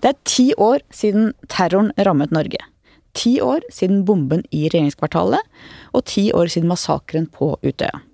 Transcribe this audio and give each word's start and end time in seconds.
Det 0.00 0.12
er 0.12 0.20
ti 0.28 0.50
år 0.56 0.84
siden 0.94 1.32
terroren 1.50 1.90
rammet 1.98 2.34
Norge. 2.34 2.60
Ti 3.16 3.40
år 3.42 3.64
siden 3.74 4.04
bomben 4.06 4.44
i 4.54 4.68
regjeringskvartalet, 4.68 5.42
og 5.92 6.06
ti 6.06 6.28
år 6.36 6.52
siden 6.52 6.70
massakren 6.70 7.26
på 7.26 7.56
Utøya. 7.64 8.04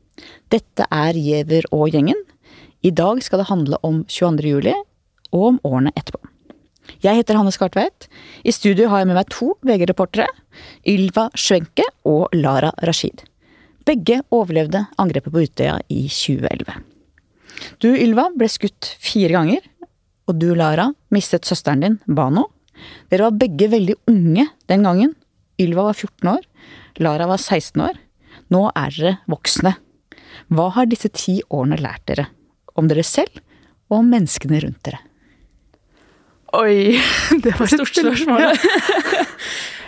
Dette 0.53 0.87
er 0.89 1.19
Giæver 1.19 1.69
og 1.75 1.91
gjengen. 1.93 2.23
I 2.83 2.95
dag 2.95 3.21
skal 3.25 3.43
det 3.43 3.51
handle 3.51 3.81
om 3.85 4.05
22. 4.09 4.49
juli, 4.49 4.75
og 5.35 5.53
om 5.53 5.61
årene 5.67 5.93
etterpå. 5.99 6.23
Jeg 7.03 7.19
heter 7.19 7.37
Hanne 7.37 7.53
Skartveit. 7.53 8.07
I 8.47 8.55
studio 8.55 8.89
har 8.89 9.03
jeg 9.03 9.11
med 9.11 9.19
meg 9.19 9.31
to 9.35 9.53
VG-reportere. 9.67 10.29
Ylva 10.89 11.29
Schwenke 11.35 11.85
og 12.07 12.31
Lara 12.37 12.71
Rashid. 12.87 13.25
Begge 13.87 14.23
overlevde 14.35 14.87
angrepet 14.99 15.35
på 15.35 15.45
Utøya 15.45 15.81
i 15.93 16.07
2011. 16.11 16.79
Du, 17.83 17.89
Ylva, 17.91 18.29
ble 18.37 18.49
skutt 18.51 18.89
fire 19.03 19.33
ganger, 19.35 19.63
og 20.27 20.39
du, 20.41 20.51
Lara, 20.59 20.91
mistet 21.15 21.47
søsteren 21.47 21.83
din, 21.85 21.99
Bano. 22.07 22.49
Dere 23.11 23.29
var 23.29 23.39
begge 23.41 23.71
veldig 23.73 23.97
unge 24.11 24.49
den 24.71 24.85
gangen. 24.87 25.15
Ylva 25.63 25.89
var 25.89 25.97
14 25.97 26.31
år, 26.35 26.45
Lara 27.01 27.29
var 27.31 27.41
16 27.41 27.83
år. 27.87 28.01
Nå 28.53 28.67
er 28.77 28.95
dere 28.95 29.15
voksne. 29.31 29.77
Hva 30.53 30.69
har 30.77 30.89
disse 30.91 31.11
ti 31.15 31.39
årene 31.51 31.79
lært 31.81 32.05
dere? 32.11 32.29
Om 32.77 32.91
dere 32.91 33.05
selv, 33.07 33.41
og 33.89 34.03
om 34.03 34.11
menneskene 34.13 34.61
rundt 34.63 34.83
dere? 34.87 35.01
Oi, 36.57 36.97
det 37.43 37.55
var 37.57 37.67
et 37.67 37.79
stort 37.79 38.03
spørsmål. 38.03 38.47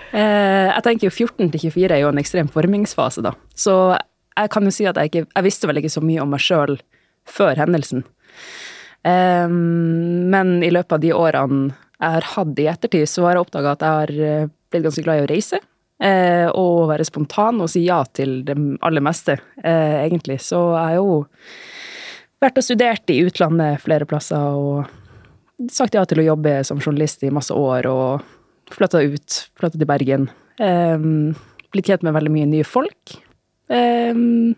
Eh, 0.08 0.68
jeg 0.72 0.84
tenker 0.86 1.04
jo 1.04 1.12
14 1.12 1.50
til 1.52 1.60
24 1.66 1.92
er 1.92 1.98
jo 2.00 2.08
en 2.08 2.16
ekstrem 2.16 2.46
formingsfase, 2.48 3.20
da. 3.20 3.34
Så 3.52 3.74
jeg 3.92 4.48
kan 4.54 4.64
jo 4.64 4.70
si 4.72 4.86
at 4.88 4.96
jeg 4.96 5.10
ikke 5.10 5.26
Jeg 5.26 5.44
visste 5.44 5.68
vel 5.68 5.82
ikke 5.82 5.92
så 5.92 6.00
mye 6.00 6.22
om 6.22 6.30
meg 6.32 6.40
sjøl 6.40 6.78
før 7.28 7.60
hendelsen. 7.60 8.06
Men 9.04 10.48
i 10.64 10.70
løpet 10.74 10.96
av 10.96 11.00
de 11.00 11.12
årene 11.14 11.70
jeg 11.98 12.14
har 12.14 12.26
hatt 12.34 12.60
i 12.62 12.66
ettertid, 12.70 13.08
så 13.10 13.24
har 13.26 13.36
jeg 13.36 13.44
oppdaga 13.46 13.72
at 13.74 13.82
jeg 13.82 13.96
har 13.96 14.10
eh, 14.22 14.50
blitt 14.70 14.84
ganske 14.86 15.02
glad 15.02 15.18
i 15.18 15.24
å 15.24 15.30
reise. 15.30 15.58
Eh, 15.98 16.46
og 16.54 16.90
være 16.92 17.06
spontan 17.06 17.58
og 17.64 17.70
si 17.72 17.82
ja 17.86 17.98
til 18.14 18.44
det 18.46 18.54
aller 18.86 19.02
meste, 19.02 19.38
egentlig. 19.64 20.38
Så 20.44 20.60
jeg 20.76 20.84
har 20.84 20.98
jo 21.00 21.16
vært 22.42 22.60
og 22.60 22.66
studert 22.66 23.10
i 23.10 23.18
utlandet 23.26 23.82
flere 23.82 24.06
plasser 24.06 24.58
og 24.58 25.70
sagt 25.72 25.96
ja 25.98 26.04
til 26.06 26.22
å 26.22 26.28
jobbe 26.30 26.60
som 26.66 26.78
journalist 26.78 27.24
i 27.26 27.32
masse 27.34 27.54
år 27.54 27.88
og 27.90 28.22
flytta 28.74 29.02
ut. 29.02 29.40
Flytta 29.58 29.80
til 29.80 29.90
Bergen. 29.90 30.28
Um, 30.58 31.34
blitt 31.72 31.90
kjent 31.90 32.04
med 32.06 32.14
veldig 32.16 32.32
mye 32.34 32.48
nye 32.50 32.66
folk. 32.66 33.18
Um, 33.68 34.54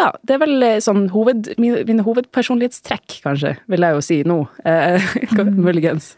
ja, 0.00 0.10
det 0.28 0.36
er 0.36 0.42
vel 0.42 0.66
eh, 0.66 0.78
sånn 0.84 1.06
hoved, 1.14 1.54
mine, 1.62 1.80
mine, 1.88 2.04
hovedpersonlighetstrekk, 2.06 3.18
kanskje, 3.24 3.56
vil 3.72 3.86
jeg 3.86 3.96
jo 3.96 4.04
si 4.04 4.20
nå. 4.28 4.38
Eh, 4.68 5.16
muligens. 5.68 6.14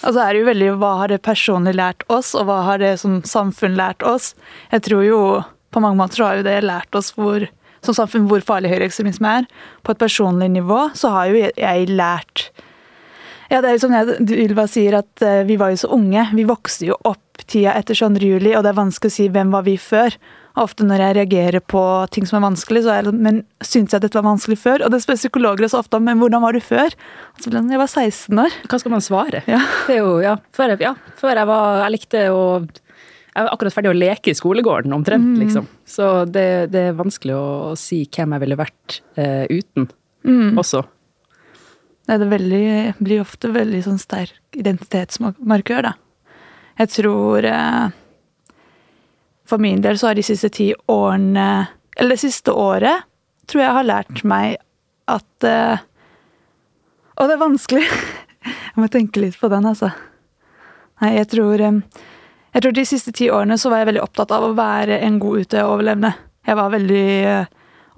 Altså 0.00 0.22
er 0.24 0.32
det 0.32 0.40
jo 0.40 0.48
veldig 0.48 0.70
hva 0.80 0.94
har 1.02 1.12
det 1.12 1.20
personlig 1.26 1.74
lært 1.76 2.06
oss, 2.08 2.32
og 2.38 2.48
hva 2.48 2.62
har 2.64 2.80
det 2.80 2.94
som 3.02 3.20
samfunn 3.28 3.76
lært 3.76 4.04
oss? 4.06 4.32
Jeg 4.72 4.86
tror 4.88 5.04
jo 5.04 5.20
på 5.70 5.82
mange 5.84 6.00
måter 6.00 6.22
så 6.22 6.30
har 6.30 6.40
jo 6.40 6.46
det 6.48 6.56
lært 6.64 6.96
oss 6.96 7.12
hvor, 7.14 7.44
som 7.84 7.96
samfunn 7.96 8.26
hvor 8.30 8.42
farlig 8.44 8.72
høyreekstremisme 8.72 9.36
er. 9.42 9.48
På 9.84 9.92
et 9.92 10.00
personlig 10.00 10.48
nivå 10.56 10.88
så 10.98 11.12
har 11.14 11.30
jo 11.30 11.44
jeg 11.44 11.92
lært 11.92 12.48
ja, 13.50 13.58
det 13.58 13.66
er 13.66 13.74
jo 13.74 13.80
som 13.82 13.94
Ylva 14.30 14.64
sier, 14.70 14.94
at 15.00 15.22
uh, 15.26 15.40
vi 15.42 15.56
var 15.58 15.72
jo 15.72 15.80
så 15.80 15.88
unge. 15.96 16.22
Vi 16.38 16.44
vokste 16.46 16.86
jo 16.86 16.94
opp 17.02 17.42
tida 17.50 17.72
etter 17.74 17.98
22. 17.98 18.22
juli, 18.22 18.52
og 18.54 18.62
det 18.62 18.70
er 18.70 18.78
vanskelig 18.78 19.10
å 19.10 19.14
si 19.16 19.26
hvem 19.34 19.50
var 19.50 19.64
vi 19.66 19.74
før. 19.74 20.14
Ofte 20.58 20.82
når 20.82 21.04
jeg 21.04 21.16
reagerer 21.20 21.62
på 21.62 21.82
ting 22.10 22.26
som 22.26 22.40
er 22.40 22.48
vanskelig, 22.48 22.82
så 22.82 22.92
er 22.92 23.06
jeg, 23.06 23.14
men 23.22 23.42
syns 23.62 23.94
jeg 23.94 24.02
dette 24.02 24.18
var 24.18 24.26
vanskelig 24.26 24.58
før? 24.58 24.82
Og 24.86 24.90
det 24.90 25.02
spør 25.04 25.18
psykologer 25.20 25.70
så 25.70 25.82
ofte 25.84 26.00
om, 26.00 26.06
men 26.08 26.18
hvordan 26.18 26.42
var 26.42 26.56
du 26.56 26.62
før? 26.64 26.96
Altså, 27.36 27.52
jeg 27.54 27.82
var 27.82 27.90
16 27.90 28.42
år. 28.44 28.56
Hva 28.66 28.80
skal 28.82 28.94
man 28.96 29.04
svare? 29.04 29.44
Ja. 29.50 29.60
Det 29.86 30.00
jo, 30.00 30.16
ja, 30.24 30.36
før, 30.56 30.74
jeg, 30.74 30.82
ja, 30.82 30.94
før 31.20 31.38
jeg 31.38 31.50
var 31.50 31.82
Jeg 31.84 31.94
likte 31.96 32.24
å 32.34 32.44
jeg 33.30 33.46
var 33.46 33.54
akkurat 33.54 33.74
ferdig 33.76 33.92
å 33.92 33.94
leke 33.94 34.32
i 34.32 34.36
skolegården, 34.36 34.92
omtrent, 34.92 35.36
mm. 35.36 35.42
liksom. 35.44 35.66
Så 35.86 36.06
det, 36.26 36.72
det, 36.74 36.88
er 36.90 36.96
vanskelig 36.98 37.36
å, 37.38 37.76
si 37.78 38.02
hvem 38.10 38.34
jeg 38.34 38.42
ville 38.42 38.58
vært 38.58 38.96
eh, 39.14 39.44
uten 39.46 39.86
mm. 40.26 40.58
også. 40.58 40.82
Det 42.10 42.26
veldig, 42.26 42.66
blir 42.98 43.22
ofte 43.22 43.52
veldig 43.54 43.84
sånn 43.86 44.00
sterk 44.02 44.58
identitetsmarkør, 44.58 45.92
da. 45.92 45.94
Jeg 46.80 46.90
tror 46.96 47.46
eh, 47.46 47.94
For 49.50 49.58
min 49.58 49.82
del 49.82 49.98
så 49.98 50.10
har 50.10 50.18
de 50.18 50.22
siste 50.22 50.48
ti 50.54 50.70
årene 50.86 51.66
Eller 51.96 52.14
det 52.14 52.22
siste 52.22 52.54
året 52.54 53.06
tror 53.50 53.64
jeg 53.64 53.74
har 53.74 53.88
lært 53.88 54.22
meg 54.22 54.60
at 55.10 55.46
eh, 55.46 55.80
Og 57.18 57.26
det 57.26 57.34
er 57.34 57.40
vanskelig. 57.40 57.82
jeg 58.70 58.78
må 58.78 58.86
tenke 58.92 59.22
litt 59.24 59.38
på 59.40 59.50
den, 59.50 59.66
altså. 59.66 59.90
Nei, 61.02 61.16
jeg 61.16 61.30
tror 61.32 61.64
eh, 61.66 61.80
Jeg 62.54 62.62
tror 62.62 62.76
de 62.76 62.84
siste 62.86 63.14
ti 63.16 63.26
årene 63.30 63.58
så 63.58 63.72
var 63.72 63.82
jeg 63.82 63.90
veldig 63.90 64.04
opptatt 64.04 64.36
av 64.36 64.46
å 64.46 64.54
være 64.58 65.00
en 65.06 65.18
god 65.22 65.46
utøverlevende. 65.46 66.12
Jeg 66.46 66.58
var 66.58 66.72
veldig 66.72 67.08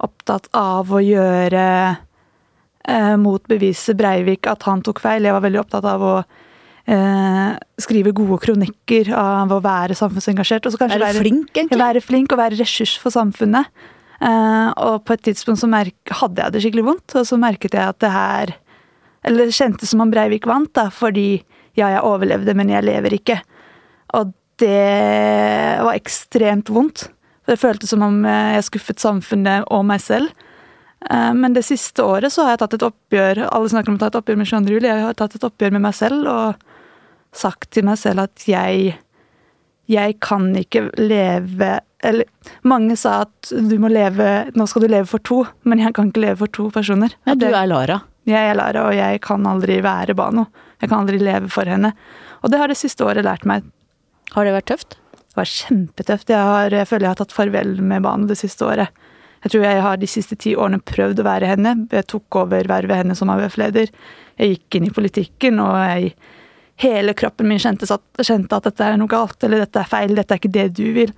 opptatt 0.03 0.49
av 0.57 0.89
å 0.93 0.99
gjøre 1.01 1.67
eh, 1.89 3.15
mot 3.21 3.45
beviset 3.49 3.97
Breivik 3.97 4.49
at 4.49 4.65
han 4.69 4.83
tok 4.85 5.01
feil. 5.05 5.25
Jeg 5.25 5.37
var 5.37 5.45
veldig 5.45 5.61
opptatt 5.61 5.87
av 5.89 6.05
å 6.05 6.15
eh, 6.21 6.42
skrive 6.83 8.11
gode 8.11 8.41
kronikker, 8.43 9.13
av 9.15 9.51
å 9.55 9.59
være 9.63 9.95
samfunnsengasjert. 9.95 10.65
Og 10.67 10.73
så 10.73 10.79
kanskje 10.81 10.99
være, 10.99 11.21
flink, 11.23 11.51
egentlig? 11.55 11.79
Være 11.79 12.01
flink 12.03 12.35
og 12.35 12.41
være 12.41 12.59
ressurs 12.59 12.97
for 12.99 13.15
samfunnet. 13.15 13.69
Eh, 14.23 14.69
og 14.83 15.01
på 15.03 15.15
et 15.15 15.23
tidspunkt 15.25 15.59
så 15.59 15.67
hadde 15.67 16.43
jeg 16.43 16.53
det 16.53 16.61
skikkelig 16.63 16.85
vondt, 16.87 17.15
og 17.19 17.25
så 17.27 17.39
merket 17.39 17.75
jeg 17.75 17.91
at 17.91 17.99
det 17.99 18.11
her 18.13 18.53
Eller 19.23 19.47
det 19.47 19.55
kjentes 19.55 19.87
som 19.87 20.01
om 20.03 20.09
Breivik 20.11 20.43
vant, 20.43 20.67
da, 20.75 20.89
fordi 20.91 21.45
ja, 21.79 21.87
jeg 21.87 22.03
overlevde, 22.03 22.53
men 22.59 22.67
jeg 22.67 22.83
lever 22.83 23.13
ikke. 23.15 23.37
Og 24.19 24.33
det 24.59 25.79
var 25.79 25.95
ekstremt 25.95 26.67
vondt. 26.67 27.05
Det 27.47 27.55
føltes 27.55 27.93
som 27.93 28.03
om 28.03 28.17
jeg 28.27 28.65
skuffet 28.67 28.99
samfunnet 28.99 29.63
og 29.71 29.85
meg 29.87 30.03
selv. 30.03 30.27
Eh, 31.07 31.31
men 31.39 31.55
det 31.55 31.63
siste 31.63 32.03
året 32.03 32.35
så 32.35 32.43
har 32.43 32.57
jeg 32.57 32.63
tatt 32.65 32.75
et 32.77 32.85
oppgjør 32.87 33.45
Alle 33.47 33.71
snakker 33.71 33.93
om 33.93 33.95
å 33.95 34.03
ta 34.03 34.11
et 34.11 34.19
oppgjør 34.19 34.41
med 34.43 34.51
22. 34.51 34.75
juli. 34.75 34.91
Jeg 34.91 35.07
har 35.07 35.17
tatt 35.23 35.39
et 35.39 35.47
oppgjør 35.47 35.75
med 35.77 35.85
meg 35.87 35.95
selv 35.95 36.27
og 36.27 36.69
sagt 37.37 37.71
til 37.75 37.87
meg 37.87 37.99
selv 38.01 38.27
at 38.27 38.47
jeg 38.47 38.93
Jeg 39.89 40.15
kan 40.23 40.55
ikke 40.55 40.85
leve 40.95 41.81
Eller 41.99 42.25
mange 42.63 42.95
sa 42.95 43.23
at 43.25 43.51
du 43.51 43.75
må 43.79 43.89
leve 43.91 44.49
Nå 44.55 44.67
skal 44.69 44.85
du 44.85 44.87
leve 44.87 45.09
for 45.09 45.19
to, 45.19 45.43
men 45.63 45.79
jeg 45.79 45.93
kan 45.93 46.09
ikke 46.09 46.23
leve 46.23 46.37
for 46.37 46.47
to 46.47 46.69
personer. 46.71 47.15
Ja, 47.27 47.35
du 47.35 47.47
er 47.49 47.67
Lara. 47.67 48.01
Jeg 48.25 48.51
er 48.51 48.55
Lara, 48.55 48.87
og 48.87 48.95
jeg 48.95 49.21
kan 49.21 49.45
aldri 49.45 49.81
være 49.83 50.15
Bano. 50.15 50.45
Jeg 50.79 50.89
kan 50.89 51.03
aldri 51.03 51.19
leve 51.19 51.49
for 51.51 51.67
henne. 51.67 51.93
Og 52.43 52.51
det 52.51 52.59
har 52.59 52.71
det 52.71 52.79
siste 52.79 53.03
året 53.03 53.23
lært 53.23 53.45
meg. 53.47 53.63
Har 54.35 54.47
det 54.47 54.55
vært 54.55 54.69
tøft? 54.71 54.97
Det 55.15 55.39
var 55.39 55.49
kjempetøft. 55.49 56.29
Jeg, 56.31 56.39
har, 56.39 56.71
jeg 56.71 56.87
føler 56.87 57.07
jeg 57.07 57.15
har 57.15 57.21
tatt 57.23 57.35
farvel 57.35 57.75
med 57.81 58.03
Bano 58.03 58.27
det 58.29 58.39
siste 58.39 58.67
året. 58.67 59.03
Jeg 59.43 59.51
tror 59.51 59.65
jeg 59.65 59.81
har 59.83 59.99
de 59.99 60.07
siste 60.07 60.37
ti 60.39 60.53
årene 60.55 60.79
prøvd 60.79 61.19
å 61.19 61.27
være 61.27 61.49
henne. 61.51 61.75
Jeg 61.91 62.07
tok 62.11 62.37
over 62.39 62.67
vervet 62.71 63.01
henne 63.01 63.15
som 63.17 63.31
AUF-leder. 63.33 63.91
Jeg 64.39 64.53
gikk 64.55 64.77
inn 64.77 64.87
i 64.87 64.93
politikken, 64.95 65.59
og 65.59 65.75
jeg, 65.83 66.13
hele 66.81 67.13
kroppen 67.13 67.47
min 67.47 67.61
kjente, 67.61 67.87
kjente, 68.19 68.57
at 68.57 68.67
dette 68.69 68.85
er 68.87 68.97
noe 68.99 69.11
galt, 69.11 69.37
eller 69.43 69.63
dette 69.63 69.81
er 69.81 69.89
feil, 69.89 70.15
dette 70.17 70.35
er 70.35 70.41
ikke 70.41 70.53
det 70.53 70.67
du 70.77 70.85
vil. 70.95 71.13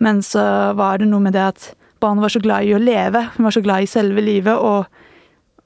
Men 0.00 0.22
så 0.24 0.42
var 0.78 1.00
det 1.00 1.10
noe 1.10 1.22
med 1.24 1.36
det 1.36 1.44
at 1.44 1.70
barnet 2.00 2.24
var 2.24 2.32
så 2.32 2.40
glad 2.40 2.64
i 2.64 2.74
å 2.74 2.80
leve. 2.80 3.26
Hun 3.36 3.48
var 3.48 3.56
så 3.56 3.62
glad 3.64 3.84
i 3.84 3.90
selve 3.90 4.24
livet, 4.24 4.56
og 4.56 4.86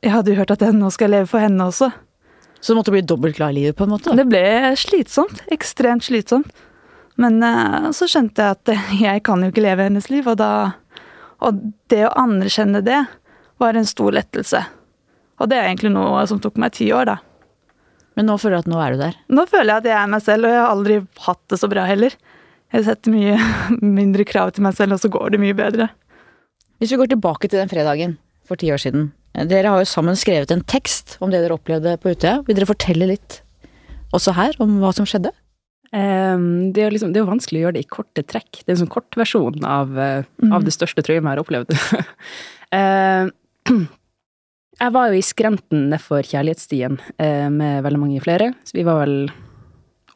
jeg 0.05 0.15
hadde 0.15 0.33
jo 0.33 0.41
hørt 0.41 0.55
at 0.55 0.65
jeg, 0.65 0.75
nå 0.77 0.91
skal 0.93 1.15
leve 1.15 1.31
for 1.31 1.45
henne 1.45 1.69
også. 1.71 1.91
Så 2.61 2.73
du 2.73 2.79
måtte 2.79 2.95
bli 2.95 3.05
dobbelt 3.05 3.37
glad 3.37 3.55
i 3.55 3.61
livet, 3.61 3.77
på 3.77 3.87
en 3.87 3.95
måte? 3.95 4.15
Det 4.17 4.27
ble 4.29 4.73
slitsomt. 4.81 5.45
Ekstremt 5.53 6.07
slitsomt. 6.07 6.49
Men 7.21 7.39
uh, 7.45 7.93
så 7.95 8.09
skjønte 8.11 8.43
jeg 8.43 8.57
at 8.57 8.73
jeg 9.07 9.23
kan 9.27 9.45
jo 9.45 9.53
ikke 9.53 9.67
leve 9.67 9.87
hennes 9.87 10.11
liv, 10.11 10.27
og 10.27 10.41
da 10.41 10.51
og 11.45 11.61
det 11.93 12.05
å 12.07 12.15
anerkjenne 12.17 12.81
det 12.85 13.03
var 13.61 13.77
en 13.77 13.87
stor 13.87 14.15
lettelse. 14.17 14.63
Og 15.43 15.51
det 15.51 15.59
er 15.59 15.69
egentlig 15.69 15.93
noe 15.95 16.23
som 16.31 16.41
tok 16.43 16.57
meg 16.63 16.75
ti 16.77 16.89
år, 16.95 17.11
da. 17.11 17.17
Men 18.15 18.29
nå 18.31 18.39
føler 18.39 18.59
du 18.59 18.65
at 18.65 18.71
nå 18.71 18.81
er 18.81 18.95
du 18.95 19.03
der? 19.03 19.19
Nå 19.35 19.45
føler 19.51 19.73
jeg 19.73 19.83
at 19.83 19.91
jeg 19.91 19.99
er 19.99 20.11
meg 20.13 20.25
selv, 20.25 20.47
og 20.47 20.55
jeg 20.55 20.63
har 20.63 20.73
aldri 20.73 20.99
hatt 21.27 21.43
det 21.51 21.59
så 21.61 21.71
bra 21.71 21.87
heller. 21.89 22.17
Jeg 22.75 22.87
setter 22.87 23.15
mye 23.15 23.37
mindre 24.01 24.27
krav 24.29 24.55
til 24.55 24.67
meg 24.67 24.77
selv, 24.79 24.97
og 24.97 25.03
så 25.03 25.11
går 25.13 25.35
det 25.35 25.43
mye 25.43 25.57
bedre. 25.59 25.91
Hvis 26.83 26.95
vi 26.95 27.01
går 27.01 27.13
tilbake 27.15 27.51
til 27.51 27.61
den 27.61 27.71
fredagen 27.71 28.19
for 28.49 28.61
ti 28.61 28.71
år 28.75 28.83
siden. 28.83 29.13
Dere 29.51 29.73
har 29.73 29.83
jo 29.83 29.89
sammen 29.91 30.19
skrevet 30.19 30.53
en 30.55 30.63
tekst 30.71 31.17
om 31.25 31.33
det 31.33 31.41
dere 31.43 31.57
opplevde 31.57 31.97
på 32.03 32.13
Utøya. 32.13 32.43
Vil 32.47 32.59
dere 32.59 32.71
fortelle 32.71 33.09
litt 33.11 33.41
også 34.15 34.35
her 34.37 34.55
om 34.63 34.77
hva 34.83 34.93
som 34.95 35.09
skjedde? 35.09 35.33
Um, 35.95 36.73
det, 36.75 36.83
er 36.83 36.95
liksom, 36.95 37.13
det 37.15 37.21
er 37.21 37.25
jo 37.25 37.31
vanskelig 37.33 37.61
å 37.61 37.65
gjøre 37.65 37.77
det 37.77 37.85
i 37.85 37.91
korte 37.91 38.23
trekk. 38.27 38.63
Det 38.63 38.67
er 38.67 38.77
en 38.77 38.83
sånn 38.85 38.95
kortversjon 38.95 39.67
av, 39.67 39.91
uh, 39.95 40.27
mm. 40.43 40.55
av 40.55 40.67
det 40.67 40.75
største 40.75 41.03
traumet 41.07 41.29
jeg 41.29 41.35
har 41.35 41.43
opplevd. 41.43 41.75
uh, 42.79 43.85
jeg 44.81 44.95
var 44.95 45.11
jo 45.11 45.19
i 45.19 45.25
skrenten 45.25 45.89
nedfor 45.93 46.27
Kjærlighetsstien 46.27 46.99
uh, 46.99 47.49
med 47.53 47.85
veldig 47.87 48.01
mange 48.01 48.23
flere. 48.25 48.53
Så 48.67 48.77
vi 48.79 48.87
var 48.87 49.03
vel 49.05 49.29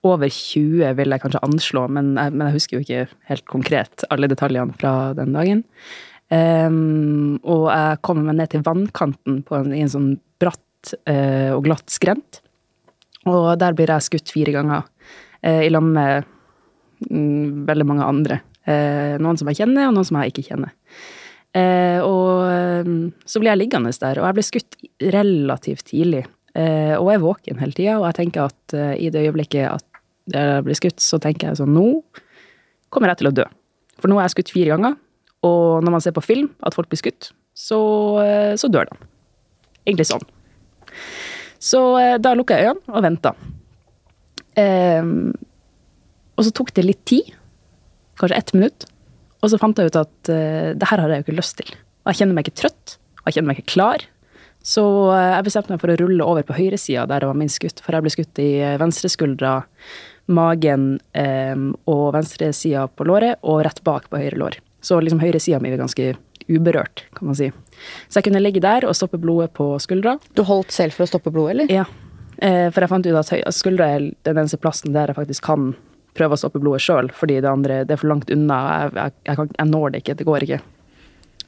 over 0.06 0.30
20, 0.30 0.84
vil 0.98 1.14
jeg 1.14 1.22
kanskje 1.24 1.42
anslå, 1.42 1.84
men 1.90 2.12
jeg, 2.14 2.34
men 2.34 2.46
jeg 2.48 2.56
husker 2.56 2.76
jo 2.76 2.84
ikke 2.84 3.20
helt 3.30 3.46
konkret 3.50 4.04
alle 4.14 4.30
detaljene 4.30 4.76
fra 4.78 5.12
den 5.18 5.34
dagen. 5.34 5.64
Um, 6.28 7.38
og 7.42 7.70
jeg 7.72 8.02
kommer 8.06 8.28
meg 8.28 8.38
ned 8.38 8.52
til 8.52 8.62
vannkanten 8.66 9.40
en, 9.42 9.72
i 9.74 9.80
en 9.82 9.90
sånn 9.90 10.10
bratt 10.38 10.92
og 11.08 11.64
glatt 11.66 11.90
skrent. 11.90 12.38
Og 13.26 13.48
der 13.60 13.74
blir 13.76 13.90
jeg 13.90 14.06
skutt 14.06 14.32
fire 14.32 14.54
ganger, 14.54 14.86
uh, 15.42 15.62
i 15.64 15.70
lag 15.72 15.84
med 15.84 16.28
um, 17.10 17.64
veldig 17.68 17.88
mange 17.88 18.06
andre. 18.06 18.40
Uh, 18.68 19.16
noen 19.22 19.38
som 19.40 19.50
jeg 19.50 19.62
kjenner, 19.62 19.88
og 19.88 19.96
noen 19.96 20.06
som 20.06 20.20
jeg 20.20 20.34
ikke 20.34 20.46
kjenner. 20.50 20.74
Eh, 21.56 22.00
og 22.04 22.44
eh, 22.50 22.90
så 23.24 23.40
blir 23.40 23.52
jeg 23.52 23.62
liggende 23.62 23.92
der, 23.92 24.20
og 24.20 24.28
jeg 24.28 24.36
blir 24.36 24.46
skutt 24.46 24.76
relativt 25.14 25.88
tidlig. 25.88 26.24
Eh, 26.58 26.94
og 26.98 27.12
er 27.12 27.22
våken 27.22 27.60
hele 27.60 27.76
tida, 27.76 27.98
og 28.00 28.08
jeg 28.08 28.18
tenker 28.22 28.48
at 28.48 28.76
eh, 28.76 28.94
i 29.06 29.10
det 29.14 29.24
øyeblikket 29.26 29.68
at 29.70 29.84
jeg 30.28 30.64
blir 30.66 30.76
skutt, 30.76 31.00
så 31.00 31.20
tenker 31.22 31.48
jeg 31.48 31.60
sånn 31.60 31.72
Nå 31.72 31.86
kommer 32.92 33.12
jeg 33.12 33.22
til 33.22 33.30
å 33.30 33.36
dø. 33.36 33.46
For 33.98 34.10
nå 34.10 34.18
er 34.18 34.26
jeg 34.26 34.36
skutt 34.36 34.52
fire 34.54 34.74
ganger, 34.74 34.96
og 35.46 35.84
når 35.84 35.94
man 35.94 36.04
ser 36.04 36.16
på 36.16 36.24
film 36.24 36.50
at 36.66 36.76
folk 36.76 36.90
blir 36.90 37.00
skutt, 37.00 37.30
så, 37.56 37.78
eh, 38.24 38.54
så 38.60 38.70
dør 38.72 38.90
de. 38.90 38.98
Egentlig 39.86 40.08
sånn. 40.10 40.24
Så 41.62 41.82
eh, 42.00 42.16
da 42.22 42.34
lukka 42.38 42.58
jeg 42.58 42.72
øynene 42.72 42.94
og 42.94 43.06
venta. 43.06 43.34
og 46.38 46.42
så 46.42 46.50
tok 46.50 46.72
det 46.74 46.82
litt 46.82 47.04
tid, 47.06 47.28
kanskje 48.18 48.38
ett 48.38 48.54
minutt, 48.56 48.88
og 49.38 49.52
så 49.52 49.58
fant 49.60 49.78
jeg 49.78 49.90
ut 49.90 49.98
at 50.00 50.30
uh, 50.32 50.74
det 50.74 50.90
her 50.90 51.02
har 51.02 51.12
jeg 51.12 51.22
jo 51.22 51.28
ikke 51.28 51.38
lyst 51.38 51.58
til. 51.60 51.74
Og 52.02 52.12
jeg 52.12 52.22
kjenner 52.22 52.38
meg 52.38 52.48
ikke 52.48 52.60
trøtt, 52.64 52.96
og 53.20 53.28
jeg 53.28 53.38
kjenner 53.38 53.52
meg 53.52 53.60
ikke 53.60 53.74
klar. 53.74 54.04
Så 54.66 54.84
uh, 55.12 55.14
jeg 55.14 55.46
bestemte 55.46 55.74
meg 55.74 55.82
for 55.82 55.94
å 55.94 55.98
rulle 56.00 56.26
over 56.26 56.46
på 56.46 56.56
høyresida, 56.58 57.06
der 57.10 57.22
det 57.22 57.30
var 57.30 57.38
minst 57.38 57.60
skutt. 57.60 57.82
For 57.84 57.94
jeg 57.94 58.06
ble 58.06 58.14
skutt 58.14 58.42
i 58.42 58.48
eh, 58.64 58.78
venstreskuldra, 58.82 59.58
magen 60.28 60.88
um, 61.16 61.70
og 61.88 62.10
venstresida 62.18 62.82
på 62.92 63.06
låret, 63.08 63.38
og 63.46 63.62
rett 63.64 63.78
bak 63.86 64.10
på 64.10 64.20
høyre 64.20 64.40
lår. 64.42 64.58
Så 64.84 64.98
liksom 65.00 65.22
høyresida 65.22 65.60
mi 65.62 65.72
var 65.72 65.80
ganske 65.80 66.10
uberørt, 66.48 67.06
kan 67.16 67.30
man 67.30 67.38
si. 67.38 67.48
Så 68.08 68.18
jeg 68.18 68.28
kunne 68.28 68.42
ligge 68.42 68.60
der 68.64 68.84
og 68.88 68.96
stoppe 68.96 69.20
blodet 69.20 69.54
på 69.56 69.70
skuldra. 69.80 70.18
Du 70.36 70.42
holdt 70.48 70.74
selv 70.74 70.96
for 70.96 71.06
å 71.06 71.10
stoppe 71.10 71.32
blodet, 71.32 71.54
eller? 71.54 71.72
Ja, 71.72 71.86
for 72.38 72.84
jeg 72.84 72.90
fant 72.92 73.08
ut 73.08 73.18
at 73.18 73.56
skuldra 73.56 73.88
er 73.96 74.04
den 74.28 74.38
eneste 74.38 74.60
plassen 74.62 74.94
der 74.94 75.10
jeg 75.10 75.18
faktisk 75.18 75.48
kan 75.48 75.72
prøve 76.18 76.36
å 76.36 76.40
stoppe 76.40 76.60
blodet 76.62 76.82
sjøl, 76.84 77.12
fordi 77.14 77.38
det 77.44 77.50
andre 77.50 77.82
det 77.86 77.94
er 77.94 78.00
for 78.00 78.10
langt 78.10 78.32
unna. 78.34 78.58
Jeg, 78.68 78.94
jeg, 78.98 79.16
jeg, 79.30 79.40
kan, 79.40 79.52
jeg 79.56 79.72
når 79.72 79.94
det 79.94 80.02
ikke, 80.02 80.18
det 80.18 80.28
går 80.28 80.46
ikke. 80.46 80.60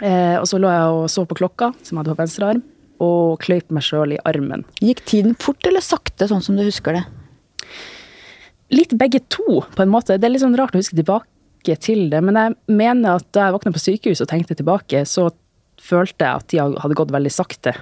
Eh, 0.00 0.36
og 0.40 0.46
så 0.48 0.60
lå 0.60 0.70
jeg 0.72 0.92
og 0.96 1.06
så 1.12 1.26
på 1.28 1.36
klokka, 1.42 1.72
som 1.84 1.96
jeg 1.96 2.02
hadde 2.02 2.14
på 2.14 2.22
venstre 2.22 2.52
arm, 2.54 2.62
og 3.04 3.40
kløyp 3.44 3.72
meg 3.74 3.84
sjøl 3.84 4.16
i 4.16 4.20
armen. 4.28 4.64
Gikk 4.80 5.04
tiden 5.08 5.36
fort 5.40 5.66
eller 5.68 5.84
sakte, 5.84 6.28
sånn 6.30 6.44
som 6.44 6.56
du 6.56 6.64
husker 6.64 6.96
det? 6.96 7.04
Litt 8.72 8.94
begge 8.96 9.22
to, 9.32 9.60
på 9.74 9.84
en 9.84 9.92
måte. 9.92 10.16
Det 10.16 10.28
er 10.28 10.34
litt 10.34 10.44
sånn 10.44 10.56
rart 10.58 10.76
å 10.76 10.80
huske 10.80 10.98
tilbake 10.98 11.76
til 11.82 12.06
det, 12.12 12.22
men 12.24 12.38
jeg 12.38 12.56
mener 12.80 13.20
at 13.20 13.28
da 13.36 13.48
jeg 13.48 13.56
våkna 13.56 13.72
på 13.74 13.82
sykehus 13.82 14.22
og 14.24 14.30
tenkte 14.30 14.56
tilbake, 14.56 15.02
så 15.08 15.28
følte 15.80 16.24
jeg 16.24 16.40
at 16.40 16.48
tida 16.52 16.68
hadde 16.84 16.96
gått 16.98 17.12
veldig 17.12 17.32
sakte. 17.34 17.74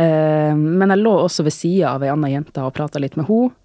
Eh, 0.00 0.52
men 0.56 0.92
jeg 0.92 1.02
lå 1.02 1.12
også 1.24 1.44
ved 1.44 1.56
sida 1.56 1.94
av 1.94 2.04
ei 2.04 2.12
anna 2.12 2.30
jente 2.32 2.64
og 2.64 2.74
prata 2.76 3.02
litt 3.02 3.18
med 3.20 3.28
henne. 3.28 3.56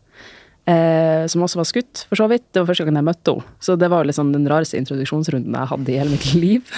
Eh, 0.65 1.27
som 1.29 1.44
også 1.45 1.59
var 1.59 1.67
skutt, 1.69 2.06
for 2.09 2.17
så 2.17 2.25
vidt. 2.31 2.47
Det 2.51 2.62
var 2.62 2.71
første 2.71 2.88
gang 2.88 2.97
jeg 2.97 3.06
møtte 3.06 3.35
henne. 3.35 3.57
Så 3.62 3.75
det 3.77 3.89
var 3.94 4.07
liksom 4.07 4.31
den 4.33 4.47
rareste 4.50 4.79
introduksjonsrunden 4.79 5.53
jeg 5.53 5.71
hadde 5.71 5.94
i 5.94 6.00
hele 6.00 6.15
mitt 6.15 6.31
liv. 6.33 6.71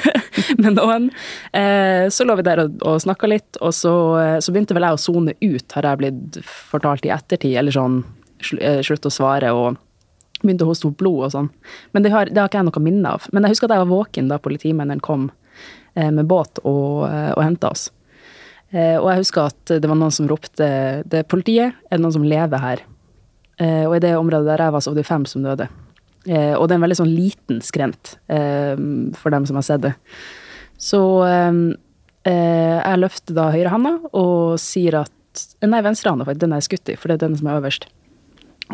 med 0.60 0.76
noen. 0.76 1.10
Eh, 1.52 2.08
så 2.12 2.24
lå 2.26 2.36
vi 2.38 2.46
der 2.46 2.64
og, 2.64 2.80
og 2.86 3.00
snakka 3.02 3.30
litt, 3.30 3.60
og 3.60 3.74
så, 3.76 3.94
eh, 4.20 4.38
så 4.42 4.52
begynte 4.52 4.76
vel 4.76 4.86
jeg 4.88 4.96
å 4.96 5.02
sone 5.02 5.36
ut, 5.40 5.76
har 5.76 5.88
jeg 5.88 6.00
blitt 6.02 6.40
fortalt 6.46 7.06
i 7.06 7.14
ettertid. 7.14 7.56
Eller 7.60 7.74
sånn 7.74 8.02
eh, 8.58 8.80
slutt 8.86 9.08
å 9.08 9.14
svare 9.14 9.52
og 9.56 9.78
begynte 10.40 10.64
å 10.64 10.70
hoste 10.70 10.88
opp 10.88 10.98
blod 11.00 11.28
og 11.28 11.34
sånn. 11.34 11.50
Men 11.92 12.04
det 12.04 12.14
har, 12.14 12.30
det 12.30 12.40
har 12.40 12.50
ikke 12.50 12.62
jeg 12.62 12.70
noe 12.70 12.84
minne 12.84 13.16
av. 13.16 13.28
Men 13.32 13.46
jeg 13.46 13.56
husker 13.56 13.68
at 13.68 13.76
jeg 13.76 13.84
var 13.86 13.94
våken 13.94 14.30
da 14.30 14.40
politimennene 14.42 15.04
kom 15.04 15.30
eh, 15.94 16.10
med 16.10 16.28
båt 16.30 16.62
og, 16.64 17.08
eh, 17.10 17.32
og 17.36 17.42
henta 17.44 17.72
oss. 17.72 17.90
Og 18.70 19.08
jeg 19.10 19.18
husker 19.18 19.48
at 19.50 19.70
det 19.82 19.88
var 19.90 19.98
noen 19.98 20.12
som 20.14 20.28
ropte 20.30 20.66
det 21.10 21.24
er 21.24 21.24
politiet, 21.26 21.74
er 21.90 21.98
det 21.98 22.04
noen 22.04 22.14
som 22.14 22.22
lever 22.22 22.60
her? 22.62 22.84
Eh, 23.60 23.84
og 23.86 23.98
i 23.98 24.02
det 24.02 24.16
området 24.16 24.48
der 24.48 24.64
jeg 24.64 24.74
var, 24.74 24.82
så 24.82 24.92
var 24.92 25.00
det 25.00 25.08
fem 25.08 25.26
som 25.28 25.44
døde. 25.44 25.68
Eh, 26.26 26.54
og 26.56 26.66
det 26.66 26.74
er 26.74 26.78
en 26.78 26.86
veldig 26.86 27.00
sånn 27.00 27.12
liten 27.12 27.60
skrent 27.64 28.16
eh, 28.32 28.74
for 29.20 29.34
dem 29.34 29.46
som 29.48 29.58
har 29.60 29.66
sett 29.66 29.84
det. 29.84 29.94
Så 30.80 31.00
jeg 32.24 33.00
løfter 33.00 33.36
da 33.36 33.50
høyrehånda 33.52 33.90
og 34.16 34.60
sier 34.60 35.02
at 35.02 35.16
Nei, 35.62 35.78
venstrehånda, 35.84 36.24
faktisk. 36.26 36.40
Den 36.42 36.54
er 36.56 36.64
skutt 36.64 36.90
i, 36.90 36.96
for 36.98 37.06
det 37.06 37.20
er 37.20 37.28
den 37.28 37.36
som 37.38 37.46
er 37.46 37.60
øverst. 37.60 37.84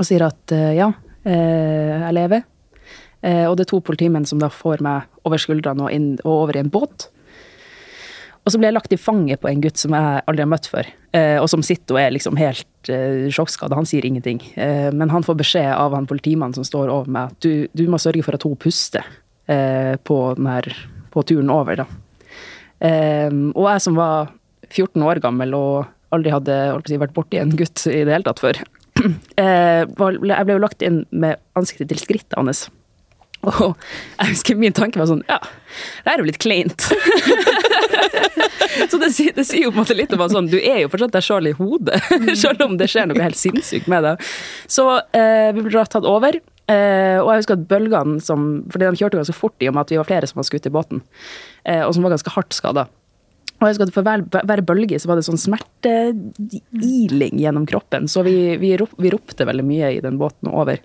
Og 0.01 0.07
sier 0.09 0.23
at 0.25 0.55
ja, 0.73 0.87
jeg 1.29 2.15
lever. 2.17 2.47
Og 3.51 3.57
det 3.59 3.67
er 3.67 3.69
to 3.69 3.83
politimenn 3.85 4.25
som 4.27 4.41
da 4.41 4.49
får 4.49 4.81
meg 4.87 5.05
over 5.29 5.43
skuldrene 5.43 5.85
og, 5.85 5.93
inn, 5.93 6.09
og 6.25 6.47
over 6.47 6.57
i 6.57 6.63
en 6.63 6.73
båt. 6.73 7.11
Og 8.47 8.55
så 8.55 8.61
ble 8.63 8.69
jeg 8.69 8.77
lagt 8.77 8.93
i 8.95 8.99
fanget 9.01 9.41
på 9.43 9.49
en 9.51 9.63
gutt 9.65 9.81
som 9.81 9.95
jeg 9.97 10.23
aldri 10.23 10.45
har 10.45 10.51
møtt 10.53 10.69
før, 10.71 10.87
eh, 11.19 11.35
og 11.43 11.49
som 11.51 11.65
sitter 11.67 11.97
og 11.97 11.99
er 11.99 12.13
liksom 12.15 12.39
helt 12.39 12.91
eh, 12.95 13.27
sjokkskada. 13.35 13.75
Han 13.75 13.89
sier 13.91 14.07
ingenting. 14.07 14.39
Eh, 14.55 14.93
men 14.95 15.11
han 15.11 15.27
får 15.27 15.41
beskjed 15.41 15.73
av 15.75 15.97
han 15.99 16.07
politimannen 16.07 16.55
som 16.55 16.67
står 16.67 16.93
over 16.95 17.11
meg, 17.11 17.35
at 17.35 17.43
du, 17.43 17.67
du 17.75 17.89
må 17.91 17.99
sørge 17.99 18.23
for 18.23 18.39
at 18.39 18.47
hun 18.47 18.55
puster 18.63 19.03
eh, 19.51 19.99
på, 19.99 20.21
her, 20.47 20.71
på 21.11 21.27
turen 21.27 21.51
over. 21.51 21.83
Da. 21.83 21.89
Og 22.87 23.67
jeg 23.67 23.83
som 23.83 23.99
var 23.99 24.31
14 24.71 25.03
år 25.03 25.19
gammel 25.25 25.59
og 25.59 25.91
aldri 26.15 26.31
hadde 26.31 26.63
si, 26.87 27.03
vært 27.03 27.17
borti 27.17 27.43
en 27.43 27.55
gutt 27.59 27.83
i 27.91 28.05
det 28.07 28.15
hele 28.15 28.29
tatt 28.29 28.43
før, 28.45 28.63
jeg 29.03 29.91
ble 29.99 30.55
jo 30.55 30.63
lagt 30.63 30.87
inn 30.87 31.03
med 31.11 31.43
ansiktet 31.59 31.91
til 31.91 31.99
skrittet 31.99 32.39
hans. 32.39 32.69
Og 33.47 33.75
jeg 33.75 34.33
husker 34.33 34.59
min 34.59 34.75
tanke 34.75 34.99
var 34.99 35.11
sånn 35.11 35.23
Ja, 35.29 35.39
det 36.07 36.15
er 36.15 36.23
jo 36.23 36.31
litt 36.31 36.43
kleint. 36.43 36.87
så 38.91 39.01
det, 39.01 39.11
det 39.37 39.45
sier 39.47 39.67
jo 39.67 39.73
på 39.73 39.79
en 39.79 39.85
måte 39.85 39.97
litt 39.97 40.13
om 40.15 40.25
at 40.25 40.35
sånn, 40.35 40.51
du 40.51 40.59
er 40.59 40.83
jo 40.83 40.91
fortsatt 40.93 41.15
deg 41.17 41.25
sjøl 41.27 41.51
i 41.51 41.55
hodet, 41.57 42.01
selv 42.43 42.67
om 42.67 42.77
det 42.81 42.91
skjer 42.93 43.09
noe 43.11 43.23
helt 43.23 43.39
sinnssykt 43.41 43.89
med 43.93 44.07
deg. 44.07 44.29
Så 44.71 44.89
eh, 45.17 45.51
vi 45.57 45.65
ble 45.67 45.87
tatt 45.91 46.07
over. 46.09 46.39
Eh, 46.67 47.17
og 47.21 47.31
jeg 47.31 47.45
husker 47.45 47.55
at 47.55 47.67
bølgene 47.71 48.17
som 48.19 48.41
Fordi 48.75 48.89
de 48.89 48.99
kjørte 48.99 49.21
ganske 49.21 49.37
fort 49.39 49.63
i 49.63 49.69
og 49.71 49.77
med 49.77 49.85
at 49.85 49.93
vi 49.93 50.01
var 50.01 50.09
flere 50.09 50.27
som 50.27 50.41
var 50.41 50.49
skutt 50.49 50.67
i 50.67 50.73
båten, 50.75 51.03
eh, 51.63 51.85
og 51.87 51.95
som 51.95 52.07
var 52.07 52.17
ganske 52.17 52.33
hardt 52.35 52.57
skada. 52.57 52.89
Og 53.57 53.65
jeg 53.65 53.77
husker 53.77 53.87
at 53.89 53.95
For 53.95 54.07
hver, 54.07 54.25
hver 54.51 54.63
bølge 54.69 54.99
så 55.01 55.09
var 55.11 55.21
det 55.21 55.29
sånn 55.29 55.41
smerteiling 55.41 57.39
gjennom 57.41 57.69
kroppen, 57.71 58.11
så 58.11 58.25
vi, 58.27 58.57
vi, 58.61 58.75
rop, 58.81 58.93
vi 59.01 59.13
ropte 59.15 59.47
veldig 59.49 59.65
mye 59.67 59.95
i 59.95 60.03
den 60.05 60.19
båten 60.21 60.51
over. 60.53 60.83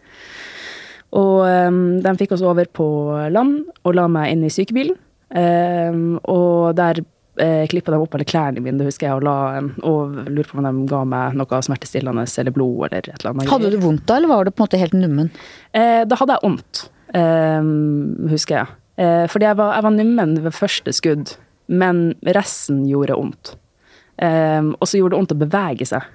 Og 1.17 1.41
um, 1.43 1.99
de 1.99 2.13
fikk 2.21 2.37
oss 2.37 2.45
over 2.45 2.69
på 2.71 2.85
land 3.33 3.65
og 3.83 3.97
la 3.97 4.05
meg 4.07 4.31
inn 4.31 4.45
i 4.47 4.53
sykebilen. 4.53 4.95
Um, 5.31 6.17
og 6.27 6.73
der 6.75 6.99
uh, 6.99 7.63
klippa 7.71 7.93
de 7.93 7.99
opp 8.03 8.17
alle 8.17 8.27
klærne 8.27 8.63
mine, 8.63 8.75
det 8.81 8.89
husker 8.89 9.07
jeg, 9.07 9.19
og, 9.21 9.23
la, 9.23 9.61
og 9.87 10.27
lurte 10.27 10.51
på 10.51 10.59
om 10.59 10.67
de 10.67 10.89
ga 10.91 11.03
meg 11.07 11.37
noe 11.39 11.61
smertestillende 11.63 12.25
eller 12.43 12.55
blod 12.55 12.89
eller 12.89 12.99
et 12.99 13.13
eller 13.13 13.31
annet. 13.31 13.51
Hadde 13.51 13.71
du 13.71 13.79
vondt 13.83 14.03
da, 14.09 14.19
eller 14.19 14.33
var 14.33 14.45
du 14.45 14.51
på 14.51 14.61
en 14.61 14.67
måte 14.67 14.81
helt 14.81 14.97
nummen? 14.97 15.31
Eh, 15.71 16.01
da 16.03 16.19
hadde 16.19 16.35
jeg 16.35 16.47
vondt, 16.49 16.83
um, 17.15 18.29
husker 18.33 18.59
jeg. 18.59 18.77
Eh, 19.01 19.25
fordi 19.31 19.47
jeg 19.47 19.59
var, 19.61 19.75
jeg 19.77 19.87
var 19.87 19.95
nummen 19.95 20.35
ved 20.43 20.55
første 20.57 20.93
skudd, 20.93 21.35
men 21.71 22.09
resten 22.35 22.83
gjorde 22.89 23.15
vondt. 23.17 23.55
Um, 24.21 24.75
og 24.77 24.85
så 24.85 24.99
gjorde 24.99 25.15
det 25.15 25.21
vondt 25.21 25.33
å 25.33 25.39
bevege 25.39 25.85
seg. 25.87 26.09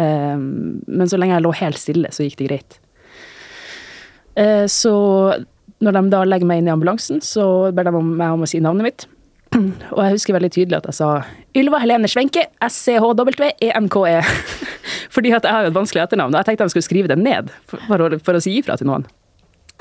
Um, 0.00 0.80
men 0.86 1.10
så 1.10 1.18
lenge 1.18 1.34
jeg 1.34 1.44
lå 1.44 1.50
helt 1.58 1.80
stille, 1.80 2.12
så 2.14 2.24
gikk 2.24 2.38
det 2.38 2.46
greit. 2.48 2.78
Eh, 4.38 4.64
så 4.70 4.94
når 5.80 5.96
de 5.96 6.02
da 6.12 6.20
legger 6.28 6.48
meg 6.48 6.60
inn 6.60 6.68
i 6.68 6.74
ambulansen, 6.74 7.22
så 7.24 7.44
ber 7.74 7.88
de 7.88 7.94
meg 7.96 8.34
om 8.34 8.44
å 8.44 8.48
si 8.48 8.60
navnet 8.62 8.86
mitt. 8.86 9.06
Og 9.94 10.00
jeg 10.04 10.14
husker 10.14 10.36
veldig 10.36 10.50
tydelig 10.54 10.78
at 10.78 10.88
jeg 10.90 10.98
sa 11.00 11.08
Ylva 11.58 11.80
Helene 11.82 12.10
Schwenke, 12.10 12.46
SCHW-ENKE. 12.62 14.20
Fordi 15.14 15.32
at 15.34 15.46
jeg 15.46 15.54
har 15.56 15.64
jo 15.66 15.72
et 15.72 15.78
vanskelig 15.78 16.04
etternavn, 16.04 16.34
og 16.34 16.38
jeg 16.38 16.50
tenkte 16.50 16.68
de 16.68 16.74
skulle 16.74 16.86
skrive 16.86 17.10
det 17.10 17.18
ned 17.18 17.48
for, 17.66 17.82
for, 17.88 18.04
å, 18.04 18.20
for 18.22 18.38
å 18.38 18.42
si 18.44 18.52
ifra 18.60 18.76
til 18.78 18.90
noen. 18.90 19.06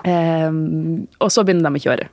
Um, 0.07 1.05
og 1.19 1.29
så 1.33 1.43
begynner 1.45 1.69
de 1.69 1.81
å 1.81 1.83
kjøre. 1.83 2.07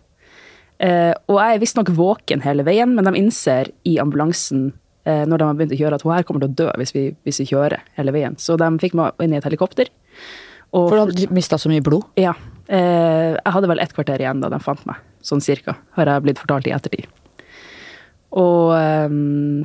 Uh, 0.76 1.14
og 1.32 1.38
jeg 1.40 1.54
er 1.54 1.62
visstnok 1.62 1.92
våken 1.96 2.42
hele 2.44 2.66
veien, 2.66 2.92
men 2.92 3.06
de 3.06 3.14
innser 3.16 3.70
i 3.88 3.94
ambulansen 4.02 4.66
uh, 5.08 5.22
når 5.24 5.40
de 5.40 5.46
har 5.48 5.56
begynt 5.56 5.76
å 5.76 5.80
kjøre, 5.80 6.00
at 6.00 6.04
hun 6.04 6.12
her 6.12 6.26
kommer 6.28 6.44
til 6.44 6.52
å 6.52 6.58
dø 6.58 6.68
hvis 6.82 6.92
vi, 6.96 7.06
hvis 7.24 7.40
vi 7.40 7.48
kjører 7.54 7.86
hele 7.96 8.12
veien. 8.12 8.36
Så 8.42 8.58
de 8.60 8.68
fikk 8.82 8.98
meg 8.98 9.16
inn 9.24 9.32
i 9.32 9.40
et 9.40 9.48
helikopter. 9.48 9.88
Og 10.76 10.90
For 10.90 10.98
du 10.98 11.04
hadde 11.06 11.32
mista 11.32 11.56
så 11.62 11.72
mye 11.72 11.84
blod? 11.86 12.10
ja. 12.20 12.34
Eh, 12.66 13.36
jeg 13.36 13.54
hadde 13.54 13.70
vel 13.70 13.82
et 13.82 13.94
kvarter 13.94 14.22
igjen 14.22 14.42
da 14.42 14.50
de 14.52 14.58
fant 14.62 14.82
meg, 14.88 14.98
sånn 15.24 15.44
cirka, 15.44 15.76
har 15.98 16.10
jeg 16.10 16.24
blitt 16.24 16.40
fortalt 16.42 16.66
i 16.68 16.74
ettertid. 16.74 17.06
Og 18.36 18.72
eh, 18.76 19.12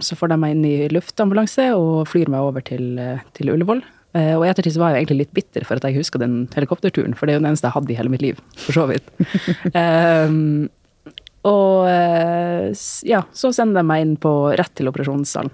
så 0.05 0.17
får 0.17 0.34
de 0.34 0.41
meg 0.41 0.55
inn 0.55 0.67
i 0.67 0.75
luftambulanse 0.93 1.72
og 1.77 2.05
flyr 2.12 2.31
meg 2.31 2.51
over 2.51 2.65
til, 2.65 2.93
eh, 3.01 3.24
til 3.38 3.53
Ullevål. 3.53 3.81
Eh, 4.17 4.34
og 4.36 4.46
i 4.46 4.51
ettertid 4.51 4.75
så 4.75 4.84
var 4.84 4.93
jeg 4.93 5.05
egentlig 5.05 5.24
litt 5.24 5.34
bitter 5.38 5.65
for 5.67 5.79
at 5.79 5.88
jeg 5.88 5.98
huska 6.01 6.20
den 6.22 6.43
helikopterturen, 6.53 7.15
for 7.17 7.25
det 7.25 7.34
er 7.34 7.39
jo 7.39 7.46
den 7.46 7.51
eneste 7.53 7.70
jeg 7.70 7.77
hadde 7.77 7.93
i 7.93 7.98
hele 7.98 8.12
mitt 8.13 8.25
liv, 8.25 8.43
for 8.60 8.81
så 8.81 8.88
vidt. 8.91 9.10
Eh, 9.72 10.38
og 11.41 11.88
ja, 13.10 13.24
så 13.34 13.50
sender 13.50 13.79
de 13.79 13.89
meg 13.89 14.03
inn 14.03 14.12
på 14.22 14.29
rett 14.53 14.75
til 14.77 14.91
operasjonssalen. 14.91 15.50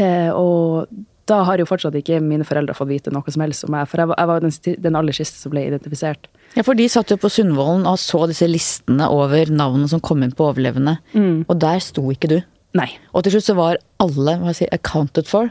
Eh, 0.00 0.30
og 0.32 0.88
da 1.28 1.42
har 1.44 1.60
jo 1.60 1.66
fortsatt 1.68 1.96
ikke 1.98 2.18
mine 2.24 2.46
foreldre 2.48 2.74
fått 2.76 2.90
vite 2.90 3.12
noe 3.14 3.32
som 3.32 3.44
helst 3.44 3.66
om 3.66 3.74
meg, 3.74 3.88
for 3.90 4.00
jeg 4.00 4.10
var, 4.10 4.18
jeg 4.20 4.30
var 4.30 4.44
den, 4.44 4.54
den 4.88 4.98
aller 4.98 5.16
siste 5.16 5.40
som 5.42 5.52
ble 5.52 5.66
identifisert. 5.68 6.28
Ja, 6.56 6.64
for 6.64 6.78
de 6.78 6.86
satt 6.88 7.12
jo 7.12 7.18
på 7.20 7.30
Sundvolden 7.32 7.86
og 7.88 7.98
så 8.00 8.22
disse 8.30 8.48
listene 8.48 9.10
over 9.12 9.50
navnene 9.52 9.90
som 9.90 10.00
kom 10.04 10.24
inn 10.24 10.32
på 10.36 10.48
overlevende, 10.48 10.96
og 11.44 11.58
der 11.60 11.82
sto 11.84 12.06
ikke 12.14 12.30
du. 12.32 12.38
Nei. 12.76 12.88
Og 13.16 13.24
til 13.24 13.34
slutt 13.36 13.46
så 13.46 13.56
var 13.56 13.78
alle 14.02 14.34
hva 14.42 14.52
si, 14.56 14.68
accounted 14.72 15.28
for. 15.28 15.50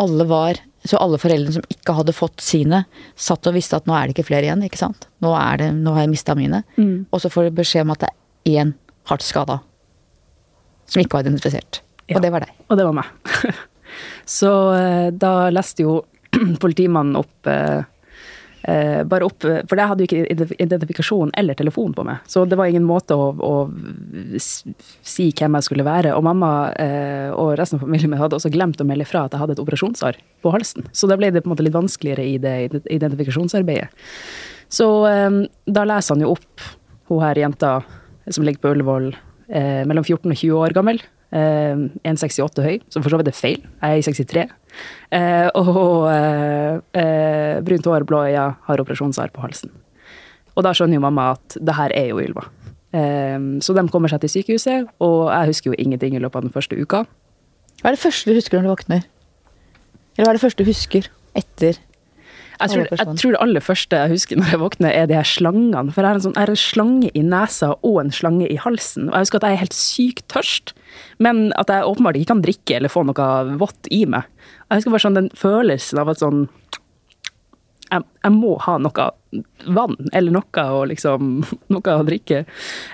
Alle 0.00 0.28
var 0.28 0.60
Så 0.82 0.98
alle 0.98 1.14
foreldrene 1.14 1.54
som 1.54 1.62
ikke 1.70 1.94
hadde 1.94 2.10
fått 2.10 2.42
sine, 2.42 2.80
satt 3.14 3.46
og 3.46 3.54
visste 3.54 3.78
at 3.78 3.84
nå 3.86 3.94
er 3.94 4.08
det 4.08 4.16
ikke 4.16 4.24
flere 4.32 4.48
igjen. 4.48 4.64
ikke 4.66 4.80
sant? 4.80 5.04
Nå, 5.22 5.30
det, 5.60 5.68
nå 5.78 5.92
har 5.94 6.02
jeg 6.02 6.10
mista 6.10 6.34
mine. 6.34 6.64
Mm. 6.74 7.04
Og 7.14 7.22
så 7.22 7.30
får 7.30 7.46
du 7.46 7.60
beskjed 7.60 7.86
om 7.86 7.92
at 7.94 8.02
det 8.02 8.08
er 8.10 8.64
én 8.64 8.72
hardt 9.06 9.22
skada 9.22 9.60
som 10.90 11.04
ikke 11.04 11.20
var 11.20 11.28
identifisert. 11.28 11.84
Ja. 12.10 12.16
Og 12.18 12.24
det 12.26 12.32
var 12.34 12.42
deg. 12.42 12.56
Og 12.66 12.80
det 12.80 12.88
var 12.88 12.98
meg. 12.98 13.14
Så 14.28 14.50
eh, 14.76 15.08
da 15.12 15.50
leste 15.52 15.86
jo 15.86 16.02
politimannen 16.62 17.18
opp 17.20 17.48
eh, 17.50 17.82
eh, 18.62 19.02
bare 19.08 19.26
opp, 19.26 19.42
For 19.42 19.78
jeg 19.78 19.90
hadde 19.90 20.04
jo 20.04 20.08
ikke 20.08 20.56
identifikasjon 20.62 21.32
eller 21.38 21.58
telefon 21.58 21.94
på 21.96 22.04
meg. 22.06 22.22
Så 22.30 22.44
det 22.48 22.58
var 22.58 22.70
ingen 22.70 22.86
måte 22.86 23.16
å, 23.18 23.30
å 23.34 23.54
si 24.38 25.30
hvem 25.30 25.58
jeg 25.58 25.68
skulle 25.68 25.86
være. 25.86 26.14
Og 26.16 26.24
mamma 26.26 26.52
eh, 26.80 27.30
og 27.32 27.54
resten 27.60 27.80
av 27.80 27.86
familien 27.86 28.12
min 28.12 28.22
hadde 28.22 28.38
også 28.38 28.52
glemt 28.52 28.80
å 28.82 28.88
melde 28.88 29.08
fra 29.08 29.26
at 29.26 29.34
jeg 29.34 29.42
hadde 29.42 29.58
et 29.58 29.64
operasjonsarr 29.64 30.20
på 30.44 30.54
halsen. 30.54 30.88
Så 30.92 31.10
da 31.10 31.18
ble 31.20 31.32
det 31.32 31.44
på 31.44 31.50
en 31.50 31.56
måte 31.56 31.66
litt 31.66 31.76
vanskeligere 31.76 32.26
i 32.28 32.38
det 32.42 32.56
identifikasjonsarbeidet. 32.84 33.90
Så 34.72 34.88
eh, 35.08 35.42
da 35.68 35.88
leser 35.88 36.16
han 36.16 36.24
jo 36.24 36.36
opp 36.36 36.70
hun 37.10 37.20
her 37.20 37.36
jenta 37.36 37.80
som 38.30 38.44
ligger 38.46 38.62
på 38.62 38.70
Ullevål, 38.76 39.10
eh, 39.48 39.82
mellom 39.88 40.04
14 40.04 40.30
og 40.30 40.38
20 40.38 40.60
år 40.62 40.74
gammel. 40.76 41.02
Eh, 41.32 41.84
1,68 42.04 42.64
høy, 42.66 42.80
som 42.92 43.04
for 43.04 43.12
så 43.12 43.20
vidt 43.20 43.30
er 43.32 43.36
feil. 43.36 43.62
Jeg 43.80 44.02
er 44.02 44.08
63. 44.08 44.42
Eh, 45.16 45.48
og 45.56 46.08
eh, 46.12 46.80
eh, 47.00 47.60
brunt 47.64 47.88
hår, 47.88 48.04
blå 48.08 48.24
øyne, 48.28 48.48
har 48.66 48.82
operasjonsarr 48.84 49.32
på 49.32 49.44
halsen. 49.44 49.72
Og 50.52 50.66
da 50.66 50.74
skjønner 50.76 50.98
jo 50.98 51.04
mamma 51.06 51.30
at 51.38 51.56
det 51.56 51.76
her 51.78 51.94
er 51.96 52.10
jo 52.10 52.20
Ylva. 52.20 52.44
Eh, 52.92 53.38
så 53.64 53.76
de 53.76 53.86
kommer 53.88 54.12
seg 54.12 54.20
til 54.24 54.34
sykehuset, 54.36 54.90
og 55.00 55.30
jeg 55.32 55.54
husker 55.54 55.72
jo 55.72 55.78
ingenting 55.80 56.18
i 56.18 56.20
løpet 56.20 56.42
av 56.42 56.48
den 56.48 56.54
første 56.54 56.76
uka. 56.76 57.06
Hva 57.80 57.90
er 57.90 57.96
det 57.96 58.04
første 58.04 58.28
du 58.28 58.36
husker 58.36 58.60
når 58.60 58.68
du 58.68 58.72
våkner? 58.74 59.08
Eller 60.18 60.28
hva 60.28 60.34
er 60.34 60.38
det 60.38 60.44
første 60.44 60.62
du 60.62 60.68
husker 60.68 61.08
etter 61.38 61.80
Jeg 62.60 62.70
tror, 62.70 62.84
jeg 62.92 63.16
tror 63.18 63.32
det 63.32 63.40
aller 63.40 63.64
første 63.64 63.98
jeg 63.98 64.12
husker 64.12 64.38
når 64.38 64.52
jeg 64.52 64.60
våkner, 64.60 64.92
er 64.92 65.08
de 65.10 65.16
her 65.16 65.26
slangene. 65.26 65.88
For 65.90 66.04
jeg 66.04 66.12
har 66.12 66.20
en, 66.20 66.24
sånn, 66.28 66.36
jeg 66.36 66.44
har 66.44 66.52
en 66.52 66.60
slange 66.60 67.08
i 67.16 67.24
nesa 67.26 67.72
og 67.80 67.96
en 68.04 68.12
slange 68.14 68.46
i 68.46 68.60
halsen. 68.60 69.08
Og 69.08 69.16
jeg 69.16 69.26
husker 69.26 69.40
at 69.40 69.48
jeg 69.48 69.56
er 69.56 69.62
helt 69.64 69.78
sykt 69.78 70.28
tørst, 70.30 70.74
men 71.22 71.50
at 71.60 71.70
jeg 71.72 71.86
åpenbart 71.88 72.18
ikke 72.18 72.32
kan 72.34 72.44
drikke 72.44 72.78
eller 72.78 72.92
få 72.92 73.04
noe 73.08 73.28
vått 73.60 73.90
i 73.90 74.04
meg. 74.10 74.28
Jeg 74.68 74.80
husker 74.80 74.94
bare 74.94 75.06
sånn 75.06 75.18
den 75.18 75.32
følelsen 75.38 76.00
av 76.02 76.12
at 76.12 76.22
sånn 76.22 76.46
jeg, 77.92 78.06
jeg 78.24 78.34
må 78.34 78.54
ha 78.64 78.78
noe 78.80 79.10
vann, 79.76 79.98
eller 80.12 80.34
noe 80.34 80.64
å 80.76 80.80
liksom 80.88 81.42
Noe 81.72 81.98
å 81.98 82.06
drikke. 82.08 82.44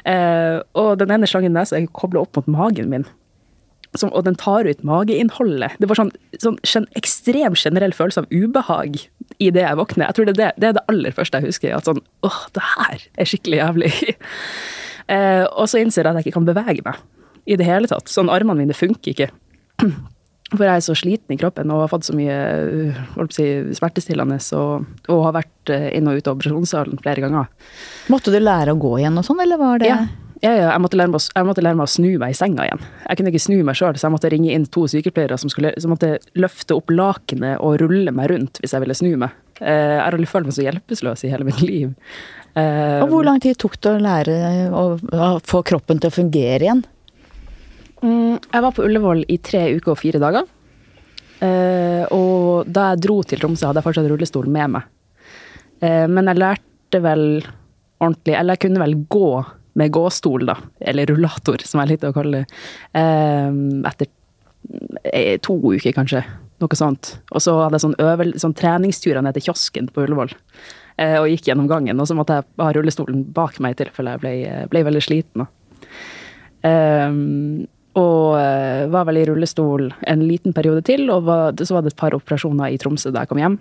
Eh, 0.08 0.58
og 0.78 0.98
den 1.00 1.14
ene 1.14 1.28
slangen 1.30 1.54
i 1.54 1.58
nesa 1.58 1.78
jeg 1.78 1.92
kobla 1.96 2.24
opp 2.24 2.38
mot 2.38 2.50
magen 2.58 2.90
min. 2.92 3.06
Som, 3.96 4.10
og 4.12 4.26
den 4.26 4.36
tar 4.38 4.68
ut 4.68 4.82
mageinnholdet. 4.84 5.78
Det 5.80 5.88
var 5.88 5.96
sånn, 5.96 6.10
sånn 6.36 6.86
ekstrem 6.98 7.56
generell 7.56 7.94
følelse 7.96 8.24
av 8.24 8.28
ubehag 8.34 8.98
i 9.40 9.48
det 9.54 9.64
jeg 9.64 9.78
våkner. 9.80 10.10
Jeg 10.10 10.18
tror 10.18 10.28
det 10.28 10.34
er 10.34 10.40
det, 10.40 10.50
det, 10.60 10.68
er 10.68 10.76
det 10.76 10.84
aller 10.92 11.14
første 11.16 11.40
jeg 11.40 11.48
husker. 11.48 11.72
At 11.74 11.88
sånn, 11.88 12.02
åh, 12.26 12.42
det 12.54 12.66
her 12.74 13.06
er 13.16 13.30
skikkelig 13.30 13.62
jævlig. 13.62 13.92
eh, 15.14 15.44
og 15.48 15.70
så 15.72 15.80
innser 15.80 16.04
jeg 16.04 16.12
at 16.12 16.20
jeg 16.20 16.28
ikke 16.28 16.40
kan 16.40 16.50
bevege 16.50 16.84
meg 16.84 17.00
i 17.48 17.56
det 17.58 17.66
hele 17.68 17.88
tatt. 17.90 18.10
Sånn, 18.12 18.28
armene 18.32 18.60
mine 18.62 18.76
funker 18.76 19.14
ikke. 19.14 19.30
For 20.48 20.64
jeg 20.64 20.78
er 20.80 20.84
så 20.86 20.94
sliten 20.96 21.34
i 21.34 21.36
kroppen 21.36 21.68
og 21.74 21.82
har 21.82 21.90
fått 21.92 22.06
så 22.08 22.14
mye 22.16 22.36
å 23.20 23.26
si, 23.34 23.44
smertestillende 23.76 24.38
og, 24.56 24.86
og 25.12 25.18
har 25.26 25.34
vært 25.42 25.72
uh, 25.74 25.90
inn 25.92 26.08
og 26.08 26.16
ut 26.22 26.30
av 26.30 26.38
operasjonssalen 26.38 26.96
flere 27.02 27.20
ganger. 27.26 27.50
Måtte 28.08 28.32
du 28.32 28.38
lære 28.40 28.72
å 28.72 28.80
gå 28.80 28.94
igjen 29.02 29.20
og 29.20 29.26
sånn, 29.28 29.42
eller 29.44 29.60
var 29.60 29.82
det 29.82 29.90
Ja, 29.90 29.98
ja, 30.40 30.54
ja 30.56 30.70
jeg, 30.70 30.80
måtte 30.80 30.96
å- 31.04 31.20
jeg 31.34 31.48
måtte 31.50 31.64
lære 31.66 31.76
meg 31.76 31.84
å 31.84 31.92
snu 31.92 32.08
meg 32.22 32.32
i 32.32 32.38
senga 32.40 32.64
igjen. 32.64 32.80
Jeg 33.04 33.20
kunne 33.20 33.34
ikke 33.34 33.44
snu 33.44 33.58
meg 33.68 33.76
sjøl, 33.76 34.00
så 34.00 34.08
jeg 34.08 34.16
måtte 34.16 34.32
ringe 34.32 34.54
inn 34.56 34.64
to 34.72 34.86
sykepleiere 34.88 35.36
som, 35.42 35.52
skulle, 35.52 35.74
som 35.84 35.92
måtte 35.92 36.14
løfte 36.40 36.78
opp 36.80 36.88
lakenet 36.96 37.60
og 37.60 37.76
rulle 37.84 38.14
meg 38.16 38.32
rundt 38.32 38.62
hvis 38.64 38.72
jeg 38.72 38.86
ville 38.86 38.96
snu 38.96 39.12
meg. 39.20 39.36
Eh, 39.60 39.68
jeg 39.98 40.00
har 40.00 40.14
aldri 40.16 40.32
følt 40.32 40.48
meg 40.48 40.56
så 40.56 40.64
hjelpeløs 40.64 41.26
i 41.28 41.34
hele 41.36 41.44
mitt 41.52 41.60
liv. 41.60 41.92
Eh, 42.56 43.02
Og 43.04 43.10
hvor 43.12 43.28
lang 43.28 43.44
tid 43.44 43.60
tok 43.60 43.76
det 43.84 43.98
å 43.98 44.00
lære 44.00 44.38
å, 44.72 44.84
å 44.96 45.34
få 45.44 45.60
kroppen 45.74 46.00
til 46.00 46.08
å 46.08 46.16
fungere 46.22 46.64
igjen? 46.64 46.86
Mm, 48.02 48.38
jeg 48.38 48.62
var 48.62 48.74
på 48.74 48.84
Ullevål 48.86 49.24
i 49.28 49.38
tre 49.42 49.64
uker 49.74 49.94
og 49.94 50.00
fire 50.00 50.20
dager. 50.22 50.46
Eh, 51.44 52.02
og 52.14 52.66
da 52.66 52.92
jeg 52.92 53.02
dro 53.04 53.20
til 53.26 53.40
Tromsø, 53.42 53.68
hadde 53.68 53.80
jeg 53.80 53.86
fortsatt 53.86 54.10
rullestol 54.10 54.48
med 54.50 54.74
meg. 54.74 54.88
Eh, 55.82 56.06
men 56.10 56.30
jeg 56.30 56.40
lærte 56.42 57.00
vel 57.04 57.24
ordentlig 57.98 58.34
Eller 58.34 58.54
jeg 58.54 58.62
kunne 58.62 58.80
vel 58.82 58.94
gå 59.10 59.28
med 59.78 59.92
gåstol, 59.94 60.46
da. 60.46 60.54
Eller 60.80 61.10
rullator, 61.10 61.62
som 61.66 61.82
jeg 61.82 61.92
liker 61.92 62.12
å 62.12 62.16
kalle 62.16 62.42
det. 62.42 62.58
Eh, 62.98 63.48
etter 63.90 65.38
to 65.42 65.56
uker, 65.58 65.94
kanskje. 65.94 66.22
Noe 66.62 66.78
sånt. 66.78 67.16
Og 67.30 67.42
så 67.42 67.54
hadde 67.60 67.78
jeg 67.78 67.84
sånn, 67.86 67.98
øvel, 68.02 68.34
sånn 68.38 68.54
treningsturer 68.58 69.22
ned 69.22 69.36
til 69.36 69.48
kiosken 69.48 69.90
på 69.94 70.06
Ullevål. 70.06 70.34
og 70.98 71.28
gikk 71.30 71.46
gjennom 71.46 71.68
gangen. 71.70 72.00
Og 72.00 72.08
så 72.10 72.14
måtte 72.18 72.40
jeg 72.40 72.46
ha 72.58 72.72
rullestolen 72.74 73.20
bak 73.32 73.60
meg 73.62 73.76
i 73.76 73.84
tilfelle 73.84 74.16
jeg 74.16 74.22
ble, 74.22 74.32
ble 74.72 74.82
veldig 74.88 75.02
sliten. 75.06 75.46
da. 75.46 75.50
Og 77.98 78.36
eh, 78.38 78.86
var 78.92 79.06
vel 79.08 79.22
i 79.22 79.24
rullestol 79.28 79.88
en 80.06 80.24
liten 80.24 80.54
periode 80.56 80.84
til, 80.86 81.08
og 81.12 81.24
var, 81.28 81.56
så 81.56 81.78
var 81.78 81.84
det 81.84 81.94
et 81.94 82.00
par 82.00 82.16
operasjoner 82.16 82.74
i 82.74 82.78
Tromsø 82.80 83.12
da 83.14 83.24
jeg 83.24 83.32
kom 83.32 83.40
hjem. 83.42 83.56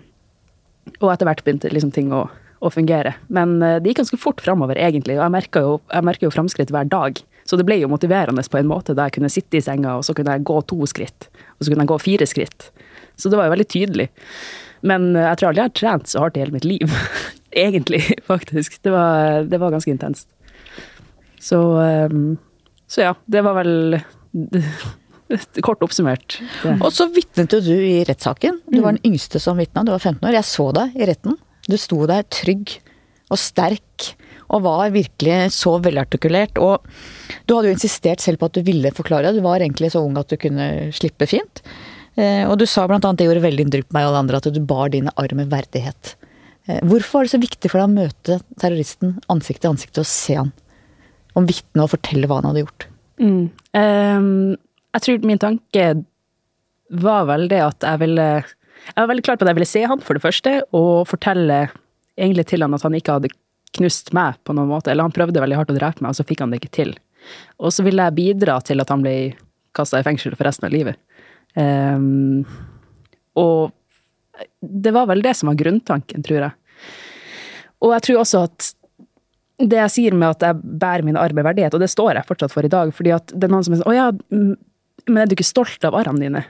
Og 0.98 1.10
etter 1.12 1.28
hvert 1.28 1.42
begynte 1.44 1.72
liksom 1.72 1.92
ting 1.94 2.12
å, 2.14 2.26
å 2.28 2.70
fungere. 2.72 3.14
Men 3.34 3.58
eh, 3.62 3.78
det 3.80 3.92
gikk 3.92 4.02
ganske 4.04 4.20
fort 4.20 4.44
framover, 4.44 4.78
egentlig. 4.80 5.18
Og 5.18 5.24
jeg 5.24 5.34
merka 5.34 5.64
jo, 5.64 5.74
jeg 5.92 6.22
jo 6.24 6.34
framskritt 6.34 6.72
hver 6.74 6.90
dag. 6.90 7.20
Så 7.48 7.56
det 7.56 7.64
ble 7.68 7.78
jo 7.80 7.90
motiverende 7.90 8.44
på 8.44 8.60
en 8.60 8.70
måte, 8.70 8.94
da 8.96 9.08
jeg 9.08 9.18
kunne 9.18 9.32
sitte 9.32 9.58
i 9.58 9.64
senga, 9.64 9.96
og 9.98 10.06
så 10.06 10.14
kunne 10.16 10.36
jeg 10.36 10.46
gå 10.48 10.60
to 10.68 10.78
skritt. 10.90 11.30
Og 11.56 11.64
så 11.64 11.72
kunne 11.72 11.86
jeg 11.86 11.92
gå 11.94 12.00
fire 12.04 12.28
skritt. 12.28 12.70
Så 13.18 13.32
det 13.32 13.40
var 13.40 13.48
jo 13.48 13.56
veldig 13.56 13.68
tydelig. 13.72 14.10
Men 14.86 15.10
eh, 15.16 15.30
jeg 15.30 15.40
tror 15.40 15.50
aldri 15.50 15.64
jeg 15.64 15.72
har 15.72 15.78
trent 15.82 16.12
så 16.12 16.26
hardt 16.26 16.38
i 16.38 16.44
hele 16.44 16.54
mitt 16.54 16.68
liv. 16.68 16.98
egentlig, 17.66 18.04
faktisk. 18.28 18.76
Det 18.84 18.92
var, 18.94 19.48
det 19.48 19.62
var 19.62 19.74
ganske 19.74 19.90
intenst. 19.90 20.28
Så, 21.38 21.58
så 22.90 23.02
ja, 23.04 23.12
det 23.30 23.44
var 23.46 23.54
vel 23.60 24.00
Kort 25.66 25.82
oppsummert. 25.84 26.38
Ja. 26.64 26.76
Og 26.80 26.92
så 26.96 27.04
vitnet 27.12 27.52
jo 27.52 27.60
du 27.60 27.74
i 27.76 27.98
rettssaken. 28.08 28.62
Du 28.72 28.78
var 28.80 28.94
den 28.96 29.04
yngste 29.12 29.40
som 29.42 29.58
vitna, 29.60 29.82
du 29.84 29.92
var 29.92 30.00
15 30.00 30.22
år. 30.24 30.36
Jeg 30.38 30.48
så 30.48 30.70
deg 30.76 30.96
i 30.96 31.08
retten. 31.10 31.36
Du 31.68 31.76
sto 31.76 31.98
der 32.08 32.24
trygg 32.32 32.78
og 33.28 33.36
sterk 33.36 34.14
og 34.48 34.62
var 34.64 34.88
virkelig 34.94 35.50
så 35.52 35.74
velartikulert. 35.84 36.56
Og 36.64 36.80
du 37.44 37.52
hadde 37.52 37.68
jo 37.68 37.74
insistert 37.76 38.24
selv 38.24 38.40
på 38.40 38.48
at 38.48 38.56
du 38.56 38.62
ville 38.64 38.88
forklare. 38.96 39.34
Du 39.36 39.42
var 39.44 39.60
egentlig 39.60 39.90
så 39.92 40.00
ung 40.00 40.16
at 40.16 40.32
du 40.32 40.38
kunne 40.40 40.88
slippe 40.96 41.28
fint. 41.28 41.60
Eh, 42.16 42.48
Og 42.48 42.56
du 42.58 42.64
sa 42.64 42.86
blant 42.88 43.04
annet, 43.04 43.20
det 43.20 43.26
gjorde 43.28 43.44
veldig 43.44 43.66
inntrykk 43.66 43.90
på 43.90 43.98
meg 43.98 44.06
og 44.06 44.14
alle 44.14 44.22
andre, 44.24 44.40
at 44.40 44.48
du 44.56 44.60
bar 44.64 44.88
dine 44.94 45.12
arr 45.20 45.34
med 45.36 45.52
verdighet. 45.52 46.14
Eh, 46.66 46.80
Hvorfor 46.80 47.18
var 47.20 47.28
det 47.28 47.34
så 47.36 47.42
viktig 47.44 47.68
for 47.68 47.82
deg 47.82 47.90
å 47.90 47.98
møte 48.00 48.40
terroristen 48.58 49.18
ansikt 49.28 49.60
til 49.66 49.74
ansikt 49.74 50.00
og 50.00 50.08
se 50.08 50.38
han? 50.40 50.54
Om 51.36 51.46
vitne 51.52 51.84
og 51.84 51.92
fortelle 51.92 52.26
hva 52.26 52.40
han 52.40 52.48
hadde 52.48 52.64
gjort? 52.64 52.88
Mm. 53.18 53.50
Um, 53.74 54.56
jeg 54.94 55.04
tror 55.04 55.26
min 55.26 55.40
tanke 55.42 55.88
var 56.88 57.26
vel 57.28 57.48
det 57.50 57.58
at 57.60 57.84
jeg 57.84 58.00
ville 58.00 58.26
Jeg 58.38 58.96
var 58.96 59.08
veldig 59.10 59.24
klar 59.26 59.36
på 59.36 59.44
at 59.44 59.50
jeg 59.50 59.58
ville 59.58 59.68
se 59.68 59.82
han, 59.90 60.00
for 60.00 60.16
det 60.16 60.24
første, 60.24 60.52
og 60.72 61.08
fortelle 61.10 61.66
egentlig 62.16 62.46
til 62.48 62.64
han 62.64 62.74
at 62.74 62.86
han 62.86 62.94
ikke 62.96 63.18
hadde 63.18 63.32
knust 63.76 64.14
meg 64.16 64.38
på 64.48 64.54
noen 64.56 64.70
måte. 64.70 64.90
Eller 64.90 65.04
han 65.04 65.14
prøvde 65.14 65.42
veldig 65.42 65.58
hardt 65.58 65.74
å 65.74 65.76
drepe 65.76 66.00
meg, 66.00 66.14
og 66.14 66.16
så 66.16 66.24
fikk 66.26 66.40
han 66.40 66.54
det 66.54 66.62
ikke 66.62 66.76
til. 66.78 66.94
Og 67.60 67.74
så 67.74 67.84
ville 67.84 68.06
jeg 68.06 68.16
bidra 68.16 68.56
til 68.64 68.80
at 68.80 68.88
han 68.94 69.04
ble 69.04 69.16
kasta 69.76 70.00
i 70.00 70.06
fengsel 70.06 70.32
for 70.38 70.48
resten 70.48 70.70
av 70.70 70.72
livet. 70.72 70.96
Um, 71.58 72.46
og 73.36 73.74
det 74.60 74.94
var 74.94 75.08
vel 75.10 75.22
det 75.24 75.34
som 75.36 75.50
var 75.50 75.58
grunntanken, 75.60 76.24
tror 76.24 76.46
jeg. 76.46 76.54
Og 77.84 77.94
jeg 77.94 78.06
tror 78.08 78.22
også 78.22 78.44
at 78.48 78.72
det 79.58 79.78
jeg 79.80 79.94
sier 79.94 80.14
med 80.14 80.36
at 80.36 80.44
jeg 80.46 80.78
bærer 80.78 81.02
min 81.06 81.18
arv 81.18 81.34
med 81.34 81.46
verdighet, 81.46 81.74
og 81.74 81.82
det 81.82 81.90
står 81.90 82.14
jeg 82.14 82.28
fortsatt 82.28 82.54
for 82.54 82.66
i 82.66 82.70
dag, 82.70 82.92
fordi 82.94 83.14
at 83.16 83.32
det 83.34 83.48
er 83.48 83.52
noen 83.52 83.66
som 83.66 83.74
er 83.74 83.80
sånn 83.80 83.90
Å 83.90 83.96
ja, 83.96 84.06
men 85.08 85.20
er 85.22 85.26
du 85.26 85.34
ikke 85.34 85.46
stolt 85.46 85.84
av 85.88 85.96
arrene 85.98 86.22
dine? 86.22 86.44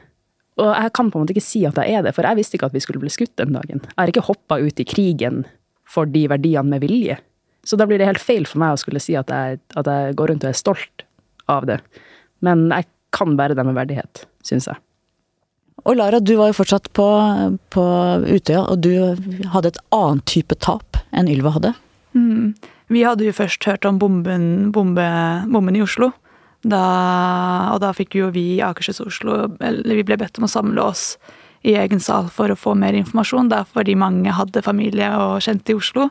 Og 0.59 0.73
jeg 0.73 0.93
kan 0.97 1.09
på 1.09 1.19
en 1.19 1.25
måte 1.25 1.35
ikke 1.37 1.47
si 1.47 1.63
at 1.69 1.79
jeg 1.79 1.95
er 1.95 2.05
det, 2.05 2.13
for 2.17 2.27
jeg 2.27 2.41
visste 2.41 2.59
ikke 2.59 2.69
at 2.69 2.75
vi 2.75 2.83
skulle 2.83 3.01
bli 3.01 3.13
skutt 3.15 3.37
den 3.39 3.55
dagen. 3.55 3.81
Jeg 3.85 3.97
har 3.97 4.13
ikke 4.13 4.27
hoppa 4.27 4.59
ut 4.59 4.83
i 4.83 4.87
krigen 4.89 5.45
for 5.89 6.09
de 6.11 6.25
verdiene 6.29 6.69
med 6.69 6.83
vilje. 6.83 7.17
Så 7.65 7.79
da 7.79 7.87
blir 7.89 8.01
det 8.01 8.09
helt 8.09 8.23
feil 8.23 8.47
for 8.49 8.61
meg 8.61 8.75
å 8.75 8.81
skulle 8.81 9.01
si 9.03 9.15
at 9.19 9.31
jeg, 9.33 9.61
at 9.79 9.89
jeg 9.89 10.17
går 10.19 10.33
rundt 10.33 10.45
og 10.45 10.51
er 10.51 10.59
stolt 10.59 11.05
av 11.53 11.69
det. 11.71 11.79
Men 12.45 12.67
jeg 12.75 12.89
kan 13.15 13.37
bære 13.39 13.57
det 13.57 13.65
med 13.69 13.79
verdighet, 13.79 14.25
syns 14.47 14.69
jeg. 14.69 14.83
Og 15.87 15.95
Lara, 15.97 16.19
du 16.21 16.35
var 16.37 16.51
jo 16.51 16.59
fortsatt 16.59 16.91
på, 16.97 17.07
på 17.73 17.85
Utøya, 18.27 18.65
og 18.67 18.83
du 18.83 18.91
hadde 19.55 19.71
et 19.71 19.81
annet 19.95 20.27
type 20.29 20.59
tap 20.65 20.99
enn 21.15 21.31
Ylva 21.31 21.55
hadde. 21.55 21.73
Mm. 22.19 22.57
Vi 22.89 23.05
hadde 23.05 23.27
jo 23.27 23.35
først 23.37 23.65
hørt 23.69 23.85
om 23.89 23.99
bomben, 24.01 24.71
bombe, 24.73 25.05
bomben 25.53 25.77
i 25.77 25.85
Oslo. 25.85 26.13
Da, 26.67 26.83
og 27.75 27.83
da 27.85 27.93
fikk 27.95 28.17
jo 28.19 28.33
vi 28.35 28.59
Akershus 28.65 28.99
Oslo 29.05 29.45
eller 29.63 30.01
Vi 30.01 30.03
ble 30.09 30.17
bedt 30.19 30.41
om 30.41 30.49
å 30.49 30.51
samle 30.51 30.83
oss 30.83 31.13
i 31.63 31.77
egen 31.79 32.01
sal 32.03 32.27
for 32.35 32.51
å 32.51 32.59
få 32.59 32.75
mer 32.79 32.97
informasjon, 32.99 33.51
da, 33.51 33.65
fordi 33.67 33.95
mange 33.99 34.33
hadde 34.35 34.63
familie 34.65 35.11
og 35.19 35.43
kjente 35.45 35.75
i 35.75 35.79
Oslo. 35.79 36.09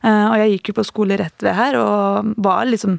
Eh, 0.00 0.26
og 0.26 0.36
jeg 0.40 0.54
gikk 0.54 0.70
jo 0.70 0.78
på 0.80 0.86
skole 0.88 1.18
rett 1.20 1.44
ved 1.44 1.56
her 1.56 1.76
og 1.80 2.32
var 2.40 2.64
liksom 2.68 2.98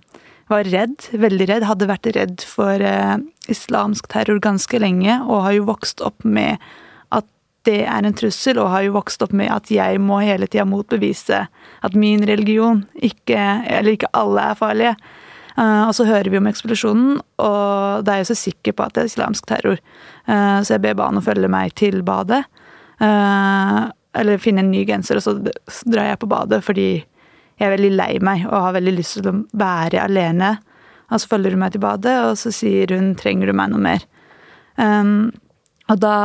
var 0.52 0.68
redd, 0.68 1.08
veldig 1.16 1.48
redd. 1.50 1.66
Hadde 1.66 1.90
vært 1.90 2.10
redd 2.16 2.46
for 2.46 2.84
eh, 2.84 3.18
islamsk 3.52 4.10
terror 4.12 4.42
ganske 4.44 4.82
lenge, 4.82 5.22
og 5.26 5.46
har 5.48 5.58
jo 5.58 5.68
vokst 5.70 6.04
opp 6.06 6.26
med 6.28 6.62
det 7.68 7.82
er 7.86 8.06
en 8.06 8.16
trussel, 8.18 8.60
og 8.62 8.72
har 8.74 8.86
jo 8.86 8.96
vokst 8.96 9.22
opp 9.22 9.34
med 9.38 9.52
at 9.54 9.70
jeg 9.74 10.00
må 10.02 10.22
hele 10.24 10.48
tida 10.50 10.66
motbevise 10.66 11.44
at 11.86 11.98
min 11.98 12.24
religion 12.26 12.86
ikke 12.96 13.38
Eller 13.38 13.96
ikke 13.96 14.10
alle 14.18 14.48
er 14.52 14.58
farlige. 14.58 14.96
Uh, 15.58 15.88
og 15.88 15.94
så 15.96 16.06
hører 16.08 16.32
vi 16.32 16.40
om 16.40 16.48
eksplosjonen, 16.48 17.18
og 17.44 18.06
da 18.08 18.14
er 18.14 18.22
jeg 18.22 18.32
så 18.32 18.38
sikker 18.40 18.74
på 18.74 18.86
at 18.86 18.96
det 18.96 19.04
er 19.04 19.10
islamsk 19.12 19.50
terror. 19.50 19.82
Uh, 20.26 20.64
så 20.64 20.78
jeg 20.78 20.84
ber 20.86 21.02
å 21.04 21.24
følge 21.24 21.50
meg 21.52 21.76
til 21.76 22.02
badet. 22.08 22.46
Uh, 23.02 23.92
eller 24.18 24.42
finne 24.42 24.64
en 24.64 24.72
ny 24.72 24.86
genser, 24.88 25.20
og 25.20 25.26
så 25.26 25.36
drar 25.86 26.08
jeg 26.08 26.22
på 26.22 26.30
badet 26.32 26.62
fordi 26.66 26.90
jeg 27.62 27.68
er 27.68 27.76
veldig 27.76 27.92
lei 27.94 28.12
meg 28.24 28.48
og 28.48 28.66
har 28.66 28.76
veldig 28.80 28.94
lyst 28.96 29.20
til 29.20 29.30
å 29.30 29.38
være 29.60 30.02
alene. 30.02 30.56
Og 31.12 31.22
så 31.22 31.30
følger 31.34 31.54
hun 31.54 31.62
meg 31.62 31.76
til 31.76 31.84
badet, 31.84 32.16
og 32.26 32.38
så 32.40 32.52
sier 32.56 32.96
hun 32.96 33.14
'trenger 33.16 33.52
du 33.52 33.54
meg 33.54 33.70
noe 33.70 33.84
mer'? 33.84 34.08
Um, 34.80 35.32
og 35.92 36.00
da 36.00 36.16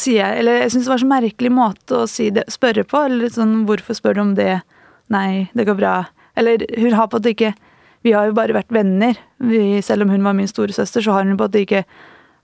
sier 0.00 0.22
jeg 0.22 0.40
Eller 0.40 0.62
jeg 0.64 0.74
syns 0.74 0.88
det 0.88 0.92
var 0.92 1.02
så 1.02 1.10
merkelig 1.10 1.52
måte 1.54 2.00
å 2.00 2.08
si 2.10 2.30
det, 2.34 2.46
spørre 2.52 2.86
på. 2.88 3.04
Eller 3.06 3.30
sånn 3.32 3.64
'hvorfor 3.66 3.94
spør 3.94 4.14
du 4.14 4.20
om 4.20 4.34
det'? 4.34 4.62
Nei, 5.08 5.48
det 5.54 5.66
går 5.66 5.78
bra. 5.78 6.06
Eller 6.36 6.66
hun 6.76 6.92
har 6.92 7.08
på 7.08 7.16
at 7.16 7.22
det 7.22 7.36
ikke 7.36 7.54
Vi 8.02 8.12
har 8.12 8.26
jo 8.26 8.34
bare 8.38 8.54
vært 8.54 8.70
venner. 8.70 9.16
Vi, 9.40 9.82
selv 9.82 10.02
om 10.02 10.10
hun 10.10 10.22
var 10.22 10.32
min 10.32 10.46
storesøster, 10.46 11.02
så 11.02 11.12
har 11.12 11.24
hun 11.24 11.36
på 11.36 11.44
at 11.44 11.50
det 11.50 11.66
ikke 11.66 11.84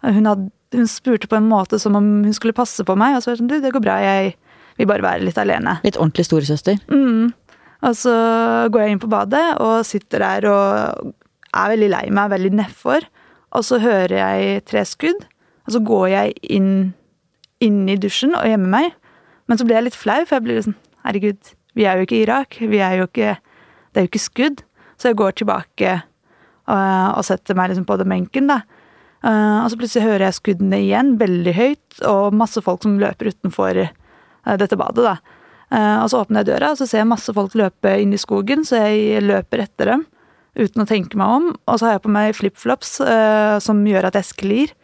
hun, 0.03 0.27
had, 0.27 0.51
hun, 0.75 0.87
spurte 0.87 1.29
på 1.29 1.37
en 1.37 1.47
måte 1.47 1.79
som 1.79 1.95
om 1.95 2.25
hun 2.25 2.33
skulle 2.35 2.53
passe 2.53 2.83
på 2.83 2.97
meg. 2.97 3.15
Og 3.15 3.23
så 3.23 3.31
var 3.31 3.37
det 3.37 3.43
sånn 3.43 3.49
'du, 3.49 3.61
det 3.61 3.73
går 3.73 3.85
bra, 3.85 3.99
jeg 4.03 4.35
vil 4.79 4.87
bare 4.87 5.03
være 5.03 5.23
litt 5.23 5.39
alene'. 5.39 5.79
Litt 5.85 5.97
ordentlig 5.97 6.27
storesøster? 6.27 6.81
Mm. 6.91 7.33
Og 7.83 7.95
så 7.95 8.15
går 8.71 8.81
jeg 8.81 8.91
inn 8.91 9.03
på 9.03 9.11
badet 9.11 9.61
og 9.61 9.87
sitter 9.87 10.19
der 10.19 10.51
og 10.51 11.15
er 11.55 11.73
veldig 11.75 11.91
lei 11.91 12.11
meg, 12.11 12.31
veldig 12.31 12.53
nedfor. 12.59 13.07
Og 13.53 13.65
så 13.65 13.79
hører 13.79 14.17
jeg 14.19 14.65
tre 14.65 14.85
skudd. 14.89 15.27
Og 15.67 15.77
så 15.77 15.83
går 15.87 16.07
jeg 16.13 16.37
inn, 16.57 16.93
inn 17.63 17.85
i 17.91 17.99
dusjen 18.01 18.35
og 18.39 18.47
gjemmer 18.49 18.73
meg. 18.77 18.93
Men 19.51 19.59
så 19.59 19.67
blir 19.67 19.79
jeg 19.79 19.89
litt 19.91 19.99
flau, 19.99 20.21
for 20.27 20.39
jeg 20.39 20.47
blir 20.47 20.65
sånn 20.65 20.79
Herregud, 21.03 21.49
vi 21.75 21.87
er 21.89 21.99
jo 21.99 22.07
ikke 22.07 22.21
i 22.21 22.23
Irak. 22.23 22.57
Vi 22.61 22.79
er 22.79 23.01
jo 23.01 23.09
ikke 23.09 23.35
Det 23.93 24.01
er 24.01 24.05
jo 24.07 24.11
ikke 24.13 24.23
skudd. 24.23 24.63
Så 24.97 25.11
jeg 25.11 25.19
går 25.19 25.35
tilbake 25.37 25.97
og, 26.71 27.19
og 27.19 27.25
setter 27.27 27.59
meg 27.59 27.73
liksom 27.73 27.87
på 27.89 27.97
den 28.01 28.13
benken, 28.13 28.47
da. 28.49 28.63
Uh, 29.23 29.63
og 29.63 29.71
så 29.71 29.79
plutselig 29.79 30.07
hører 30.07 30.25
jeg 30.27 30.37
skuddene 30.39 30.79
igjen, 30.83 31.13
veldig 31.19 31.53
høyt, 31.55 31.99
og 32.09 32.37
masse 32.39 32.63
folk 32.63 32.83
som 32.87 32.97
løper 32.99 33.31
utenfor 33.31 33.79
uh, 33.83 34.57
dette 34.59 34.79
badet, 34.79 35.05
da. 35.07 35.39
Og 35.73 36.11
så 36.13 36.19
åpner 36.21 36.43
jeg 36.43 36.51
døra, 36.51 36.73
og 36.75 36.77
så 36.77 36.85
ser 36.85 37.01
jeg 37.01 37.09
masse 37.09 37.33
folk 37.33 37.55
løpe 37.57 37.95
inn 37.97 38.11
i 38.13 38.19
skogen, 38.21 38.61
så 38.69 38.83
jeg 38.83 39.23
løper 39.25 39.63
etter 39.65 39.89
dem 39.89 40.03
uten 40.53 40.85
å 40.85 40.89
tenke 40.89 41.17
meg 41.17 41.31
om. 41.33 41.47
Og 41.65 41.79
så 41.81 41.89
har 41.89 41.95
jeg 41.95 42.03
på 42.05 42.13
meg 42.13 42.37
flipflops 42.37 42.91
som 43.65 43.81
gjør 43.89 44.11
at 44.11 44.19
jeg 44.19 44.29
sklir 44.29 44.75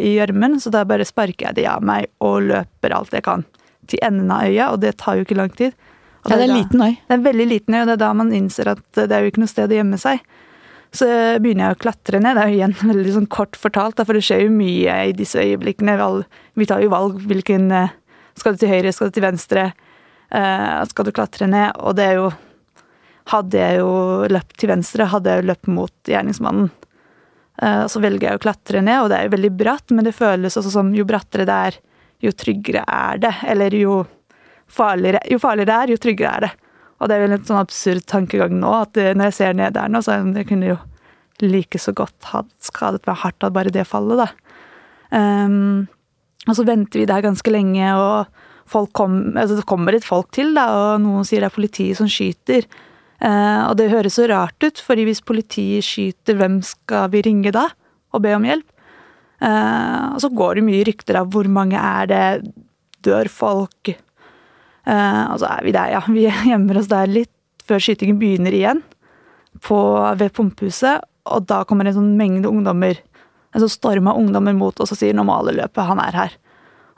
i 0.00 0.14
gjørmen, 0.16 0.58
så 0.62 0.72
da 0.72 0.84
bare 0.88 1.06
sparker 1.06 1.50
jeg 1.50 1.58
de 1.60 1.66
av 1.70 1.84
meg 1.84 2.08
og 2.24 2.48
løper 2.48 2.94
alt 2.96 3.14
jeg 3.14 3.26
kan 3.26 3.44
til 3.90 4.02
enden 4.02 4.32
av 4.32 4.48
øya, 4.48 4.70
og 4.72 4.80
det 4.82 4.96
tar 5.02 5.18
jo 5.18 5.26
ikke 5.26 5.38
lang 5.38 5.52
tid. 5.54 5.76
Og 6.24 6.32
ja, 6.32 6.38
det 6.38 6.46
er 6.46 6.50
en 6.50 6.58
liten 6.58 6.82
øy. 6.82 6.94
Det 6.96 7.12
er 7.12 7.20
en 7.20 7.26
veldig 7.26 7.46
liten 7.52 7.76
øy, 7.76 7.80
og 7.80 7.86
det 7.86 7.94
er 7.94 8.02
da 8.02 8.10
man 8.18 8.32
innser 8.34 8.72
at 8.72 8.82
det 8.98 9.12
er 9.14 9.22
jo 9.22 9.30
ikke 9.30 9.42
noe 9.44 9.52
sted 9.52 9.72
å 9.72 9.78
gjemme 9.78 10.00
seg. 10.00 10.24
Så 10.96 11.06
begynner 11.42 11.68
jeg 11.68 11.76
å 11.76 11.82
klatre 11.84 12.20
ned. 12.22 12.38
Det 12.38 12.42
er 12.42 12.50
jo 12.50 12.58
igjen 12.60 12.76
veldig 12.92 13.14
sånn 13.18 13.28
kort 13.32 13.58
fortalt, 13.60 14.00
for 14.02 14.16
det 14.16 14.24
skjer 14.26 14.46
jo 14.46 14.54
mye 14.54 14.96
i 15.10 15.14
disse 15.16 15.42
øyeblikkene. 15.42 15.98
Vi 16.58 16.68
tar 16.68 16.82
jo 16.84 16.92
valg 16.94 17.20
hvilken 17.26 17.70
eh, 17.74 17.94
Skal 18.36 18.52
du 18.52 18.60
til 18.60 18.68
høyre, 18.68 18.92
skal 18.92 19.08
du 19.08 19.16
til 19.16 19.24
venstre? 19.24 19.70
Eh, 20.28 20.82
skal 20.90 21.06
du 21.06 21.14
klatre 21.14 21.48
ned? 21.48 21.78
Og 21.80 21.96
det 21.98 22.10
er 22.10 22.20
jo 22.22 22.34
Hadde 23.26 23.58
jeg 23.58 23.80
jo 23.80 24.26
løpt 24.30 24.52
til 24.54 24.70
venstre, 24.70 25.08
hadde 25.10 25.32
jeg 25.32 25.40
jo 25.40 25.46
løpt 25.48 25.66
mot 25.66 26.10
gjerningsmannen. 26.12 26.68
Eh, 27.62 27.84
så 27.88 28.02
velger 28.04 28.30
jeg 28.30 28.38
å 28.38 28.42
klatre 28.42 28.82
ned, 28.84 29.02
og 29.02 29.10
det 29.10 29.18
er 29.18 29.28
jo 29.28 29.34
veldig 29.36 29.52
bratt, 29.56 29.94
men 29.94 30.06
det 30.06 30.16
føles 30.16 30.58
også 30.58 30.74
som 30.74 30.92
jo 30.96 31.06
brattere 31.08 31.48
det 31.48 31.58
er, 31.70 31.80
jo 32.24 32.32
tryggere 32.32 32.84
er 32.84 33.22
det. 33.22 33.32
Eller 33.48 33.76
jo 33.76 34.02
farligere, 34.72 35.22
jo 35.30 35.40
farligere 35.40 35.70
det 35.70 35.78
er, 35.78 35.94
jo 35.94 36.02
tryggere 36.02 36.34
er 36.34 36.46
det. 36.46 36.52
Og 36.96 37.08
det 37.08 37.16
er 37.16 37.26
vel 37.26 37.36
en 37.36 37.48
sånn 37.48 37.60
absurd 37.60 38.06
tankegang 38.08 38.54
nå, 38.56 38.72
at 38.86 38.96
når 38.96 39.30
jeg 39.30 39.38
ser 39.38 39.56
ned 39.58 39.76
der 39.76 39.90
nå, 39.92 40.00
så 40.04 40.16
jeg 40.16 40.32
det, 40.36 40.46
kunne 40.48 40.70
jo 40.72 40.78
like 41.44 41.78
så 41.80 41.92
godt 41.92 42.30
ha 42.32 42.40
skadet 42.64 43.04
meg 43.04 43.20
hardt 43.20 43.44
av 43.44 43.52
bare 43.52 43.72
det 43.72 43.84
fallet, 43.88 44.22
da. 44.22 44.30
Um, 45.12 45.84
og 46.46 46.56
så 46.56 46.64
venter 46.66 47.02
vi 47.02 47.08
der 47.08 47.24
ganske 47.24 47.52
lenge, 47.52 47.90
og 48.00 48.70
folk 48.70 48.92
kom, 48.96 49.18
altså 49.36 49.58
det 49.58 49.66
kommer 49.68 49.94
litt 49.94 50.06
folk 50.06 50.30
til, 50.34 50.54
da, 50.56 50.66
og 50.72 51.02
noen 51.04 51.26
sier 51.28 51.44
det 51.44 51.50
er 51.50 51.56
politiet 51.58 52.00
som 52.00 52.08
skyter. 52.10 52.66
Eh, 53.16 53.62
og 53.64 53.76
det 53.78 53.90
høres 53.92 54.18
så 54.18 54.26
rart 54.28 54.60
ut, 54.64 54.80
fordi 54.82 55.06
hvis 55.08 55.24
politiet 55.24 55.86
skyter, 55.86 56.36
hvem 56.36 56.60
skal 56.64 57.08
vi 57.14 57.22
ringe 57.24 57.52
da 57.54 57.68
og 58.14 58.22
be 58.24 58.34
om 58.36 58.44
hjelp? 58.44 58.66
Eh, 59.40 60.04
og 60.12 60.20
så 60.22 60.32
går 60.32 60.58
det 60.58 60.66
mye 60.66 60.84
rykter 60.88 61.20
av 61.20 61.30
hvor 61.32 61.48
mange 61.52 61.80
er 61.80 62.10
det, 62.10 62.26
dør 63.06 63.30
folk? 63.32 63.92
Eh, 63.92 65.24
og 65.32 65.40
så 65.40 65.48
er 65.50 65.64
vi 65.64 65.74
der, 65.76 65.94
ja. 65.96 66.02
Vi 66.08 66.26
gjemmer 66.52 66.80
oss 66.80 66.92
der 66.92 67.10
litt 67.10 67.32
før 67.66 67.82
skytingen 67.82 68.20
begynner 68.20 68.54
igjen, 68.54 68.82
på, 69.64 69.78
ved 70.20 70.34
pumpehuset. 70.36 71.06
Og 71.26 71.46
da 71.48 71.64
kommer 71.66 71.88
en 71.88 71.96
sånn 71.96 72.16
mengde 72.18 72.50
ungdommer, 72.52 73.00
en 73.56 73.62
sånn 73.64 73.72
storm 73.72 74.10
av 74.12 74.20
ungdommer 74.20 74.54
mot 74.54 74.76
oss 74.84 74.92
og 74.92 75.00
sier 75.00 75.16
'nå 75.16 75.24
må 75.26 75.40
alle 75.40 75.56
løpe, 75.56 75.82
han 75.82 75.98
er 75.98 76.14
her'. 76.14 76.36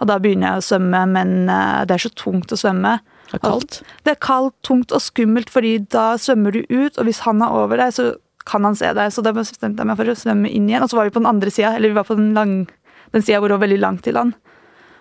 Og 0.02 0.10
da 0.10 0.18
begynner 0.18 0.50
jeg 0.50 0.58
å 0.58 0.66
svømme, 0.66 1.00
men 1.10 1.30
det 1.48 1.94
er 1.94 2.02
så 2.02 2.10
tungt 2.14 2.52
å 2.52 2.58
svømme. 2.58 2.98
Det 3.28 3.36
er 3.36 3.44
kaldt? 3.44 3.82
Det 4.06 4.14
er 4.14 4.20
kaldt, 4.24 4.56
tungt 4.64 4.94
og 4.96 5.02
skummelt, 5.04 5.50
fordi 5.52 5.76
da 5.92 6.14
svømmer 6.20 6.54
du 6.56 6.62
ut, 6.70 6.96
og 6.96 7.04
hvis 7.08 7.22
han 7.26 7.44
er 7.44 7.54
over 7.54 7.80
deg, 7.80 7.92
så 7.94 8.10
kan 8.48 8.64
han 8.64 8.76
se 8.78 8.90
deg. 8.96 9.12
Så 9.12 9.24
da 9.24 9.34
bestemte 9.36 9.82
jeg 9.82 9.90
meg 9.90 9.98
for 9.98 10.08
å 10.08 10.16
svømme 10.16 10.50
inn 10.50 10.68
igjen. 10.70 10.84
Og 10.84 10.92
så 10.92 10.98
var 10.98 11.08
vi 11.08 11.14
på 11.16 11.22
den 11.22 11.30
andre 11.30 11.52
sida, 11.52 11.74
eller 11.76 11.92
vi 11.92 11.98
var 11.98 12.08
på 12.08 12.16
den, 12.18 12.30
lang, 12.36 12.54
den 13.12 13.24
sida 13.24 13.42
hvor 13.42 13.52
det 13.52 13.58
var 13.58 13.66
veldig 13.66 13.82
langt 13.84 14.06
til 14.06 14.16
land. 14.16 14.36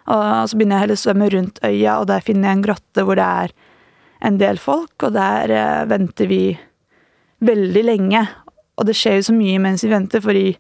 Og 0.08 0.48
så 0.48 0.56
begynner 0.56 0.78
jeg 0.78 0.86
heller 0.86 1.00
å 1.00 1.04
svømme 1.04 1.30
rundt 1.34 1.64
øya, 1.68 1.98
og 2.00 2.08
der 2.12 2.24
finner 2.24 2.50
jeg 2.50 2.58
en 2.58 2.68
grotte 2.68 3.04
hvor 3.08 3.20
det 3.20 3.28
er 3.28 3.56
en 4.28 4.40
del 4.42 4.60
folk, 4.62 4.96
og 5.04 5.14
der 5.16 5.52
eh, 5.54 5.84
venter 5.90 6.30
vi 6.32 6.42
veldig 7.46 7.84
lenge. 7.86 8.24
Og 8.80 8.88
det 8.88 8.96
skjer 8.98 9.20
jo 9.20 9.28
så 9.30 9.36
mye 9.36 9.60
mens 9.62 9.84
vi 9.84 9.92
venter, 9.92 10.24
fordi 10.24 10.56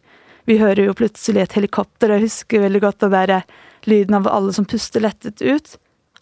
vi 0.48 0.60
hører 0.60 0.90
jo 0.90 0.98
plutselig 0.98 1.46
et 1.46 1.58
helikopter, 1.58 2.12
og 2.12 2.20
jeg 2.20 2.28
husker 2.28 2.64
veldig 2.64 2.84
godt 2.84 3.02
den 3.06 3.16
der 3.16 3.36
eh, 3.40 3.50
lyden 3.88 4.20
av 4.20 4.28
alle 4.32 4.54
som 4.56 4.68
puster 4.68 5.04
lettet 5.04 5.42
ut, 5.42 5.78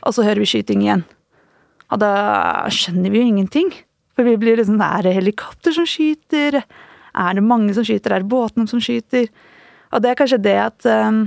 og 0.05 0.15
så 0.15 0.25
hører 0.25 0.43
vi 0.43 0.51
skyting 0.53 0.85
igjen. 0.85 1.05
Og 1.93 2.01
da 2.01 2.13
skjønner 2.73 3.13
vi 3.13 3.21
jo 3.21 3.29
ingenting. 3.29 3.71
For 4.15 4.27
vi 4.27 4.37
blir 4.39 4.57
liksom 4.59 4.81
Er 4.81 5.03
det 5.03 5.15
helikopter 5.17 5.75
som 5.75 5.87
skyter? 5.87 6.63
Er 7.15 7.33
det 7.35 7.43
mange 7.43 7.73
som 7.75 7.85
skyter? 7.85 8.13
Er 8.13 8.23
det 8.23 8.31
båtene 8.31 8.67
som 8.67 8.81
skyter? 8.81 9.27
Og 9.93 10.01
det 10.01 10.11
er 10.11 10.19
kanskje 10.19 10.41
det 10.43 10.55
at 10.59 10.87
um, 10.89 11.25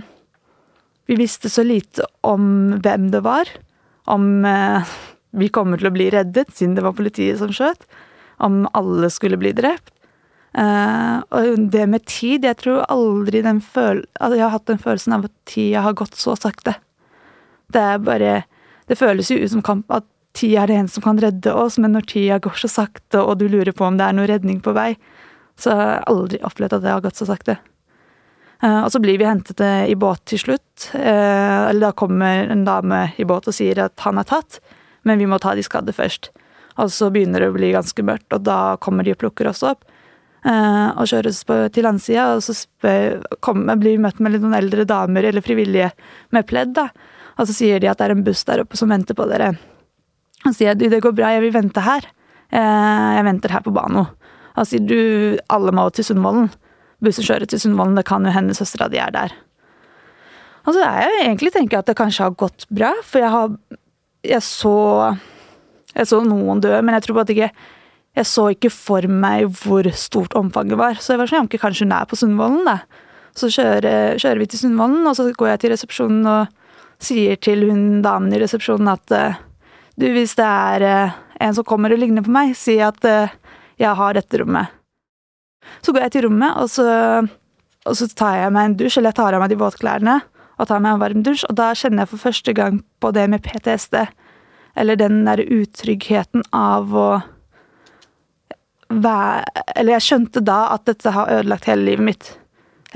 vi 1.09 1.17
visste 1.17 1.49
så 1.49 1.65
lite 1.65 2.05
om 2.27 2.77
hvem 2.85 3.11
det 3.13 3.23
var. 3.25 3.49
Om 4.09 4.45
uh, 4.45 4.85
vi 5.39 5.49
kommer 5.53 5.81
til 5.81 5.89
å 5.89 5.95
bli 5.95 6.11
reddet, 6.13 6.53
siden 6.57 6.77
det 6.77 6.85
var 6.85 6.97
politiet 6.97 7.41
som 7.41 7.53
skjøt. 7.55 7.87
Om 8.45 8.67
alle 8.77 9.09
skulle 9.13 9.41
bli 9.41 9.55
drept. 9.57 9.95
Uh, 10.59 11.21
og 11.29 11.69
det 11.71 11.85
med 11.93 12.07
tid 12.09 12.47
Jeg 12.49 12.57
tror 12.63 12.87
aldri 12.89 13.43
den 13.45 13.59
føl 13.61 13.99
altså 14.17 14.39
Jeg 14.39 14.43
har 14.47 14.55
hatt 14.55 14.71
den 14.71 14.81
følelsen 14.81 15.13
av 15.13 15.27
at 15.29 15.35
tida 15.47 15.83
har 15.85 15.97
gått 15.99 16.17
så 16.17 16.33
sakte. 16.41 16.73
Det 17.69 17.83
er 17.85 18.01
bare 18.01 18.31
Det 18.89 18.97
føles 18.97 19.29
jo 19.29 19.37
ut 19.37 19.53
som 19.53 19.63
kamp 19.63 19.93
at 19.93 20.09
tida 20.39 20.63
er 20.63 20.71
det 20.71 20.77
en 20.79 20.91
som 20.91 21.05
kan 21.05 21.19
redde 21.21 21.55
oss, 21.55 21.79
men 21.83 21.93
når 21.97 22.07
tida 22.11 22.39
går 22.43 22.61
så 22.63 22.71
sakte, 22.71 23.21
og 23.21 23.41
du 23.41 23.49
lurer 23.51 23.75
på 23.77 23.87
om 23.87 23.99
det 23.99 24.07
er 24.07 24.17
noe 24.17 24.29
redning 24.31 24.63
på 24.65 24.75
vei, 24.77 24.93
så 25.59 25.75
har 25.75 25.91
jeg 25.91 26.07
aldri 26.13 26.41
opplevd 26.47 26.79
at 26.79 26.85
det 26.85 26.95
har 26.95 27.05
gått 27.05 27.19
så 27.19 27.27
sakte. 27.29 27.59
Uh, 28.63 28.83
og 28.83 28.91
så 28.91 28.99
blir 28.99 29.21
vi 29.21 29.27
hentet 29.27 29.61
eh, 29.63 29.85
i 29.87 29.95
båt 29.95 30.25
til 30.27 30.41
slutt. 30.43 30.89
Uh, 30.91 31.69
eller 31.69 31.89
da 31.89 31.93
kommer 31.95 32.51
en 32.51 32.65
dame 32.67 33.05
i 33.15 33.27
båt 33.29 33.47
og 33.47 33.55
sier 33.55 33.79
at 33.85 33.95
han 34.03 34.19
er 34.19 34.27
tatt, 34.27 34.59
men 35.07 35.23
vi 35.23 35.29
må 35.31 35.39
ta 35.43 35.55
de 35.55 35.63
skadde 35.67 35.95
først. 35.95 36.33
Og 36.83 36.91
så 36.95 37.11
begynner 37.15 37.43
det 37.43 37.53
å 37.53 37.55
bli 37.55 37.71
ganske 37.75 38.03
mørkt, 38.07 38.33
og 38.35 38.43
da 38.47 38.75
kommer 38.83 39.07
de 39.07 39.15
og 39.15 39.21
plukker 39.23 39.51
oss 39.51 39.65
opp. 39.67 39.87
Og 40.49 41.09
kjøres 41.11 41.41
på, 41.45 41.57
til 41.75 41.83
landsida, 41.83 42.29
og 42.37 42.45
så 42.47 42.55
spør, 42.55 43.19
kommer, 43.43 43.77
blir 43.77 43.97
vi 43.97 44.03
møtt 44.05 44.21
med 44.23 44.37
noen 44.39 44.55
eldre 44.55 44.87
damer 44.87 45.27
eller 45.27 45.43
frivillige 45.43 45.91
med 46.35 46.47
pledd. 46.47 46.77
da. 46.79 46.87
Og 47.35 47.51
så 47.51 47.57
sier 47.57 47.83
de 47.83 47.91
at 47.91 47.99
det 47.99 48.07
er 48.07 48.15
en 48.15 48.23
buss 48.27 48.45
der 48.47 48.63
oppe 48.63 48.79
som 48.79 48.95
venter 48.95 49.19
på 49.19 49.27
dere. 49.31 49.53
Han 50.45 50.55
sier 50.55 50.79
du, 50.79 50.87
det 50.91 51.03
går 51.03 51.17
bra, 51.17 51.33
jeg 51.35 51.45
vil 51.47 51.55
vente 51.57 51.83
her. 51.83 52.07
Eh, 52.55 53.09
jeg 53.19 53.27
venter 53.27 53.53
her 53.53 53.65
på 53.65 53.75
Bano. 53.75 54.07
Han 54.59 54.67
sier 54.67 54.85
du, 54.85 55.01
alle 55.53 55.75
må 55.75 55.89
til 55.95 56.07
Sundvolden. 56.07 56.51
Bussen 57.05 57.27
kjører 57.27 57.47
til 57.51 57.61
Sundvolden, 57.63 57.99
det 57.99 58.07
kan 58.09 58.27
jo 58.27 58.35
hende 58.35 58.57
søstera 58.59 58.89
di 58.91 58.99
er 59.03 59.13
der. 59.15 59.35
Og 60.67 60.75
så 60.75 60.85
er 60.85 61.07
jeg 61.07 61.27
egentlig 61.29 61.53
tenker 61.55 61.81
at 61.81 61.89
det 61.89 61.97
kanskje 61.99 62.27
har 62.27 62.39
gått 62.39 62.67
bra, 62.69 62.93
for 63.07 63.23
jeg 63.23 63.33
har 63.33 63.53
Jeg 64.27 64.43
så 64.43 65.17
Jeg 65.95 66.07
så 66.07 66.19
noen 66.25 66.61
dø, 66.61 66.73
men 66.83 66.95
jeg 66.95 67.07
tror 67.07 67.21
at 67.23 67.31
ikke 67.31 67.51
Jeg 68.19 68.27
så 68.27 68.49
ikke 68.51 68.71
for 68.71 69.07
meg 69.07 69.47
hvor 69.63 69.87
stort 69.95 70.35
omfanget 70.35 70.79
var. 70.79 70.99
Så 70.99 71.15
jeg 71.15 71.21
var 71.21 71.31
sånn, 71.31 71.47
ikke 71.47 71.63
kanskje 71.63 71.87
hun 71.87 71.95
er 71.95 72.09
på 72.11 72.19
Sundvolden, 72.19 72.65
da. 72.67 72.81
Så 73.39 73.47
kjører, 73.55 74.19
kjører 74.19 74.41
vi 74.43 74.49
til 74.51 74.59
Sundvolden, 74.59 75.07
og 75.07 75.15
så 75.15 75.29
går 75.31 75.53
jeg 75.53 75.61
til 75.63 75.71
resepsjonen 75.71 76.27
og 76.27 76.49
sier 76.99 77.39
til 77.39 77.63
hun 77.69 78.03
damen 78.03 78.35
i 78.35 78.41
resepsjonen 78.43 78.91
at 78.91 79.15
uh, 79.15 79.39
du, 79.99 80.07
hvis 80.15 80.37
det 80.39 80.47
er 80.47 80.87
eh, 80.87 81.19
en 81.43 81.55
som 81.57 81.67
kommer 81.67 81.93
og 81.95 82.01
ligner 82.01 82.25
på 82.25 82.33
meg, 82.35 82.55
si 82.59 82.79
at 82.83 83.05
eh, 83.09 83.35
jeg 83.79 83.95
har 83.99 84.17
dette 84.17 84.41
rommet. 84.43 84.75
Så 85.85 85.93
går 85.93 86.07
jeg 86.07 86.15
til 86.17 86.27
rommet, 86.29 86.57
og 86.59 86.71
så, 86.73 86.87
og 87.85 87.99
så 87.99 88.09
tar 88.17 88.39
jeg 88.39 88.55
meg 88.55 88.69
en 88.69 88.79
dusj, 88.79 88.99
eller 88.99 89.13
jeg 89.13 89.21
tar 89.21 89.37
av 89.37 89.43
meg 89.43 89.53
de 89.53 89.61
våtklærne, 89.61 90.17
og 90.59 90.71
tar 90.71 90.83
meg 90.83 90.97
en 90.97 91.03
varm 91.03 91.25
dusj, 91.27 91.45
og 91.51 91.59
da 91.59 91.71
kjenner 91.77 92.05
jeg 92.05 92.13
for 92.13 92.25
første 92.29 92.55
gang 92.57 92.81
på 93.03 93.13
det 93.15 93.27
med 93.31 93.45
PTSD. 93.45 94.01
Eller 94.79 94.99
den 94.99 95.25
derre 95.27 95.47
utryggheten 95.47 96.45
av 96.55 96.95
å 96.95 97.09
være 98.89 99.65
Eller 99.75 99.99
jeg 99.99 100.05
skjønte 100.07 100.41
da 100.41 100.61
at 100.73 100.87
dette 100.89 101.11
har 101.13 101.29
ødelagt 101.29 101.67
hele 101.69 101.85
livet 101.91 102.07
mitt. 102.07 102.29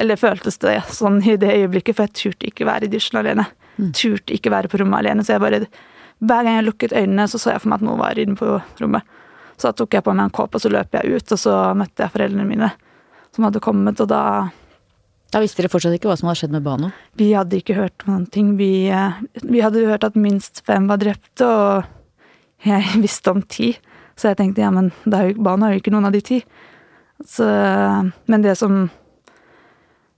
Eller 0.01 0.17
føltes 0.17 0.57
det 0.63 0.79
sånn 0.89 1.19
i 1.21 1.35
det 1.37 1.51
øyeblikket, 1.53 1.99
for 1.99 2.07
jeg 2.07 2.17
turte 2.17 2.49
ikke 2.49 2.69
være 2.69 2.87
i 2.87 2.93
dusjen 2.95 3.19
alene. 3.21 3.45
Turte 3.93 4.33
ikke 4.33 4.53
være 4.55 4.71
på 4.73 4.81
rommet 4.81 5.03
alene. 5.03 5.27
Så 5.27 5.35
jeg 5.35 5.43
bare 5.43 5.67
Hver 6.23 6.47
gang 6.47 6.61
jeg 6.61 6.69
lukket 6.69 6.95
øynene, 6.95 7.27
så 7.29 7.41
så 7.41 7.53
jeg 7.53 7.63
for 7.63 7.73
meg 7.73 7.81
at 7.81 7.87
noen 7.87 8.01
var 8.01 8.19
inne 8.21 8.39
på 8.39 8.55
rommet. 8.81 9.19
Så 9.59 9.71
da 9.71 9.77
tok 9.79 9.95
jeg 9.97 10.05
på 10.07 10.15
meg 10.15 10.29
en 10.29 10.35
kåpe, 10.35 10.59
og 10.59 10.63
så 10.63 10.71
løp 10.73 10.95
jeg 10.95 11.17
ut, 11.17 11.35
og 11.35 11.41
så 11.41 11.55
møtte 11.79 12.05
jeg 12.05 12.15
foreldrene 12.15 12.47
mine 12.49 12.73
som 13.33 13.47
hadde 13.47 13.63
kommet, 13.65 14.01
og 14.03 14.11
da 14.11 14.25
Da 15.33 15.41
visste 15.41 15.63
dere 15.63 15.73
fortsatt 15.73 15.95
ikke 15.97 16.11
hva 16.11 16.17
som 16.21 16.29
hadde 16.29 16.43
skjedd 16.43 16.53
med 16.53 16.65
Bano? 16.67 16.91
Vi 17.17 17.31
hadde 17.33 17.57
ikke 17.57 17.79
hørt 17.79 18.03
noen 18.05 18.27
ting. 18.29 18.51
Vi, 18.59 18.91
eh, 18.93 19.15
vi 19.41 19.63
hadde 19.65 19.87
hørt 19.89 20.05
at 20.05 20.13
minst 20.13 20.61
fem 20.67 20.85
var 20.91 21.01
drepte, 21.01 21.47
og 21.49 21.87
jeg 22.69 22.85
visste 23.05 23.33
om 23.33 23.41
ti. 23.41 23.71
Så 24.13 24.29
jeg 24.29 24.37
tenkte 24.43 24.61
ja, 24.61 24.69
men 24.71 24.91
det 25.07 25.17
er 25.17 25.31
jo, 25.31 25.39
Bano 25.41 25.65
er 25.65 25.73
jo 25.73 25.81
ikke 25.81 25.95
noen 25.95 26.11
av 26.11 26.13
de 26.13 26.21
ti. 26.21 26.43
Så, 27.25 27.47
men 28.27 28.45
det 28.45 28.59
som 28.59 28.91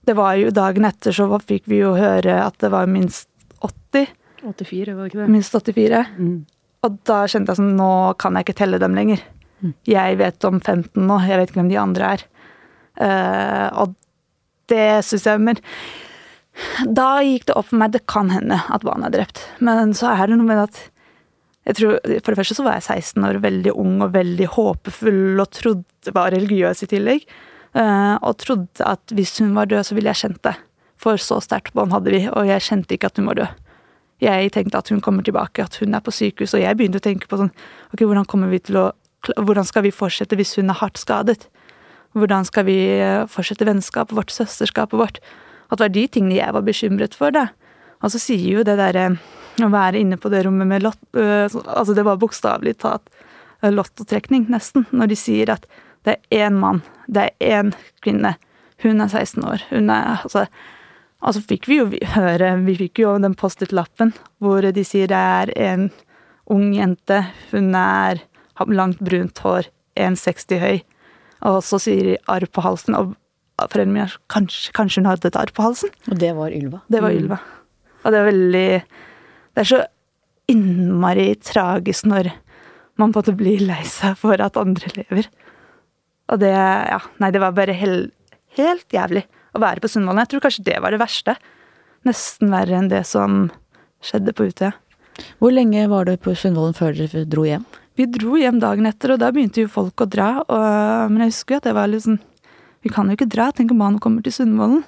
Det 0.05 0.13
var 0.13 0.35
jo 0.35 0.51
dagen 0.53 0.85
etter 0.85 1.15
så 1.15 1.25
fikk 1.39 1.63
vi 1.65 1.79
jo 1.79 1.95
høre 1.95 2.35
at 2.43 2.59
det 2.61 2.69
var 2.69 2.85
minst 2.85 3.25
80. 3.25 3.34
84, 4.51 4.93
var 4.95 5.03
det 5.05 5.13
ikke 5.13 5.23
det? 5.23 5.31
Minst 5.33 5.55
84. 5.55 6.03
Mm. 6.17 6.37
Og 6.85 6.97
da 7.09 7.19
kjente 7.31 7.51
jeg 7.53 7.59
sånn 7.59 7.75
Nå 7.79 7.91
kan 8.21 8.37
jeg 8.37 8.47
ikke 8.47 8.59
telle 8.61 8.79
dem 8.81 8.97
lenger. 8.97 9.21
Jeg 9.89 10.17
vet 10.19 10.45
om 10.45 10.59
15 10.59 11.05
nå, 11.07 11.19
jeg 11.25 11.39
vet 11.39 11.51
ikke 11.51 11.61
hvem 11.61 11.71
de 11.71 11.79
andre 11.81 12.09
er. 12.15 12.25
Uh, 12.95 13.67
og 13.83 13.95
det 14.71 15.03
syns 15.03 15.25
jeg 15.27 15.41
Men 15.43 15.57
da 16.87 17.19
gikk 17.25 17.49
det 17.49 17.55
opp 17.59 17.67
for 17.67 17.79
meg 17.81 17.91
det 17.91 18.05
kan 18.07 18.29
hende 18.31 18.61
at 18.71 18.85
barnet 18.87 19.09
er 19.09 19.17
drept. 19.17 19.41
Men 19.59 19.95
så 19.97 20.13
er 20.13 20.29
det 20.29 20.37
noe 20.39 20.47
med 20.47 20.61
at 20.67 20.83
jeg 21.65 21.79
tror, 21.79 21.95
For 22.21 22.29
det 22.29 22.37
første 22.37 22.55
så 22.59 22.63
var 22.67 22.75
jeg 22.77 23.01
16 23.01 23.25
år, 23.25 23.39
veldig 23.41 23.71
ung 23.73 23.97
og 24.05 24.13
veldig 24.13 24.47
håpefull 24.53 25.41
og 25.41 25.49
trodde 25.49 26.13
var 26.13 26.29
religiøs 26.35 26.85
i 26.85 26.89
tillegg. 26.91 27.25
Uh, 27.73 28.21
og 28.21 28.37
trodde 28.39 28.85
at 28.85 29.11
hvis 29.17 29.33
hun 29.41 29.55
var 29.57 29.71
død, 29.71 29.81
så 29.87 29.97
ville 29.97 30.13
jeg 30.13 30.21
kjent 30.21 30.43
det. 30.45 30.53
For 31.01 31.17
så 31.19 31.41
sterkt 31.43 31.73
bånd 31.75 31.91
hadde 31.91 32.13
vi, 32.13 32.21
og 32.29 32.45
jeg 32.47 32.63
kjente 32.63 32.95
ikke 32.95 33.09
at 33.09 33.17
hun 33.17 33.31
var 33.31 33.41
død. 33.41 33.64
Jeg 34.23 34.51
tenkte 34.55 34.79
at 34.79 34.89
hun 34.93 35.01
kommer 35.03 35.25
tilbake, 35.25 35.63
at 35.63 35.75
hun 35.81 35.95
er 35.95 36.03
på 36.03 36.13
sykehus, 36.15 36.53
og 36.55 36.63
jeg 36.63 36.77
begynte 36.77 37.01
å 37.01 37.03
tenke 37.03 37.27
på 37.27 37.39
sånn 37.39 37.51
Ok, 37.91 38.05
hvordan 38.05 38.27
kommer 38.29 38.51
vi 38.53 38.61
til 38.63 38.79
å 38.79 38.91
Hvordan 39.25 39.65
skal 39.65 39.81
vi 39.81 39.89
fortsette 39.89 40.37
hvis 40.37 40.53
hun 40.59 40.69
er 40.69 40.77
hardt 40.77 40.99
skadet? 41.01 41.47
Hvordan 42.13 42.45
skal 42.45 42.67
vi 42.67 42.75
eh, 42.93 43.23
fortsette 43.25 43.65
vennskapet 43.65 44.13
vårt, 44.13 44.29
søsterskapet 44.29 44.99
vårt? 44.99 45.17
At 45.65 45.79
det 45.79 45.87
var 45.87 45.93
de 45.95 46.03
tingene 46.13 46.37
jeg 46.37 46.53
var 46.53 46.61
bekymret 46.67 47.17
for, 47.17 47.33
da. 47.33 47.47
Og 48.05 48.13
så 48.13 48.21
sier 48.21 48.59
jo 48.59 48.65
det 48.67 48.77
derre 48.77 49.07
å 49.65 49.71
være 49.73 50.03
inne 50.03 50.19
på 50.21 50.29
det 50.29 50.43
rommet 50.45 50.69
med 50.69 50.85
lott... 50.85 51.01
øh, 51.17 51.49
altså 51.49 51.95
det 51.97 52.05
var 52.05 52.21
bokstavelig 52.21 52.75
talt 52.83 53.09
øh, 53.63 53.71
lottotrekning, 53.73 54.45
nesten, 54.53 54.85
når 54.93 55.09
de 55.11 55.19
sier 55.19 55.51
at 55.55 55.65
det 56.05 56.19
er 56.29 56.45
én 56.45 56.61
mann, 56.61 56.83
det 57.09 57.31
er 57.41 57.61
én 57.63 57.73
kvinne, 58.05 58.35
hun 58.83 59.01
er 59.01 59.09
16 59.09 59.41
år, 59.47 59.65
hun 59.71 59.89
er 59.89 60.19
altså 60.19 60.45
Og 61.25 61.33
så 61.33 61.41
fikk 61.41 61.67
vi 61.69 61.79
jo 61.79 61.89
høre, 62.13 62.51
vi 62.67 62.77
fikk 62.77 63.01
jo 63.01 63.15
den 63.21 63.35
Post-It-lappen 63.37 64.13
hvor 64.43 64.61
de 64.61 64.83
sier 64.85 65.09
det 65.09 65.17
er 65.17 65.51
en 65.71 65.89
ung 66.53 66.69
jente, 66.75 67.23
hun 67.49 67.73
er 67.73 68.21
har 68.55 68.71
langt 68.71 69.01
brunt 69.03 69.41
hår, 69.43 69.67
1,60 69.99 70.61
høy, 70.61 70.77
og 71.49 71.59
så 71.65 71.79
sier 71.81 72.11
de 72.11 72.15
arr 72.31 72.45
på 72.47 72.63
halsen, 72.63 72.95
og 72.95 73.15
foreldrene 73.59 73.95
mine 73.95 74.21
kanskje, 74.31 74.71
kanskje 74.75 75.01
hun 75.01 75.09
hadde 75.09 75.29
et 75.31 75.39
arr 75.39 75.51
på 75.55 75.65
halsen? 75.65 75.91
Og 76.11 76.19
det 76.21 76.31
var 76.37 76.55
Ylva. 76.55 76.81
Det 76.91 77.01
var 77.03 77.15
Ylva. 77.15 77.39
Og 78.05 78.13
det 78.13 78.19
er 78.19 78.27
veldig 78.29 78.69
Det 79.55 79.63
er 79.63 79.69
så 79.69 79.81
innmari 80.51 81.29
tragisk 81.41 82.05
når 82.05 82.29
man 82.99 83.11
på 83.11 83.19
en 83.19 83.23
måte 83.23 83.37
blir 83.39 83.63
lei 83.65 83.81
seg 83.87 84.17
for 84.19 84.39
at 84.43 84.59
andre 84.59 84.91
lever. 84.95 85.29
Og 86.31 86.39
det 86.43 86.51
Ja, 86.51 86.99
nei, 87.19 87.31
det 87.31 87.41
var 87.41 87.55
bare 87.55 87.73
hel, 87.73 88.11
helt 88.59 88.87
jævlig 88.93 89.25
å 89.55 89.61
være 89.63 89.83
på 89.83 89.91
Sundvolden. 89.91 90.23
Jeg 90.25 90.33
tror 90.33 90.45
kanskje 90.45 90.65
det 90.67 90.79
var 90.83 90.93
det 90.93 91.01
verste. 91.01 91.37
Nesten 92.05 92.51
verre 92.53 92.79
enn 92.79 92.91
det 92.91 93.05
som 93.09 93.47
skjedde 94.05 94.35
på 94.35 94.49
Utøya. 94.51 94.73
Hvor 95.39 95.53
lenge 95.55 95.87
var 95.91 96.07
du 96.07 96.15
på 96.19 96.35
Sundvolden 96.37 96.75
før 96.77 96.95
dere 96.97 97.23
dro 97.29 97.45
hjem? 97.47 97.65
Vi 97.95 98.07
dro 98.11 98.35
hjem 98.35 98.59
dagen 98.59 98.87
etter, 98.89 99.13
og 99.13 99.21
da 99.21 99.31
begynte 99.31 99.63
jo 99.63 99.71
folk 99.71 100.03
å 100.03 100.09
dra. 100.11 100.29
Og, 100.43 101.13
men 101.13 101.23
jeg 101.23 101.31
husker 101.31 101.55
jo 101.55 101.61
at 101.61 101.69
det 101.69 101.77
var 101.77 101.91
liksom 101.91 102.19
Vi 102.85 102.91
kan 102.93 103.07
jo 103.09 103.15
ikke 103.17 103.31
dra. 103.31 103.47
Tenk 103.55 103.71
om 103.73 103.79
Bano 103.81 103.97
kommer 103.97 104.21
til 104.21 104.35
Sundvolden. 104.35 104.83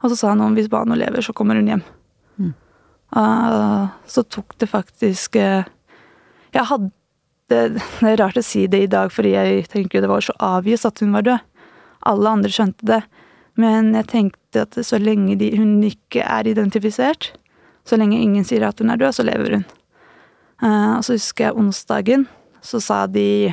Og 0.00 0.10
så 0.10 0.16
sa 0.16 0.30
han 0.32 0.40
om 0.40 0.54
hvis 0.56 0.70
Bano 0.72 0.96
lever, 0.96 1.20
så 1.20 1.34
kommer 1.36 1.58
hun 1.58 1.68
hjem. 1.68 1.82
Uh, 3.12 3.92
så 4.08 4.22
tok 4.24 4.54
det 4.56 4.70
faktisk 4.72 5.36
uh, 5.36 5.66
Jeg 6.54 6.64
hadde 6.64 6.88
Det 7.52 7.82
er 8.08 8.16
rart 8.16 8.38
å 8.40 8.44
si 8.44 8.62
det 8.64 8.78
i 8.86 8.88
dag, 8.88 9.12
fordi 9.12 9.34
jeg 9.34 9.66
tenker 9.68 10.00
det 10.00 10.08
var 10.08 10.24
så 10.24 10.32
avgjort 10.40 10.86
at 10.88 11.02
hun 11.04 11.12
var 11.12 11.26
død. 11.26 11.66
Alle 12.08 12.30
andre 12.32 12.50
skjønte 12.50 12.86
det. 12.88 13.02
Men 13.60 13.92
jeg 13.96 14.08
tenkte 14.08 14.64
at 14.64 14.78
så 14.86 14.98
lenge 15.00 15.36
de, 15.40 15.50
hun 15.58 15.80
ikke 15.84 16.24
er 16.24 16.48
identifisert, 16.48 17.32
så 17.84 17.98
lenge 17.98 18.20
ingen 18.20 18.46
sier 18.46 18.64
at 18.68 18.80
hun 18.80 18.92
er 18.92 19.00
død, 19.00 19.16
så 19.16 19.26
lever 19.26 19.58
hun. 19.58 19.66
Uh, 20.62 20.98
og 20.98 21.04
så 21.04 21.16
husker 21.18 21.48
jeg 21.48 21.58
onsdagen, 21.58 22.26
så 22.62 22.80
sa 22.80 23.06
de 23.10 23.52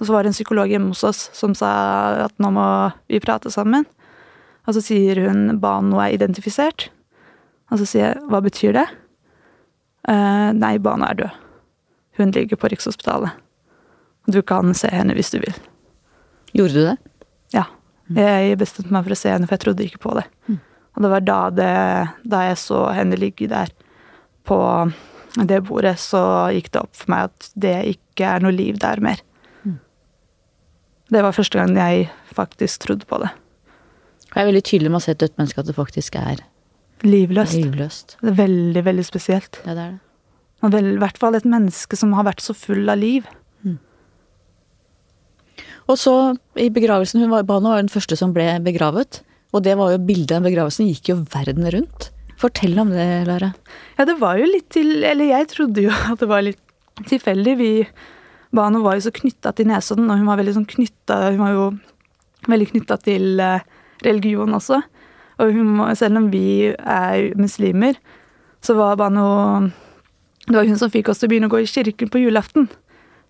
Så 0.00 0.08
var 0.08 0.24
det 0.24 0.30
en 0.30 0.32
psykolog 0.32 0.70
hjemme 0.72 0.94
hos 0.94 1.04
oss 1.04 1.18
som 1.36 1.52
sa 1.54 2.24
at 2.24 2.32
nå 2.40 2.48
må 2.56 2.64
vi 3.04 3.18
prate 3.20 3.50
sammen. 3.52 3.84
Og 4.64 4.72
så 4.72 4.80
sier 4.80 5.18
hun 5.26 5.58
Bano 5.60 6.00
er 6.00 6.14
identifisert. 6.14 6.86
Og 7.68 7.82
så 7.82 7.84
sier 7.84 8.06
jeg 8.06 8.22
hva 8.32 8.40
betyr 8.40 8.72
det? 8.78 8.86
Uh, 10.08 10.56
nei, 10.56 10.78
Bano 10.80 11.04
er 11.04 11.18
død. 11.18 11.36
Hun 12.16 12.32
ligger 12.32 12.56
på 12.56 12.72
Rikshospitalet. 12.72 13.36
Du 14.32 14.40
kan 14.40 14.72
se 14.72 14.88
henne 14.88 15.12
hvis 15.16 15.34
du 15.34 15.38
vil. 15.44 15.60
Gjorde 16.56 16.72
du 16.72 16.82
det? 16.88 16.96
Ja. 17.52 17.66
Jeg 18.16 18.58
bestemte 18.58 18.92
meg 18.94 19.06
for 19.06 19.14
å 19.14 19.18
se 19.18 19.30
henne, 19.30 19.46
for 19.46 19.54
jeg 19.56 19.64
trodde 19.66 19.86
ikke 19.86 20.02
på 20.02 20.16
det. 20.18 20.26
Og 20.96 21.04
det 21.04 21.10
var 21.12 21.22
da, 21.22 21.38
det, 21.54 21.70
da 22.26 22.42
jeg 22.48 22.58
så 22.58 22.84
henne 22.96 23.18
ligge 23.20 23.46
der 23.50 23.70
på 24.48 24.58
det 25.46 25.60
bordet, 25.68 25.94
så 26.02 26.22
gikk 26.50 26.72
det 26.74 26.82
opp 26.82 26.96
for 26.98 27.12
meg 27.12 27.28
at 27.28 27.50
det 27.54 27.76
ikke 27.92 28.32
er 28.34 28.42
noe 28.42 28.54
liv 28.54 28.80
der 28.82 29.02
mer. 29.04 29.22
Det 31.10 31.22
var 31.26 31.34
første 31.34 31.58
gang 31.58 31.74
jeg 31.74 32.10
faktisk 32.34 32.84
trodde 32.86 33.06
på 33.10 33.18
det. 33.22 33.30
Det 34.30 34.38
er 34.38 34.46
veldig 34.46 34.62
tydelig 34.62 34.90
med 34.92 35.00
å 35.00 35.02
se 35.02 35.14
et 35.14 35.22
dødt 35.22 35.38
menneske 35.40 35.62
at 35.62 35.66
det 35.66 35.74
faktisk 35.74 36.18
er 36.20 36.44
Livløst. 37.02 37.56
livløst. 37.56 38.16
Det 38.20 38.28
er 38.34 38.36
veldig, 38.36 38.82
veldig 38.84 39.04
spesielt. 39.06 39.58
Ja, 39.64 39.74
det 39.74 39.82
er 39.82 39.92
det. 39.96 40.00
Og 40.60 40.74
i 40.76 40.96
hvert 41.00 41.18
fall 41.18 41.38
et 41.38 41.46
menneske 41.48 41.96
som 41.96 42.12
har 42.12 42.26
vært 42.28 42.42
så 42.44 42.54
full 42.54 42.84
av 42.92 43.00
liv. 43.00 43.26
Og 45.90 45.98
så 45.98 46.14
i 46.60 46.68
begravelsen, 46.70 47.24
hun 47.24 47.32
var, 47.32 47.46
Bano 47.48 47.72
var 47.72 47.82
den 47.82 47.90
første 47.90 48.16
som 48.18 48.34
ble 48.34 48.46
begravet. 48.62 49.24
Og 49.50 49.64
det 49.66 49.74
var 49.78 49.90
jo 49.94 50.02
bildet 50.06 50.36
av 50.38 50.46
begravelsen 50.46 50.86
gikk 50.86 51.10
jo 51.10 51.16
verden 51.32 51.66
rundt. 51.74 52.10
Fortell 52.40 52.78
om 52.78 52.92
det, 52.94 53.06
Lara. 53.26 53.50
Ja, 53.98 54.06
det 54.08 54.16
var 54.20 54.38
jo 54.40 54.46
litt 54.48 54.70
til 54.72 55.02
Eller 55.04 55.28
jeg 55.28 55.50
trodde 55.50 55.82
jo 55.84 55.90
at 55.92 56.22
det 56.22 56.28
var 56.30 56.46
litt 56.46 56.60
tilfeldig. 57.10 57.56
Vi 57.58 57.72
Bano 58.54 58.84
var 58.84 58.96
jo 58.96 59.04
så 59.08 59.12
knytta 59.14 59.52
til 59.54 59.68
Nesodden, 59.70 60.08
og 60.10 60.18
hun 60.18 60.30
var 60.30 60.40
veldig 60.40 60.56
sånn 60.56 60.70
knytta 60.70 61.18
Hun 61.28 61.42
var 61.42 61.52
jo 61.54 61.66
veldig 62.50 62.70
knytta 62.70 62.96
til 63.04 63.42
eh, 63.42 63.66
religion 64.06 64.56
også. 64.56 64.80
Og 65.40 65.52
hun, 65.56 65.74
selv 65.96 66.20
om 66.20 66.30
vi 66.32 66.70
er 66.72 67.34
muslimer, 67.40 67.98
så 68.64 68.76
var 68.78 68.98
Bano 69.00 69.26
Det 70.46 70.56
var 70.56 70.68
hun 70.68 70.80
som 70.80 70.92
fikk 70.92 71.10
oss 71.10 71.20
til 71.20 71.28
å 71.28 71.34
begynne 71.34 71.50
å 71.50 71.52
gå 71.52 71.60
i 71.64 71.68
kirken 71.68 72.12
på 72.12 72.22
julaften. 72.22 72.70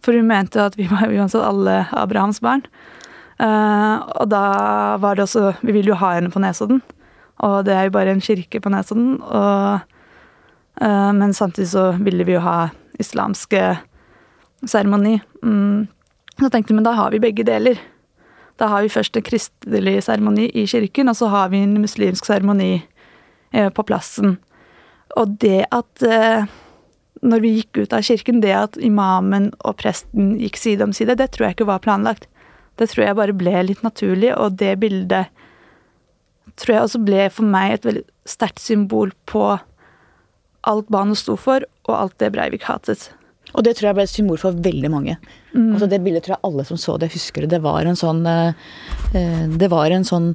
For 0.04 0.16
hun 0.16 0.28
mente 0.30 0.62
at 0.62 0.78
vi 0.78 0.88
var 0.90 1.10
uansett 1.12 1.44
alle 1.44 1.84
Abrahams 1.96 2.40
barn. 2.44 2.64
Uh, 3.40 4.00
og 4.20 4.26
da 4.28 4.40
var 5.00 5.16
det 5.16 5.24
også 5.24 5.54
Vi 5.64 5.72
ville 5.72 5.94
jo 5.94 6.00
ha 6.00 6.12
henne 6.18 6.32
på 6.32 6.42
Nesodden. 6.42 6.82
Og 7.40 7.64
det 7.64 7.72
er 7.72 7.88
jo 7.88 7.94
bare 7.96 8.12
en 8.12 8.24
kirke 8.24 8.60
på 8.60 8.72
Nesodden. 8.72 9.20
Og, 9.22 9.80
uh, 10.82 11.12
men 11.16 11.32
samtidig 11.36 11.70
så 11.72 11.90
ville 12.00 12.26
vi 12.28 12.36
jo 12.36 12.44
ha 12.44 12.68
islamske 13.00 13.78
seremoni. 14.68 15.20
Mm. 15.42 15.88
Så 16.40 16.50
tenkte 16.52 16.72
vi, 16.72 16.80
men 16.80 16.84
da 16.84 16.92
har 16.96 17.12
vi 17.12 17.22
begge 17.22 17.44
deler. 17.48 17.80
Da 18.60 18.68
har 18.68 18.84
vi 18.84 18.92
først 18.92 19.16
en 19.16 19.24
kristelig 19.24 20.02
seremoni 20.04 20.50
i 20.52 20.66
kirken, 20.68 21.08
og 21.08 21.16
så 21.16 21.30
har 21.32 21.48
vi 21.48 21.62
en 21.64 21.78
muslimsk 21.80 22.28
seremoni 22.28 22.82
uh, 23.56 23.68
på 23.72 23.84
plassen. 23.88 24.36
Og 25.18 25.36
det 25.42 25.64
at 25.74 26.04
eh, 26.06 26.50
når 27.20 27.42
vi 27.44 27.52
gikk 27.58 27.82
ut 27.82 27.92
av 27.96 28.04
kirken, 28.06 28.40
det 28.40 28.52
at 28.56 28.78
imamen 28.80 29.50
og 29.60 29.76
presten 29.82 30.34
gikk 30.40 30.56
side 30.60 30.84
om 30.86 30.94
side, 30.96 31.18
det 31.20 31.32
tror 31.34 31.48
jeg 31.48 31.58
ikke 31.58 31.68
var 31.68 31.82
planlagt. 31.84 32.26
Det 32.80 32.88
tror 32.90 33.04
jeg 33.04 33.18
bare 33.18 33.36
ble 33.36 33.54
litt 33.68 33.82
naturlig, 33.84 34.32
og 34.36 34.56
det 34.60 34.78
bildet 34.80 35.28
tror 36.60 36.74
jeg 36.74 36.86
også 36.86 37.00
ble 37.04 37.26
for 37.32 37.48
meg 37.48 37.74
et 37.74 37.86
veldig 37.88 38.04
sterkt 38.28 38.62
symbol 38.62 39.12
på 39.28 39.44
alt 40.68 40.88
Bano 40.92 41.16
sto 41.16 41.36
for, 41.40 41.64
og 41.88 41.94
alt 41.96 42.16
det 42.20 42.32
Breivik 42.34 42.66
hatet. 42.68 43.10
Og 43.50 43.64
det 43.66 43.76
tror 43.76 43.90
jeg 43.90 43.98
ble 43.98 44.06
et 44.06 44.12
symbol 44.12 44.40
for 44.40 44.56
veldig 44.64 44.90
mange. 44.92 45.16
Altså 45.56 45.88
det 45.90 46.02
bildet 46.04 46.26
tror 46.26 46.36
jeg 46.36 46.46
alle 46.46 46.66
som 46.68 46.78
så 46.78 46.96
det, 47.00 47.10
husker 47.14 47.44
det. 47.44 47.56
Det 47.56 47.62
var 47.64 47.88
en 47.88 47.98
sånn 47.98 48.20
eh, 48.28 48.52
eh, 49.18 49.46
Det 49.58 49.66
var 49.72 49.90
en 49.90 50.06
sånn 50.06 50.28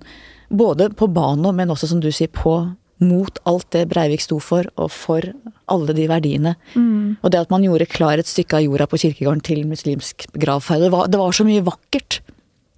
Både 0.49 0.89
på 0.93 1.07
Bano, 1.07 1.53
men 1.55 1.71
også 1.73 1.87
som 1.89 2.01
du 2.03 2.11
sier, 2.13 2.29
på 2.29 2.57
mot 3.03 3.37
alt 3.45 3.67
det 3.75 3.85
Breivik 3.91 4.21
sto 4.23 4.37
for, 4.39 4.63
og 4.79 4.89
for 4.93 5.25
alle 5.67 5.93
de 5.97 6.05
verdiene. 6.07 6.55
Og 6.75 7.31
det 7.33 7.41
at 7.41 7.49
man 7.51 7.63
gjorde 7.65 7.87
klar 7.91 8.17
et 8.21 8.29
stykke 8.29 8.59
av 8.59 8.63
jorda 8.63 8.87
på 8.87 8.99
kirkegården 9.01 9.41
til 9.43 9.65
muslimsk 9.67 10.27
gravferd. 10.39 10.85
Det, 10.85 10.91
var- 10.93 11.07
det 11.11 11.19
var 11.19 11.31
så 11.35 11.43
mye 11.47 11.63
vakkert. 11.65 12.21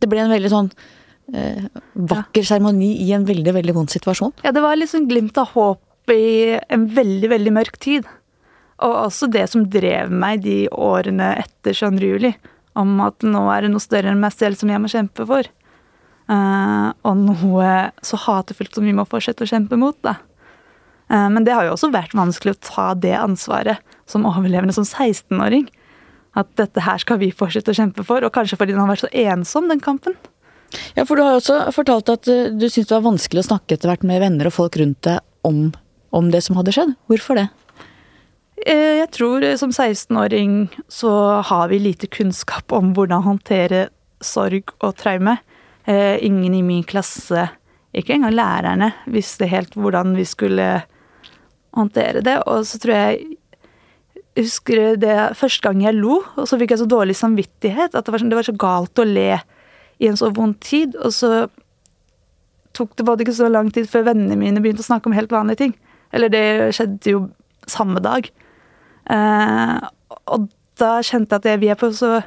Det 0.02 0.10
ble 0.10 0.24
en 0.24 0.32
veldig 0.34 0.50
sånn 0.54 0.72
eh, 1.34 1.68
vakker 1.96 2.44
seremoni 2.48 2.94
i 3.06 3.12
en 3.14 3.26
veldig, 3.28 3.54
veldig 3.60 3.76
vond 3.78 3.90
situasjon. 3.94 4.34
Ja, 4.44 4.52
det 4.56 4.62
var 4.64 4.76
liksom 4.80 5.08
glimt 5.10 5.38
av 5.38 5.52
håp 5.54 6.14
i 6.14 6.58
en 6.72 6.88
veldig, 6.96 7.30
veldig 7.34 7.54
mørk 7.54 7.78
tid. 7.84 8.06
Og 8.80 8.94
også 9.08 9.28
det 9.34 9.48
som 9.50 9.66
drev 9.74 10.10
meg 10.14 10.42
de 10.46 10.68
årene 10.72 11.34
etter 11.42 11.74
22. 11.74 12.00
juli, 12.14 12.34
om 12.78 13.00
at 13.02 13.26
nå 13.26 13.42
er 13.50 13.66
det 13.66 13.72
noe 13.74 13.82
større 13.82 14.12
enn 14.14 14.20
meg 14.22 14.34
selv 14.38 14.58
som 14.60 14.70
jeg 14.70 14.80
må 14.84 14.90
kjempe 14.92 15.26
for. 15.26 15.50
Eh, 16.28 16.88
og 17.08 17.20
noe 17.22 17.68
så 18.04 18.20
hatefullt 18.20 18.76
som 18.76 18.88
vi 18.88 18.96
må 18.96 19.06
fortsette 19.08 19.46
å 19.46 19.50
kjempe 19.50 19.80
mot, 19.80 19.98
da. 20.04 20.18
Uh, 21.08 21.30
men 21.32 21.46
det 21.48 21.54
har 21.56 21.64
jo 21.64 21.72
også 21.72 21.88
vært 21.94 22.16
vanskelig 22.18 22.52
å 22.52 22.64
ta 22.68 22.88
det 23.00 23.14
ansvaret 23.16 23.80
som 24.12 24.28
overlevende 24.28 24.76
som 24.76 24.84
16-åring. 24.84 25.70
At 26.38 26.50
dette 26.60 26.84
her 26.84 27.00
skal 27.00 27.22
vi 27.22 27.32
fortsette 27.32 27.72
å 27.72 27.78
kjempe 27.78 28.04
for, 28.04 28.26
og 28.26 28.34
kanskje 28.36 28.60
fordi 28.60 28.76
den 28.76 28.84
har 28.84 28.92
vært 28.92 29.06
så 29.06 29.12
ensom, 29.24 29.70
den 29.72 29.80
kampen. 29.84 30.18
Ja, 30.98 31.06
for 31.08 31.16
du 31.16 31.24
har 31.24 31.38
jo 31.38 31.40
også 31.40 31.62
fortalt 31.72 32.12
at 32.12 32.28
eh, 32.28 32.52
du 32.52 32.68
syntes 32.68 32.90
det 32.90 32.98
var 32.98 33.06
vanskelig 33.08 33.46
å 33.46 33.48
snakke 33.54 33.78
etter 33.78 33.88
hvert 33.88 34.04
med 34.04 34.20
venner 34.20 34.50
og 34.50 34.58
folk 34.58 34.76
rundt 34.82 35.00
deg 35.08 35.24
om, 35.48 35.70
om 36.12 36.28
det 36.34 36.44
som 36.44 36.60
hadde 36.60 36.76
skjedd. 36.76 36.92
Hvorfor 37.08 37.40
det? 37.40 37.48
Uh, 38.68 39.00
Jeg 39.00 39.08
tror 39.16 39.48
som 39.64 39.72
16-åring 39.72 40.66
så 40.92 41.14
har 41.48 41.72
vi 41.72 41.80
lite 41.88 42.12
kunnskap 42.12 42.76
om 42.76 42.92
hvordan 42.98 43.24
håndtere 43.24 43.88
sorg 44.20 44.76
og 44.82 44.98
traume. 45.00 45.38
Eh, 45.88 46.18
Ingen 46.28 46.54
i 46.54 46.62
min 46.66 46.84
klasse, 46.84 47.48
ikke 47.96 48.18
engang 48.18 48.36
lærerne, 48.36 48.92
visste 49.08 49.48
helt 49.48 49.74
hvordan 49.78 50.16
vi 50.18 50.26
skulle 50.28 50.84
håndtere 51.78 52.22
det. 52.26 52.38
Og 52.48 52.66
så 52.68 52.80
tror 52.82 52.94
jeg 52.98 53.38
jeg 54.38 54.46
husker 54.46 54.98
det 55.02 55.14
første 55.34 55.64
gang 55.66 55.80
jeg 55.82 55.96
lo, 55.98 56.20
og 56.38 56.46
så 56.46 56.60
fikk 56.62 56.76
jeg 56.76 56.84
så 56.84 56.86
dårlig 56.92 57.16
samvittighet 57.18 57.96
at 57.98 58.06
det 58.06 58.12
var, 58.14 58.22
sånn- 58.22 58.30
det 58.30 58.38
var 58.38 58.46
så 58.46 58.54
galt 58.54 59.00
å 59.02 59.06
le 59.08 59.40
i 60.00 60.06
en 60.12 60.20
så 60.20 60.30
vond 60.30 60.54
tid. 60.62 60.94
Og 61.02 61.10
så 61.16 61.48
tok 62.78 62.96
det 62.96 63.06
både 63.08 63.24
ikke 63.26 63.34
så 63.34 63.50
lang 63.50 63.72
tid 63.74 63.90
før 63.90 64.06
vennene 64.12 64.38
mine 64.38 64.62
begynte 64.62 64.84
å 64.86 64.90
snakke 64.92 65.10
om 65.10 65.16
helt 65.18 65.32
vanlige 65.34 65.58
ting. 65.64 65.74
Eller 66.14 66.30
det 66.30 66.76
skjedde 66.78 67.10
jo 67.16 67.24
samme 67.66 67.98
dag. 68.06 68.30
Eh, 69.10 69.80
og 70.28 70.50
da 70.78 71.00
kjente 71.02 71.34
jeg 71.42 71.56
at 71.58 71.60
vi 71.64 71.72
er 71.74 71.80
på 71.80 71.90
så 71.98 72.20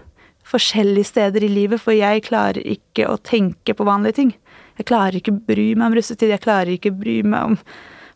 forskjellige 0.51 1.11
steder 1.13 1.45
i 1.47 1.53
livet, 1.53 1.81
for 1.83 1.95
jeg 1.95 2.25
klarer 2.27 2.61
ikke 2.67 3.07
å 3.09 3.19
tenke 3.23 3.75
på 3.77 3.87
vanlige 3.87 4.19
ting. 4.19 4.33
Jeg 4.81 4.89
klarer 4.91 5.19
ikke 5.19 5.35
å 5.35 5.43
bry 5.47 5.67
meg 5.77 5.91
om 5.91 5.97
russetid, 5.99 6.33
jeg 6.33 6.43
klarer 6.43 6.73
ikke 6.75 6.93
å 6.93 6.99
bry 7.01 7.21
meg 7.27 7.53
om 7.53 7.59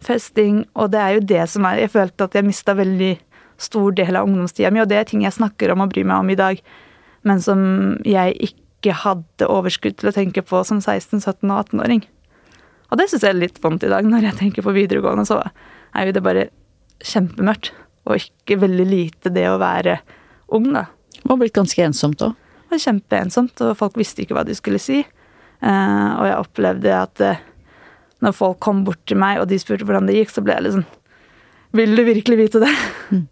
festing, 0.04 0.64
og 0.74 0.90
det 0.92 1.00
er 1.00 1.14
jo 1.16 1.28
det 1.34 1.44
som 1.52 1.66
er 1.68 1.84
Jeg 1.84 1.94
følte 1.94 2.26
at 2.26 2.34
jeg 2.36 2.46
mista 2.46 2.74
veldig 2.76 3.14
stor 3.60 3.94
del 3.96 4.16
av 4.18 4.26
ungdomstida 4.26 4.72
mi, 4.74 4.82
og 4.82 4.90
det 4.90 4.98
er 4.98 5.08
ting 5.08 5.22
jeg 5.24 5.36
snakker 5.36 5.72
om 5.72 5.84
og 5.84 5.92
bryr 5.92 6.06
meg 6.08 6.24
om 6.24 6.32
i 6.32 6.38
dag, 6.38 6.60
men 7.24 7.40
som 7.40 7.60
jeg 8.04 8.34
ikke 8.48 8.96
hadde 9.04 9.48
overskudd 9.48 9.96
til 10.00 10.10
å 10.10 10.16
tenke 10.16 10.42
på 10.44 10.60
som 10.66 10.82
16-, 10.82 11.22
17- 11.22 11.48
og 11.48 11.56
18-åring. 11.62 12.02
Og 12.90 13.00
det 13.00 13.08
syns 13.10 13.24
jeg 13.24 13.32
er 13.32 13.40
litt 13.40 13.62
vondt 13.62 13.86
i 13.86 13.92
dag, 13.92 14.04
når 14.06 14.28
jeg 14.28 14.40
tenker 14.42 14.66
på 14.66 14.74
videregående, 14.76 15.24
så 15.28 15.40
er 15.94 16.08
jo 16.08 16.16
det 16.16 16.24
bare 16.24 16.48
kjempemørkt. 17.04 17.72
Og 18.04 18.20
ikke 18.20 18.60
veldig 18.60 18.84
lite 18.84 19.32
det 19.32 19.46
å 19.48 19.56
være 19.62 19.96
ung, 20.52 20.68
da. 20.74 20.84
Det 21.24 21.32
var 21.32 21.40
blitt 21.40 21.56
ganske 21.56 21.80
ensomt 21.80 22.20
òg. 22.20 22.34
Det 22.36 22.76
var 22.76 22.82
kjempeensomt, 22.84 23.60
og 23.64 23.76
folk 23.80 23.96
visste 23.96 24.24
ikke 24.24 24.36
hva 24.36 24.44
de 24.44 24.56
skulle 24.56 24.80
si. 24.82 24.98
Eh, 25.64 26.10
og 26.20 26.26
jeg 26.28 26.36
opplevde 26.36 26.92
at 26.92 27.22
eh, 27.24 27.42
når 28.24 28.36
folk 28.36 28.58
kom 28.64 28.82
bort 28.84 29.00
til 29.08 29.16
meg 29.20 29.40
og 29.40 29.48
de 29.48 29.56
spurte 29.60 29.86
hvordan 29.88 30.08
det 30.08 30.18
gikk, 30.18 30.34
så 30.34 30.44
ble 30.44 30.56
jeg 30.56 30.66
litt 30.66 30.76
sånn 30.76 30.88
Vil 31.78 31.96
du 31.96 32.02
virkelig 32.06 32.38
vite 32.40 32.60
det? 32.62 32.72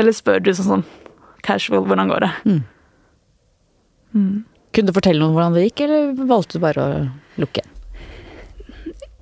Eller 0.00 0.16
spør 0.16 0.40
du 0.40 0.52
sånn 0.56 0.70
sånn 0.70 0.86
casual 1.44 1.84
hvordan 1.84 2.12
går 2.12 2.24
det? 2.24 2.32
Kunne 4.72 4.88
du 4.88 4.96
fortelle 4.96 5.20
noen 5.20 5.36
hvordan 5.36 5.56
det 5.58 5.66
gikk, 5.66 5.82
eller 5.84 6.12
valgte 6.30 6.56
du 6.56 6.62
bare 6.64 6.84
å 6.86 7.00
lukke? 7.42 7.64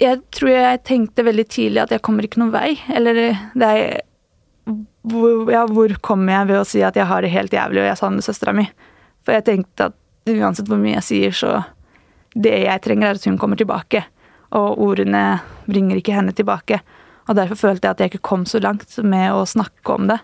Jeg 0.00 0.20
tror 0.36 0.52
jeg 0.52 0.82
tenkte 0.86 1.24
veldig 1.26 1.46
tidlig 1.50 1.82
at 1.82 1.94
jeg 1.96 2.02
kommer 2.06 2.24
ikke 2.24 2.40
noen 2.40 2.52
vei. 2.54 2.76
Eller 2.94 3.18
det 3.58 3.66
er 3.66 3.82
hvor, 5.08 5.48
ja, 5.52 5.64
hvor 5.70 5.92
kommer 6.04 6.34
jeg 6.34 6.50
ved 6.50 6.60
å 6.60 6.68
si 6.68 6.82
at 6.84 6.96
jeg 6.98 7.08
har 7.08 7.24
det 7.24 7.32
helt 7.32 7.54
jævlig 7.54 7.82
og 7.82 7.88
jeg 7.88 8.00
savner 8.00 8.24
søstera 8.24 8.54
mi? 8.56 8.66
For 9.24 9.36
jeg 9.36 9.46
tenkte 9.46 9.90
at 9.90 9.96
uansett 10.30 10.68
hvor 10.68 10.80
mye 10.80 10.98
jeg 10.98 11.06
sier, 11.08 11.36
så 11.36 11.60
Det 12.30 12.52
jeg 12.62 12.80
trenger, 12.84 13.08
er 13.08 13.18
at 13.18 13.24
hun 13.26 13.38
kommer 13.42 13.58
tilbake. 13.58 14.04
Og 14.54 14.78
ordene 14.78 15.40
bringer 15.66 15.98
ikke 15.98 16.14
henne 16.14 16.30
tilbake. 16.30 16.78
Og 17.26 17.34
derfor 17.34 17.58
følte 17.58 17.88
jeg 17.88 17.90
at 17.90 18.00
jeg 18.00 18.12
ikke 18.12 18.28
kom 18.28 18.44
så 18.46 18.60
langt 18.62 18.94
med 19.02 19.32
å 19.34 19.42
snakke 19.42 19.96
om 19.96 20.06
det. 20.06 20.20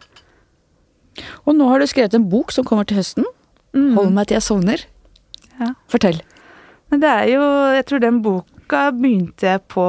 Og 1.51 1.57
nå 1.59 1.67
har 1.67 1.83
du 1.83 1.87
skrevet 1.91 2.15
en 2.15 2.29
bok 2.31 2.55
som 2.55 2.63
kommer 2.63 2.87
til 2.87 3.01
høsten. 3.01 3.27
Hold 3.75 4.15
meg 4.15 4.29
til 4.29 4.39
jeg 4.39 4.47
sovner. 4.47 4.87
Ja. 5.59 5.73
Fortell. 5.91 6.21
Men 6.93 7.03
det 7.03 7.11
er 7.11 7.29
jo 7.33 7.43
Jeg 7.75 7.87
tror 7.89 8.05
den 8.05 8.23
boka 8.23 8.91
begynte 8.95 9.51
jeg 9.51 9.65
på 9.73 9.87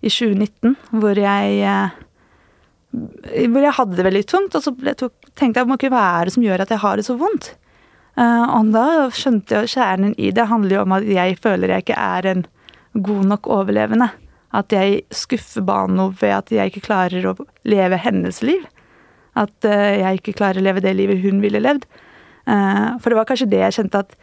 i 0.00 0.08
2019, 0.08 0.76
hvor 1.00 1.16
jeg 1.16 1.56
eh, 1.60 1.96
Hvor 2.90 3.62
jeg 3.62 3.76
hadde 3.76 3.98
det 3.98 4.06
veldig 4.06 4.26
tungt, 4.26 4.56
og 4.58 4.64
så 4.64 4.72
tenkte 5.38 5.62
jeg 5.62 5.92
hva 5.92 6.06
er 6.20 6.26
det 6.26 6.34
som 6.34 6.44
gjør 6.44 6.64
at 6.64 6.72
jeg 6.74 6.82
har 6.82 6.98
det 6.98 7.06
så 7.06 7.14
vondt? 7.20 7.52
Eh, 8.18 8.46
og 8.56 8.72
da 8.74 8.86
skjønte 9.14 9.62
jeg 9.62 9.74
kjernen 9.76 10.16
i 10.18 10.32
det 10.34 10.48
handler 10.50 10.76
jo 10.76 10.82
om 10.82 10.96
at 10.96 11.06
jeg 11.06 11.38
føler 11.40 11.72
jeg 11.72 11.86
ikke 11.86 12.00
er 12.00 12.28
en 12.32 12.42
god 13.06 13.30
nok 13.34 13.48
overlevende. 13.60 14.10
At 14.56 14.74
jeg 14.74 15.04
skuffer 15.14 15.62
Bano 15.62 16.08
ved 16.20 16.34
at 16.34 16.50
jeg 16.50 16.72
ikke 16.72 16.88
klarer 16.88 17.30
å 17.30 17.36
leve 17.62 18.00
hennes 18.02 18.42
liv. 18.42 18.66
At 19.38 19.68
eh, 19.68 20.00
jeg 20.02 20.20
ikke 20.20 20.36
klarer 20.40 20.58
å 20.58 20.66
leve 20.66 20.82
det 20.82 20.96
livet 20.98 21.22
hun 21.22 21.38
ville 21.44 21.62
levd. 21.62 21.86
Eh, 22.50 22.86
for 22.98 23.12
det 23.12 23.20
var 23.20 23.30
kanskje 23.30 23.50
det 23.52 23.62
jeg 23.62 23.78
kjente 23.78 24.02
at 24.02 24.18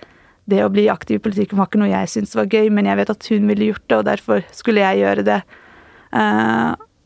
det 0.48 0.62
å 0.64 0.72
bli 0.72 0.86
aktiv 0.92 1.20
i 1.20 1.24
politikken 1.24 1.60
var 1.60 1.68
ikke 1.68 1.80
noe 1.82 1.92
jeg 1.92 2.12
syntes 2.12 2.36
var 2.38 2.48
gøy, 2.52 2.70
men 2.72 2.88
jeg 2.88 3.00
vet 3.00 3.10
at 3.12 3.32
hun 3.34 3.50
ville 3.50 3.72
gjort 3.72 3.84
det, 3.84 3.98
og 3.98 4.06
derfor 4.08 4.46
skulle 4.56 4.84
jeg 4.84 5.02
gjøre 5.02 5.26
det. 5.28 5.42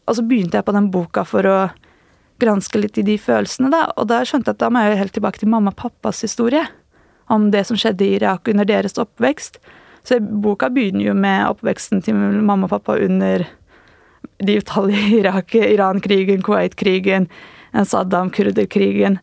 Og 0.10 0.18
så 0.18 0.26
begynte 0.26 0.60
jeg 0.60 0.68
på 0.68 0.76
den 0.76 0.90
boka 0.94 1.24
for 1.28 1.48
å 1.48 1.58
granske 2.42 2.80
litt 2.82 2.98
i 2.98 3.06
de 3.06 3.18
følelsene, 3.22 3.70
da, 3.70 3.84
og 3.96 4.08
da 4.10 4.24
skjønte 4.26 4.50
jeg 4.50 4.58
at 4.58 4.64
da 4.64 4.72
må 4.74 4.82
jeg 4.82 4.96
jo 4.96 5.02
helt 5.04 5.14
tilbake 5.18 5.42
til 5.42 5.52
mamma 5.54 5.74
og 5.74 5.78
pappas 5.78 6.24
historie. 6.26 6.64
Om 7.32 7.52
det 7.54 7.64
som 7.70 7.78
skjedde 7.80 8.04
i 8.04 8.16
Irak 8.18 8.50
under 8.52 8.68
deres 8.68 8.98
oppvekst. 9.00 9.62
Så 10.04 10.18
boka 10.20 10.72
begynner 10.74 11.06
jo 11.06 11.14
med 11.16 11.46
oppveksten 11.52 12.02
til 12.04 12.18
mamma 12.18 12.66
og 12.66 12.74
pappa 12.74 12.98
under 13.00 13.46
de 14.42 14.58
utallige 14.58 15.14
Irak, 15.22 15.56
Iran-krigen, 15.56 16.42
Kuwait-krigen, 16.46 17.30
Saddam-kurderkrigen. 17.72 19.20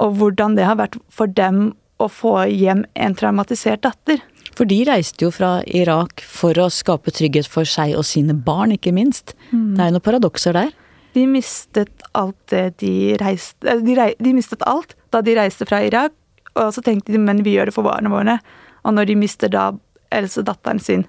og 0.00 0.14
hvordan 0.16 0.54
det 0.56 0.64
har 0.64 0.78
vært 0.80 0.96
for 1.12 1.26
dem 1.26 1.74
å 2.00 2.06
få 2.08 2.46
hjem 2.48 2.86
en 2.94 3.14
traumatisert 3.14 3.82
datter. 3.84 4.22
For 4.60 4.68
de 4.68 4.82
reiste 4.84 5.24
jo 5.24 5.30
fra 5.32 5.62
Irak 5.64 6.20
for 6.28 6.58
å 6.60 6.66
skape 6.68 7.08
trygghet 7.16 7.46
for 7.48 7.64
seg 7.64 7.94
og 7.96 8.04
sine 8.04 8.34
barn, 8.36 8.74
ikke 8.74 8.92
minst. 8.92 9.32
Det 9.48 9.80
er 9.80 9.88
jo 9.88 9.94
noen 9.94 10.04
paradokser 10.04 10.52
der. 10.52 10.74
De 11.16 11.22
mistet 11.24 12.04
alt 12.12 12.36
det 12.52 12.74
de 12.82 13.16
reiste 13.22 13.64
eh, 13.64 13.80
de, 13.80 13.94
rei, 13.96 14.10
de 14.20 14.34
mistet 14.36 14.60
alt 14.68 14.92
da 15.16 15.22
de 15.24 15.38
reiste 15.38 15.64
fra 15.64 15.80
Irak, 15.80 16.12
og 16.52 16.74
så 16.76 16.84
tenkte 16.84 17.16
de 17.16 17.22
men 17.24 17.40
vi 17.46 17.56
gjør 17.56 17.70
det 17.70 17.76
for 17.78 17.88
barna 17.88 18.12
våre. 18.12 18.36
Og 18.84 18.98
når 18.98 19.08
de 19.08 19.16
mister 19.22 19.48
da 19.48 19.70
Else 20.12 20.44
datteren 20.44 20.82
sin, 20.82 21.06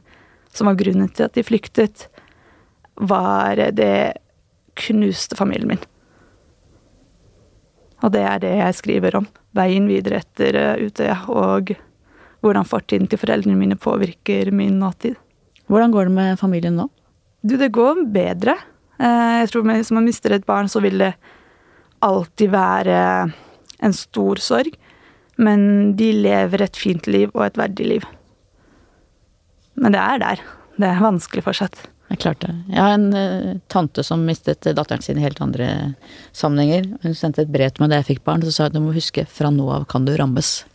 som 0.56 0.72
var 0.72 0.80
grunnen 0.80 1.12
til 1.12 1.28
at 1.28 1.36
de 1.36 1.44
flyktet, 1.44 2.08
var 2.96 3.60
det 3.76 4.16
knuste 4.80 5.36
familien 5.36 5.74
min. 5.74 5.86
Og 8.00 8.16
det 8.16 8.24
er 8.24 8.44
det 8.48 8.58
jeg 8.62 8.80
skriver 8.80 9.20
om. 9.20 9.28
Veien 9.60 9.92
videre 9.92 10.24
etter 10.24 10.56
eh, 10.56 10.86
Utøya, 10.88 11.20
og 11.28 11.76
hvordan 12.42 12.68
fortiden 12.68 13.10
til 13.10 13.22
foreldrene 13.22 13.58
mine 13.58 13.78
påvirker 13.80 14.52
min 14.56 14.80
nåtid. 14.82 15.16
Hvordan 15.72 15.94
går 15.94 16.10
det 16.10 16.16
med 16.16 16.40
familien 16.42 16.80
nå? 16.80 16.88
Du, 17.42 17.56
det 17.58 17.72
går 17.74 18.04
bedre. 18.14 18.58
Eh, 19.00 19.42
Jeg 19.42 19.52
tror 19.52 19.64
Hvis 19.64 19.92
man 19.92 20.06
mister 20.06 20.34
et 20.34 20.46
barn, 20.46 20.68
så 20.68 20.82
vil 20.82 20.98
det 20.98 21.14
alltid 22.02 22.50
være 22.50 23.32
en 23.82 23.94
stor 23.94 24.36
sorg. 24.36 24.74
Men 25.38 25.96
de 25.96 26.12
lever 26.14 26.62
et 26.62 26.78
fint 26.78 27.08
liv 27.08 27.30
og 27.34 27.46
et 27.46 27.58
verdig 27.58 27.88
liv. 27.88 28.04
Men 29.76 29.94
det 29.94 30.02
er 30.02 30.20
der. 30.20 30.44
Det 30.78 30.88
er 30.88 31.02
vanskelig 31.02 31.44
fortsatt. 31.44 31.88
Det. 32.12 32.50
Jeg 32.68 32.76
har 32.76 32.98
en 32.98 33.14
uh, 33.16 33.60
tante 33.72 34.04
som 34.04 34.26
mistet 34.28 34.68
datteren 34.76 35.02
sin 35.02 35.16
i 35.18 35.24
helt 35.24 35.40
andre 35.40 35.96
sammenhenger. 36.36 36.90
Hun 37.06 37.16
sendte 37.16 37.46
et 37.46 37.52
brev 37.54 37.72
til 37.72 37.86
meg 37.86 37.94
da 37.94 38.02
jeg 38.02 38.10
fikk 38.10 38.26
barn, 38.28 38.44
så 38.44 38.52
sa 38.52 38.66
hun 38.66 38.74
at 38.74 38.76
du 38.76 38.82
må 38.84 38.92
huske 38.92 39.24
fra 39.32 39.48
nå 39.54 39.70
av 39.72 39.86
kan 39.88 40.04
du 40.04 40.12
rammes. 40.20 40.66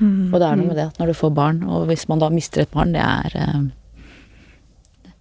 Og 0.00 0.38
det 0.40 0.46
er 0.46 0.56
noe 0.56 0.70
med 0.70 0.78
det 0.78 0.86
at 0.88 1.00
når 1.00 1.10
du 1.10 1.18
får 1.18 1.32
barn, 1.36 1.60
og 1.68 1.84
hvis 1.90 2.06
man 2.08 2.22
da 2.22 2.30
mister 2.32 2.64
et 2.64 2.72
barn, 2.72 2.94
det 2.96 3.02
er 3.04 3.36
eh, 3.36 3.60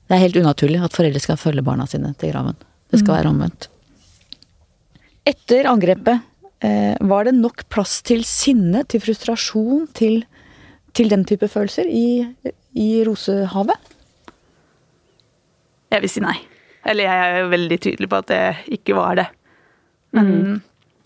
Det 0.10 0.16
er 0.16 0.24
helt 0.24 0.40
unaturlig 0.40 0.80
at 0.82 0.96
foreldre 0.96 1.22
skal 1.22 1.38
følge 1.38 1.62
barna 1.66 1.86
sine 1.86 2.14
til 2.18 2.32
graven. 2.32 2.56
Det 2.90 3.02
skal 3.02 3.20
være 3.20 3.30
omvendt. 3.30 3.68
Etter 5.30 5.68
angrepet, 5.70 6.24
eh, 6.66 6.96
var 7.02 7.28
det 7.28 7.36
nok 7.38 7.68
plass 7.70 8.00
til 8.02 8.24
sinne, 8.26 8.82
til 8.90 9.04
frustrasjon, 9.04 9.86
til, 9.94 10.24
til 10.98 11.12
den 11.12 11.26
type 11.30 11.48
følelser 11.48 11.86
i, 11.86 12.26
i 12.74 13.04
Rosehavet? 13.06 13.78
Jeg 15.94 16.02
vil 16.02 16.10
si 16.10 16.24
nei. 16.24 16.40
Eller 16.90 17.06
jeg 17.06 17.28
er 17.28 17.38
jo 17.44 17.52
veldig 17.54 17.80
tydelig 17.84 18.10
på 18.10 18.24
at 18.24 18.32
det 18.32 18.44
ikke 18.80 18.98
var 18.98 19.20
det. 19.20 19.28
Men 20.16 20.62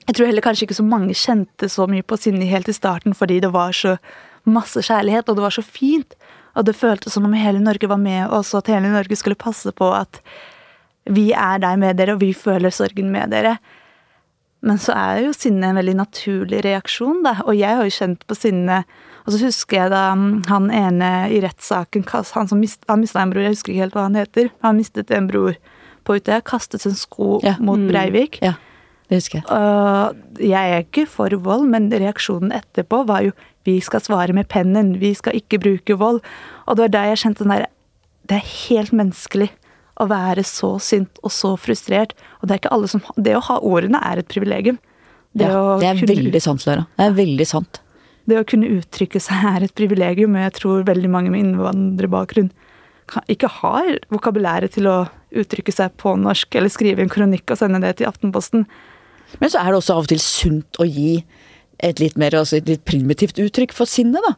jeg 0.07 0.15
tror 0.15 0.29
heller 0.29 0.43
kanskje 0.45 0.67
ikke 0.67 0.79
så 0.79 0.85
mange 0.87 1.15
kjente 1.17 1.69
så 1.71 1.87
mye 1.89 2.03
på 2.03 2.17
sinne 2.19 2.47
helt 2.49 2.69
i 2.69 2.75
starten 2.75 3.15
fordi 3.17 3.39
det 3.43 3.51
var 3.53 3.71
så 3.77 3.97
masse 4.43 4.81
kjærlighet, 4.83 5.29
og 5.29 5.37
det 5.37 5.43
var 5.45 5.55
så 5.55 5.63
fint. 5.63 6.15
Og 6.59 6.65
det 6.67 6.75
føltes 6.75 7.13
som 7.15 7.25
om 7.25 7.33
hele 7.37 7.61
Norge 7.63 7.87
var 7.87 8.01
med 8.01 8.27
oss, 8.29 8.51
og 8.53 8.63
at 8.63 8.73
hele 8.75 8.91
Norge 8.91 9.15
skulle 9.15 9.39
passe 9.39 9.71
på 9.71 9.87
at 9.95 10.19
vi 11.09 11.31
er 11.31 11.59
der 11.63 11.79
med 11.79 11.97
dere, 11.99 12.15
og 12.15 12.21
vi 12.21 12.33
føler 12.35 12.71
sorgen 12.71 13.09
med 13.11 13.31
dere. 13.31 13.57
Men 14.63 14.77
så 14.79 14.93
er 14.95 15.23
jo 15.25 15.33
sinne 15.35 15.71
en 15.71 15.79
veldig 15.79 15.95
naturlig 15.99 16.61
reaksjon, 16.63 17.23
da. 17.25 17.37
Og 17.47 17.55
jeg 17.59 17.75
har 17.75 17.83
jo 17.87 17.95
kjent 17.97 18.21
på 18.27 18.37
sinne 18.37 18.83
Og 19.23 19.31
så 19.31 19.45
husker 19.45 19.77
jeg 19.77 19.91
da 19.93 20.01
mm, 20.19 20.31
han 20.49 20.65
ene 20.75 21.09
i 21.31 21.37
rettssaken, 21.39 22.03
han 22.11 22.47
som 22.49 22.59
mist, 22.59 22.81
han 22.89 22.99
mista 22.99 23.21
en 23.23 23.29
bror, 23.31 23.45
jeg 23.45 23.53
husker 23.53 23.71
ikke 23.71 23.83
helt 23.85 23.93
hva 23.95 24.01
han 24.09 24.17
heter, 24.19 24.49
han 24.59 24.75
mistet 24.75 25.13
en 25.15 25.29
bror 25.29 25.55
på 26.03 26.17
Utøya, 26.19 26.41
kastet 26.43 26.83
sin 26.83 26.91
sko 26.99 27.37
Ja. 27.39 27.53
mot 27.63 27.79
Breivik. 27.87 28.41
Ja, 28.43 28.57
det 29.13 29.21
husker 29.21 29.39
jeg. 29.39 29.45
Og 29.54 30.41
jeg 30.41 30.76
er 30.76 30.86
ikke 30.86 31.06
for 31.10 31.34
vold, 31.45 31.67
men 31.69 31.91
reaksjonen 31.93 32.54
etterpå 32.56 33.04
var 33.10 33.28
jo 33.28 33.34
vi 33.63 33.78
skal 33.84 34.02
svare 34.04 34.36
med 34.36 34.49
pennen, 34.52 34.95
vi 34.99 35.13
skal 35.15 35.38
ikke 35.38 35.62
bruke 35.62 35.97
vold. 35.99 36.19
Og 36.65 36.76
det 36.76 36.88
var 36.88 36.95
da 36.95 37.04
jeg 37.12 37.21
kjente 37.21 37.45
den 37.45 37.54
der 37.54 37.69
Det 38.23 38.39
er 38.39 38.52
helt 38.69 38.93
menneskelig 38.95 39.49
å 39.99 40.08
være 40.10 40.43
så 40.47 40.78
sint 40.82 41.19
og 41.21 41.32
så 41.32 41.54
frustrert. 41.60 42.15
Og 42.41 42.47
det 42.47 42.56
er 42.56 42.62
ikke 42.63 42.73
alle 42.73 42.89
som 42.89 43.04
Det 43.15 43.36
å 43.38 43.45
ha 43.45 43.60
ordene 43.62 44.02
er 44.02 44.23
et 44.23 44.32
privilegium. 44.32 44.80
Det, 45.34 45.47
Ja, 45.47 45.78
det 45.80 45.88
er 45.88 45.99
kunne, 46.02 46.15
veldig 46.15 46.41
sant, 46.41 46.65
Lara. 46.65 46.88
Det 46.97 47.06
er 47.06 47.17
veldig 47.17 47.47
sant. 47.47 47.82
det 48.26 48.39
å 48.39 48.45
kunne 48.47 48.69
uttrykke 48.80 49.19
seg 49.19 49.45
er 49.49 49.63
et 49.65 49.76
privilegium, 49.76 50.36
og 50.36 50.45
jeg 50.45 50.54
tror 50.60 50.86
veldig 50.88 51.10
mange 51.12 51.32
med 51.34 51.43
innvandrerbakgrunn 51.43 52.52
ikke 53.28 53.49
har 53.60 53.97
vokabulæret 54.13 54.76
til 54.78 54.88
å 54.88 54.97
uttrykke 55.36 55.73
seg 55.73 55.95
på 55.99 56.15
norsk, 56.19 56.56
eller 56.56 56.71
skrive 56.71 57.04
en 57.04 57.12
kronikk 57.12 57.52
og 57.52 57.60
sende 57.60 57.82
det 57.84 57.97
til 57.99 58.08
Aftenposten. 58.08 58.65
Men 59.41 59.51
så 59.51 59.61
er 59.61 59.71
det 59.71 59.79
også 59.79 59.97
av 59.97 60.05
og 60.05 60.11
til 60.11 60.21
sunt 60.23 60.79
å 60.81 60.87
gi 60.87 61.23
et 61.83 61.99
litt 61.99 62.17
mer 62.19 62.35
altså 62.37 62.59
et 62.59 62.69
litt 62.69 62.83
primitivt 62.87 63.39
uttrykk 63.41 63.73
for 63.75 63.89
sinnet, 63.89 64.23
da. 64.23 64.35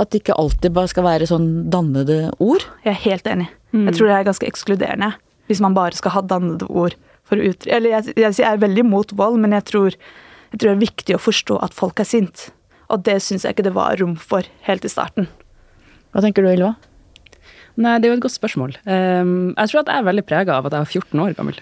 At 0.00 0.12
det 0.12 0.22
ikke 0.22 0.38
alltid 0.38 0.74
bare 0.76 0.90
skal 0.92 1.06
være 1.06 1.26
sånn 1.26 1.48
dannede 1.72 2.28
ord. 2.38 2.64
Jeg 2.84 2.94
er 2.94 3.04
helt 3.08 3.26
enig. 3.26 3.48
Jeg 3.74 3.96
tror 3.96 4.10
det 4.10 4.16
er 4.16 4.26
ganske 4.28 4.48
ekskluderende 4.48 5.12
hvis 5.50 5.62
man 5.62 5.74
bare 5.74 5.98
skal 5.98 6.14
ha 6.14 6.22
dannede 6.30 6.68
ord 6.70 6.94
for 7.26 7.38
å 7.38 7.46
uttrykke 7.50 7.74
Eller 7.74 7.94
jeg, 7.96 8.14
jeg, 8.14 8.36
jeg 8.38 8.46
er 8.46 8.60
veldig 8.62 8.84
mot 8.86 9.14
vold, 9.18 9.38
men 9.42 9.54
jeg 9.56 9.66
tror, 9.66 9.96
jeg 10.52 10.60
tror 10.60 10.68
det 10.68 10.76
er 10.76 10.84
viktig 10.84 11.16
å 11.16 11.22
forstå 11.22 11.58
at 11.66 11.74
folk 11.74 12.02
er 12.02 12.06
sint. 12.06 12.48
Og 12.90 13.02
det 13.06 13.18
syns 13.22 13.46
jeg 13.46 13.54
ikke 13.54 13.66
det 13.66 13.74
var 13.74 13.98
rom 13.98 14.16
for 14.18 14.46
helt 14.66 14.86
i 14.86 14.90
starten. 14.90 15.26
Hva 16.14 16.22
tenker 16.22 16.46
du, 16.46 16.50
Ylva? 16.50 16.74
Nei, 17.80 17.96
det 17.98 18.08
er 18.08 18.12
jo 18.12 18.18
et 18.18 18.24
godt 18.24 18.34
spørsmål. 18.34 18.74
Um, 18.84 19.52
jeg 19.54 19.70
tror 19.70 19.82
at 19.82 19.92
jeg 19.92 20.02
er 20.02 20.08
veldig 20.10 20.26
prega 20.26 20.56
av 20.58 20.66
at 20.66 20.74
jeg 20.74 20.86
var 20.86 20.94
14 20.98 21.22
år 21.24 21.36
gammel. 21.38 21.60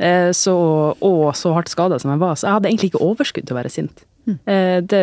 Eh, 0.00 0.30
så, 0.36 0.54
og 0.96 1.24
så 1.36 1.52
hardt 1.56 1.72
skada 1.72 1.98
som 2.00 2.14
jeg 2.14 2.22
var. 2.22 2.38
Så 2.38 2.48
jeg 2.48 2.56
hadde 2.56 2.70
egentlig 2.72 2.92
ikke 2.92 3.04
overskudd 3.04 3.48
til 3.48 3.56
å 3.56 3.60
være 3.60 3.72
sint. 3.72 4.06
Eh, 4.28 4.78
det, 4.84 5.00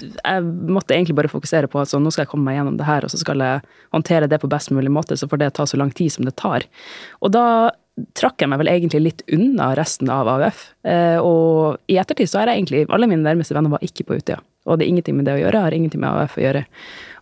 jeg 0.00 0.44
måtte 0.44 0.96
egentlig 0.96 1.16
bare 1.18 1.30
fokusere 1.30 1.68
på 1.70 1.80
at 1.80 1.90
sånn, 1.90 2.04
nå 2.04 2.12
skal 2.14 2.24
jeg 2.24 2.32
komme 2.32 2.48
meg 2.48 2.58
gjennom 2.58 2.76
det 2.80 2.88
her, 2.88 3.06
og 3.06 3.12
så 3.12 3.20
skal 3.20 3.42
jeg 3.44 3.62
håndtere 3.94 4.28
det 4.30 4.40
på 4.42 4.50
best 4.50 4.72
mulig 4.74 4.92
måte, 4.92 5.18
så 5.20 5.28
får 5.30 5.42
det 5.42 5.54
ta 5.58 5.66
så 5.68 5.80
lang 5.80 5.92
tid 5.94 6.12
som 6.14 6.26
det 6.26 6.36
tar. 6.40 6.66
Og 7.24 7.34
da 7.34 7.46
trakk 8.18 8.42
jeg 8.42 8.50
meg 8.50 8.58
vel 8.58 8.72
egentlig 8.72 9.02
litt 9.04 9.24
unna 9.32 9.70
resten 9.78 10.10
av 10.10 10.28
AUF. 10.32 10.64
Eh, 10.88 11.18
og 11.22 11.78
i 11.90 11.98
ettertid 12.00 12.30
så 12.30 12.40
er 12.40 12.50
jeg 12.50 12.64
egentlig 12.64 12.86
Alle 12.90 13.06
mine 13.10 13.22
nærmeste 13.22 13.54
venner 13.54 13.70
var 13.70 13.84
ikke 13.86 14.08
på 14.08 14.18
Utøya. 14.18 14.40
Og 14.64 14.80
det 14.80 14.86
er 14.86 14.94
ingenting 14.94 15.18
med 15.18 15.28
det 15.28 15.36
å 15.36 15.42
gjøre, 15.42 15.60
jeg 15.60 15.68
har 15.68 15.76
ingenting 15.76 16.02
med 16.02 16.10
AUF 16.10 16.38
å 16.40 16.46
gjøre. 16.46 16.64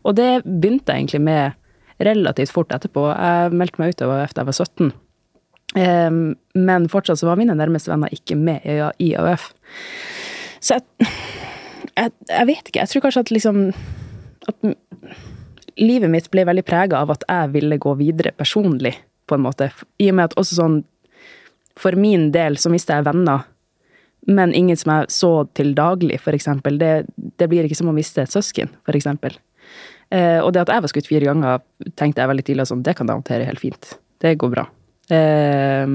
Og 0.06 0.16
det 0.16 0.30
begynte 0.46 0.94
jeg 0.94 1.04
egentlig 1.04 1.24
med 1.26 1.58
relativt 2.02 2.54
fort 2.54 2.72
etterpå. 2.74 3.04
Jeg 3.12 3.56
meldte 3.58 3.82
meg 3.82 3.92
ut 3.92 4.04
av 4.06 4.14
AUF 4.16 4.32
da 4.34 4.42
jeg 4.42 4.48
var 4.48 4.58
17. 4.64 4.92
Em, 5.78 6.34
men 6.54 6.88
fortsatt 6.92 7.20
så 7.20 7.28
var 7.30 7.38
mine 7.40 7.56
nærmeste 7.56 7.92
venner 7.92 8.12
ikke 8.12 8.36
med 8.36 8.64
i 9.00 9.12
AUF. 9.16 9.50
Så 10.60 10.76
jeg, 10.76 11.08
jeg, 11.96 12.12
jeg 12.28 12.48
vet 12.50 12.68
ikke. 12.68 12.82
Jeg 12.82 12.92
tror 12.92 13.04
kanskje 13.06 13.24
at 13.24 13.32
liksom 13.34 13.62
At 14.50 14.58
livet 15.78 16.10
mitt 16.10 16.28
ble 16.32 16.44
veldig 16.46 16.64
prega 16.66 17.00
av 17.02 17.12
at 17.14 17.24
jeg 17.28 17.52
ville 17.54 17.78
gå 17.80 17.94
videre 18.00 18.34
personlig, 18.36 18.96
på 19.26 19.38
en 19.38 19.44
måte. 19.44 19.70
I 20.02 20.10
og 20.10 20.18
med 20.18 20.30
at 20.30 20.36
også 20.40 20.58
sånn 20.58 20.82
For 21.78 21.96
min 21.96 22.30
del 22.34 22.58
så 22.60 22.68
mista 22.68 22.98
jeg 22.98 23.06
venner, 23.06 23.46
men 24.28 24.52
ingen 24.54 24.76
som 24.76 24.92
jeg 24.92 25.14
så 25.14 25.30
til 25.56 25.72
daglig, 25.74 26.20
eksempel. 26.20 26.76
Det, 26.78 27.06
det 27.16 27.48
blir 27.48 27.64
ikke 27.64 27.78
som 27.78 27.88
å 27.90 27.96
miste 27.96 28.22
et 28.22 28.34
søsken, 28.34 28.68
eksempel. 28.92 29.38
Eh, 30.12 30.38
og 30.44 30.52
det 30.52 30.66
at 30.66 30.74
jeg 30.74 30.84
var 30.84 30.92
skutt 30.92 31.08
fire 31.08 31.30
ganger, 31.30 31.64
tenkte 31.96 32.20
jeg 32.20 32.30
veldig 32.30 32.44
tidlig 32.44 32.66
at 32.66 32.70
sånn, 32.70 32.84
det 32.84 32.94
kan 32.98 33.08
jeg 33.08 33.18
håndtere 33.22 33.48
helt 33.48 33.62
fint. 33.62 33.94
Det 34.20 34.36
går 34.38 34.52
bra. 34.52 34.66
Eh, 35.10 35.86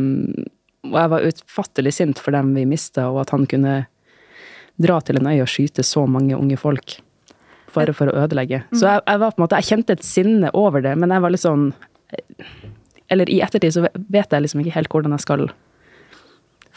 og 0.88 0.98
jeg 0.98 1.12
var 1.14 1.28
utfattelig 1.28 1.94
sint 1.96 2.22
for 2.24 2.36
dem 2.36 2.54
vi 2.56 2.66
mista, 2.70 3.10
og 3.12 3.24
at 3.26 3.34
han 3.36 3.46
kunne 3.50 3.76
dra 4.78 5.00
til 5.02 5.20
en 5.20 5.30
øy 5.30 5.42
og 5.42 5.52
skyte 5.52 5.86
så 5.86 6.06
mange 6.10 6.38
unge 6.38 6.58
folk. 6.60 7.00
Bare 7.76 7.94
for 7.94 8.10
å 8.10 8.24
ødelegge. 8.24 8.64
Så 8.74 8.88
jeg, 8.88 9.04
jeg 9.06 9.22
var 9.22 9.34
på 9.34 9.42
en 9.42 9.46
måte, 9.46 9.60
jeg 9.60 9.70
kjente 9.72 9.98
et 9.98 10.06
sinne 10.06 10.52
over 10.58 10.84
det, 10.86 10.96
men 10.98 11.14
jeg 11.14 11.24
var 11.24 11.34
litt 11.34 11.44
sånn 11.44 11.70
Eller 13.12 13.30
i 13.30 13.42
ettertid 13.44 13.76
så 13.76 13.84
vet 13.84 14.32
jeg 14.32 14.44
liksom 14.44 14.62
ikke 14.64 14.76
helt 14.76 14.92
hvordan 14.92 15.16
jeg 15.16 15.24
skal 15.26 15.50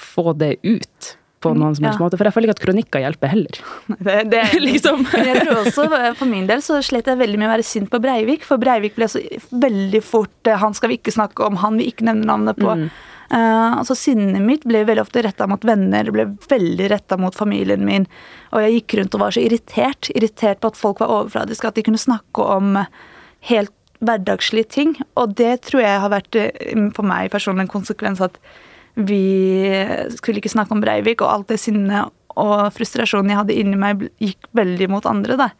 få 0.00 0.32
det 0.38 0.56
ut 0.62 1.14
på 1.40 1.52
noen 1.56 1.74
som 1.76 1.86
helst 1.88 1.98
Ja. 1.98 2.04
måte. 2.04 2.18
For 2.20 2.28
jeg 2.28 2.34
føler 2.36 2.50
ikke 2.50 2.56
at 2.58 2.64
kronikker 2.66 3.04
hjelper 3.04 3.32
heller. 3.32 3.60
Det, 4.06 4.16
det, 4.32 4.42
liksom. 4.68 5.06
Jeg 5.16 5.40
tror 5.44 5.62
også, 5.64 5.86
For 6.18 6.26
min 6.28 6.46
del 6.50 6.60
så 6.64 6.80
slet 6.84 7.08
jeg 7.08 7.20
veldig 7.20 7.38
med 7.40 7.48
å 7.48 7.54
være 7.54 7.66
sint 7.66 7.90
på 7.92 8.00
Breivik, 8.02 8.44
for 8.44 8.60
Breivik 8.60 8.94
ble 8.98 9.08
så 9.08 9.22
veldig 9.50 10.02
fort 10.04 10.46
eh, 10.50 10.58
Han 10.60 10.76
skal 10.76 10.92
vi 10.92 10.98
ikke 11.00 11.14
snakke 11.16 11.46
om, 11.46 11.56
han 11.64 11.80
vi 11.80 11.88
ikke 11.92 12.04
nevne 12.10 12.28
navnet 12.28 12.60
på. 12.60 12.76
Eh, 13.30 13.72
altså 13.78 13.94
Sinnet 13.94 14.42
mitt 14.42 14.64
ble 14.68 14.84
veldig 14.84 15.04
ofte 15.06 15.22
retta 15.24 15.46
mot 15.46 15.62
venner, 15.64 16.08
ble 16.12 16.28
veldig 16.50 16.88
retta 16.90 17.16
mot 17.20 17.34
familien 17.36 17.84
min. 17.86 18.08
Og 18.52 18.64
jeg 18.64 18.80
gikk 18.80 18.98
rundt 19.00 19.14
og 19.14 19.24
var 19.24 19.36
så 19.36 19.44
irritert. 19.44 20.10
Irritert 20.18 20.60
på 20.60 20.72
at 20.72 20.80
folk 20.80 21.00
var 21.00 21.12
overfladiske, 21.20 21.68
at 21.70 21.78
de 21.78 21.84
kunne 21.86 22.00
snakke 22.02 22.42
om 22.56 22.74
helt 23.48 23.72
hverdagslige 24.00 24.68
ting. 24.72 24.96
Og 25.20 25.36
det 25.38 25.60
tror 25.68 25.84
jeg 25.84 26.00
har 26.02 26.12
vært 26.12 26.36
eh, 26.40 26.88
for 26.96 27.06
meg 27.06 27.30
personlig 27.32 27.66
en 27.68 27.74
konsekvens 27.78 28.20
at 28.24 28.36
vi 28.94 29.24
skulle 30.16 30.40
ikke 30.40 30.52
snakke 30.52 30.74
om 30.74 30.82
Breivik, 30.82 31.22
og 31.22 31.32
alt 31.32 31.52
det 31.52 31.60
sinnet 31.62 32.10
og 32.40 32.70
frustrasjonen 32.74 33.32
jeg 33.32 33.40
hadde 33.40 33.58
inni 33.58 33.78
meg, 33.78 34.06
gikk 34.22 34.48
veldig 34.56 34.88
mot 34.92 35.06
andre. 35.08 35.36
Da. 35.40 35.50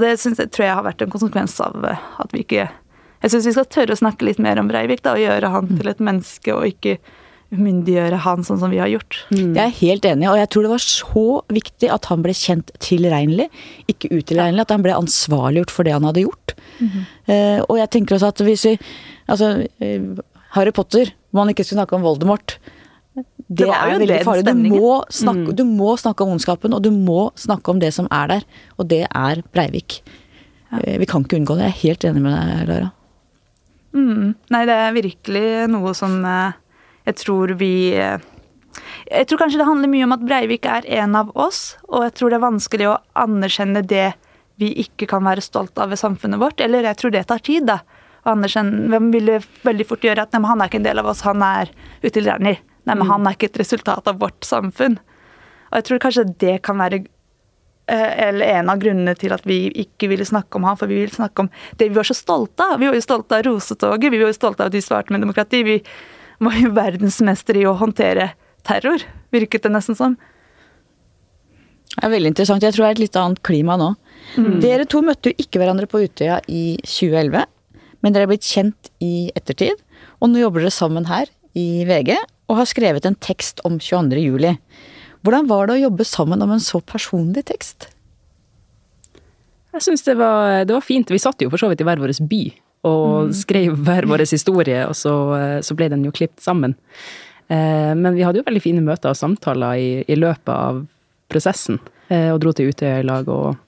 Det 0.00 0.14
synes 0.20 0.42
jeg, 0.42 0.52
tror 0.54 0.66
jeg 0.66 0.76
har 0.78 0.86
vært 0.86 1.02
en 1.04 1.12
konsekvens 1.12 1.56
av 1.64 1.84
eh, 1.86 2.06
at 2.22 2.36
vi 2.36 2.44
ikke 2.44 2.68
Jeg 3.20 3.32
syns 3.34 3.48
vi 3.48 3.52
skal 3.52 3.66
tørre 3.68 3.92
å 3.92 4.00
snakke 4.00 4.24
litt 4.24 4.38
mer 4.40 4.56
om 4.56 4.68
Breivik 4.70 5.02
da, 5.04 5.12
og 5.12 5.20
gjøre 5.20 5.48
han 5.52 5.66
til 5.74 5.90
et 5.90 5.98
menneske, 6.00 6.54
og 6.56 6.70
ikke 6.70 6.94
umyndiggjøre 7.50 8.20
han 8.24 8.44
sånn 8.46 8.60
som 8.62 8.70
vi 8.72 8.78
har 8.80 8.88
gjort. 8.88 9.18
Jeg 9.34 9.60
er 9.60 9.74
helt 9.80 10.06
enig, 10.06 10.28
og 10.30 10.38
jeg 10.38 10.48
tror 10.54 10.64
det 10.64 10.72
var 10.72 10.84
så 10.84 11.24
viktig 11.52 11.90
at 11.92 12.06
han 12.08 12.22
ble 12.24 12.32
kjent 12.38 12.70
tilregnelig, 12.80 13.50
ikke 13.90 14.08
utilregnelig. 14.14 14.64
At 14.64 14.72
han 14.72 14.86
ble 14.86 14.94
ansvarliggjort 14.96 15.74
for 15.74 15.88
det 15.88 15.96
han 15.96 16.06
hadde 16.08 16.24
gjort. 16.24 16.54
Eh, 16.80 17.60
og 17.66 17.76
jeg 17.76 17.90
tenker 17.92 18.16
også 18.16 18.32
at 18.32 18.44
hvis 18.46 18.68
vi 18.70 18.76
Altså, 19.30 19.66
eh, 19.84 20.00
Harry 20.56 20.72
Potter, 20.74 21.12
man 21.36 21.50
ikke 21.52 21.66
skulle 21.66 21.82
snakke 21.82 21.98
om 21.98 22.06
Voldemort 22.06 22.58
det, 23.50 23.66
jo 23.66 23.74
er 23.74 23.98
veldig 23.98 24.20
farlig. 24.26 24.46
Du 24.46 24.62
må, 24.70 24.94
snakke, 25.10 25.54
du 25.58 25.64
må 25.66 25.94
snakke 25.98 26.24
om 26.24 26.36
ondskapen, 26.36 26.74
og 26.76 26.84
du 26.84 26.90
må 26.94 27.30
snakke 27.38 27.72
om 27.72 27.80
det 27.82 27.90
som 27.96 28.06
er 28.14 28.30
der. 28.30 28.48
Og 28.78 28.88
det 28.92 29.02
er 29.08 29.42
Breivik. 29.54 30.00
Ja. 30.70 30.96
Vi 31.02 31.08
kan 31.10 31.26
ikke 31.26 31.40
unngå 31.40 31.58
det. 31.58 31.66
Jeg 31.66 31.74
er 31.74 31.80
helt 31.82 32.06
enig 32.06 32.22
med 32.22 32.36
deg, 32.36 32.68
Lara. 32.70 32.90
Mm. 33.90 34.34
Nei, 34.54 34.64
det 34.70 34.76
er 34.78 34.94
virkelig 34.94 35.46
noe 35.72 35.94
som 35.98 36.20
eh, 36.22 36.58
jeg 37.08 37.16
tror 37.18 37.56
vi 37.58 37.72
eh, 37.98 38.22
Jeg 39.10 39.26
tror 39.26 39.40
kanskje 39.40 39.58
det 39.58 39.66
handler 39.66 39.90
mye 39.90 40.06
om 40.06 40.14
at 40.14 40.22
Breivik 40.22 40.68
er 40.70 40.86
en 41.02 41.16
av 41.18 41.32
oss, 41.34 41.74
og 41.90 42.06
jeg 42.06 42.14
tror 42.14 42.30
det 42.30 42.38
er 42.38 42.46
vanskelig 42.46 42.86
å 42.92 42.98
anerkjenne 43.18 43.82
det 43.82 44.12
vi 44.62 44.70
ikke 44.84 45.08
kan 45.10 45.24
være 45.26 45.42
stolt 45.42 45.78
av 45.80 45.90
ved 45.90 45.98
samfunnet 45.98 46.38
vårt. 46.38 46.62
Eller 46.62 46.86
jeg 46.86 47.00
tror 47.00 47.16
det 47.16 47.26
tar 47.26 47.42
tid, 47.42 47.66
da. 47.66 47.80
Anerkjenne 48.28 48.90
Hvem 48.92 49.06
ville 49.14 49.38
veldig 49.64 49.86
fort 49.88 50.04
gjøre 50.04 50.26
at 50.26 50.34
nei, 50.34 50.42
han 50.48 50.60
er 50.60 50.70
ikke 50.70 50.80
en 50.82 50.88
del 50.88 51.00
av 51.00 51.08
oss, 51.12 51.22
han 51.24 51.44
er 51.44 51.70
utilregnelig. 52.04 52.60
Nei, 52.88 52.96
men 52.96 53.08
han 53.08 53.26
er 53.28 53.36
ikke 53.36 53.50
et 53.50 53.60
resultat 53.62 54.08
av 54.08 54.20
vårt 54.20 54.44
samfunn. 54.46 54.98
Og 55.70 55.78
jeg 55.78 55.86
tror 55.86 56.02
kanskje 56.02 56.26
det 56.42 56.56
kan 56.66 56.80
være 56.80 57.02
eh, 57.04 58.10
eller 58.26 58.56
en 58.58 58.72
av 58.72 58.80
grunnene 58.82 59.14
til 59.18 59.34
at 59.36 59.44
vi 59.48 59.62
ikke 59.84 60.10
ville 60.10 60.26
snakke 60.26 60.58
om 60.58 60.66
han, 60.68 60.78
for 60.80 60.90
vi 60.90 60.98
ville 61.02 61.14
snakke 61.14 61.46
om 61.46 61.50
det 61.78 61.90
vi 61.90 61.98
var 61.98 62.08
så 62.08 62.16
stolte 62.16 62.66
av. 62.66 62.80
Vi 62.80 62.88
var 62.90 62.98
jo 62.98 63.04
stolte 63.04 63.38
av 63.38 63.46
Rosetoget, 63.46 64.10
vi 64.10 64.22
var 64.22 64.32
jo 64.32 64.38
stolte 64.40 64.64
av 64.64 64.72
at 64.72 64.76
de 64.76 64.82
svarte 64.84 65.14
med 65.14 65.24
demokrati. 65.24 65.62
Vi 65.66 65.78
var 66.40 66.58
jo 66.58 66.72
verdensmestere 66.76 67.62
i 67.62 67.68
å 67.68 67.76
håndtere 67.78 68.32
terror, 68.66 69.04
virket 69.32 69.64
det 69.64 69.72
nesten 69.76 69.96
som. 69.96 70.18
Det 71.90 72.06
er 72.06 72.12
veldig 72.12 72.30
interessant. 72.32 72.64
Jeg 72.64 72.74
tror 72.74 72.86
det 72.86 72.90
er 72.90 72.96
et 72.96 73.04
litt 73.04 73.18
annet 73.18 73.40
klima 73.46 73.76
nå. 73.80 73.92
Dere 74.62 74.86
to 74.88 75.00
møtte 75.02 75.32
jo 75.32 75.42
ikke 75.42 75.58
hverandre 75.60 75.88
på 75.90 76.02
Utøya 76.04 76.38
i 76.48 76.78
2011, 76.84 77.42
men 78.02 78.12
dere 78.14 78.26
er 78.26 78.32
blitt 78.32 78.46
kjent 78.48 78.90
i 79.04 79.30
ettertid. 79.36 79.76
Og 80.20 80.30
nå 80.32 80.40
jobber 80.42 80.64
dere 80.64 80.74
sammen 80.74 81.06
her 81.10 81.28
i 81.58 81.84
VG 81.88 82.14
og 82.50 82.56
har 82.58 82.66
skrevet 82.70 83.06
en 83.06 83.16
tekst 83.22 83.60
om 83.68 83.78
22. 83.78 84.18
juli. 84.24 84.54
Hvordan 85.22 85.48
var 85.50 85.66
det 85.68 85.76
å 85.78 85.82
jobbe 85.84 86.04
sammen 86.08 86.42
om 86.42 86.50
en 86.54 86.62
så 86.64 86.80
personlig 86.80 87.44
tekst? 87.50 87.88
Jeg 89.74 89.84
syns 89.84 90.02
det, 90.02 90.16
var- 90.18 90.64
det 90.66 90.74
var 90.74 90.82
fint. 90.82 91.10
Vi 91.12 91.18
satt 91.22 91.38
jo 91.44 91.50
for 91.50 91.58
så 91.60 91.68
vidt 91.70 91.80
i 91.80 91.84
hver 91.86 92.00
vår 92.00 92.14
by. 92.28 92.42
og 92.82 93.34
skrev 93.36 93.74
hver 93.84 94.06
vår 94.08 94.22
historie, 94.24 94.86
og 94.88 94.94
så, 94.96 95.12
så 95.60 95.74
ble 95.76 95.90
den 95.92 96.02
jo 96.06 96.10
klippet 96.16 96.40
sammen. 96.40 96.72
Eh, 97.52 97.92
men 97.92 98.14
vi 98.16 98.22
hadde 98.24 98.40
jo 98.40 98.46
veldig 98.46 98.62
fine 98.64 98.80
møter 98.80 99.10
og 99.12 99.18
samtaler 99.20 99.76
i, 99.76 99.90
i 100.08 100.16
løpet 100.16 100.48
av 100.48 100.78
prosessen, 101.28 101.76
eh, 102.08 102.30
og 102.32 102.40
dro 102.40 102.54
til 102.56 102.70
Utøya 102.72 103.02
i 103.02 103.04
lag 103.04 103.28
og, 103.28 103.58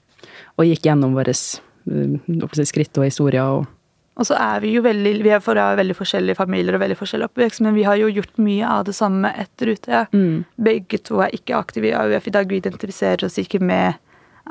og 0.57 0.65
gikk 0.65 0.87
gjennom 0.89 1.13
våre 1.13 1.29
eh, 1.29 2.65
skritt 2.65 2.97
og 2.97 3.05
historier. 3.05 3.45
og 3.45 3.67
og 4.13 4.27
så 4.29 4.37
er 4.37 4.61
vi 4.61 4.75
jo 4.75 4.83
veldig 4.85 5.13
Vi 5.25 5.31
er 5.33 5.41
fra 5.41 5.71
veldig 5.77 5.95
forskjellige 5.97 6.37
familier 6.37 6.77
og 6.77 6.83
veldig 6.83 6.97
forskjellig 6.99 7.31
oppvekst, 7.31 7.63
men 7.65 7.73
vi 7.77 7.85
har 7.87 7.97
jo 7.97 8.11
gjort 8.13 8.35
mye 8.45 8.67
av 8.69 8.85
det 8.85 8.93
samme 8.97 9.31
etter 9.41 9.73
Utøya. 9.73 10.03
Mm. 10.13 10.43
Begge 10.69 10.99
to 11.01 11.23
er 11.25 11.33
ikke 11.33 11.57
aktive 11.57 11.89
i 11.89 11.95
AUF 11.97 12.29
i 12.29 12.35
dag. 12.35 12.49
Vi 12.49 12.61
identifiserer 12.61 13.25
oss 13.25 13.39
ikke 13.41 13.61
med 13.63 13.97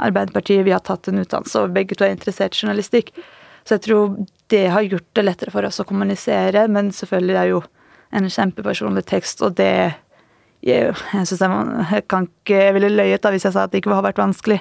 Arbeiderpartiet. 0.02 0.64
Vi 0.66 0.74
har 0.74 0.82
tatt 0.82 1.08
en 1.08 1.22
utdannelse, 1.22 1.62
og 1.62 1.76
begge 1.76 1.94
to 1.94 2.08
er 2.08 2.16
interessert 2.16 2.56
i 2.56 2.64
journalistikk. 2.64 3.12
Så 3.62 3.76
jeg 3.76 3.84
tror 3.86 4.16
det 4.50 4.64
har 4.74 4.82
gjort 4.82 5.10
det 5.14 5.26
lettere 5.28 5.54
for 5.54 5.68
oss 5.68 5.78
å 5.78 5.86
kommunisere, 5.86 6.66
men 6.66 6.90
selvfølgelig 6.90 7.36
er 7.36 7.46
det 7.46 7.54
jo 7.54 7.62
en 8.12 8.30
kjempepersonlig 8.30 9.06
tekst, 9.08 9.42
og 9.42 9.58
det 9.60 9.98
Jeg, 10.62 10.94
jeg 10.94 11.26
synes 11.26 11.40
jeg, 11.42 11.86
jeg 11.90 12.02
kan 12.06 12.28
ikke 12.28 12.54
Jeg 12.54 12.74
ville 12.74 12.88
løyet 12.88 13.22
da 13.22 13.32
hvis 13.34 13.44
jeg 13.48 13.52
sa 13.52 13.64
at 13.64 13.72
det 13.72 13.80
ikke 13.80 13.90
har 13.90 14.04
vært 14.06 14.20
vanskelig, 14.20 14.60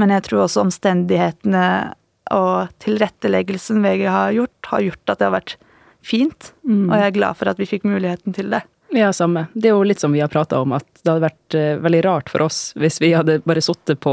men 0.00 0.08
jeg 0.08 0.22
tror 0.24 0.46
også 0.46 0.62
omstendighetene 0.62 1.92
og 2.34 2.68
tilretteleggelsen 2.84 3.82
VG 3.84 4.06
har 4.10 4.32
gjort, 4.36 4.70
har 4.72 4.80
gjort 4.90 5.12
at 5.12 5.18
det 5.20 5.28
har 5.30 5.36
vært 5.40 5.56
fint, 6.06 6.52
Mm. 6.66 6.88
og 6.90 6.96
jeg 6.98 7.06
er 7.10 7.18
glad 7.18 7.36
for 7.36 7.48
at 7.50 7.58
vi 7.58 7.66
fikk 7.66 7.84
muligheten 7.84 8.34
til 8.34 8.50
det. 8.50 8.62
Ja, 8.94 9.08
samme. 9.10 9.48
Det 9.52 9.66
er 9.66 9.74
jo 9.74 9.82
litt 9.82 9.98
som 9.98 10.12
vi 10.14 10.20
har 10.22 10.28
prata 10.30 10.60
om, 10.62 10.70
at 10.72 10.84
det 11.02 11.10
hadde 11.10 11.24
vært 11.24 11.54
uh, 11.58 11.82
veldig 11.82 12.04
rart 12.06 12.28
for 12.30 12.44
oss 12.44 12.72
hvis 12.78 13.00
vi 13.02 13.10
hadde 13.18 13.40
bare 13.42 13.58
sittet 13.60 13.98
på 14.00 14.12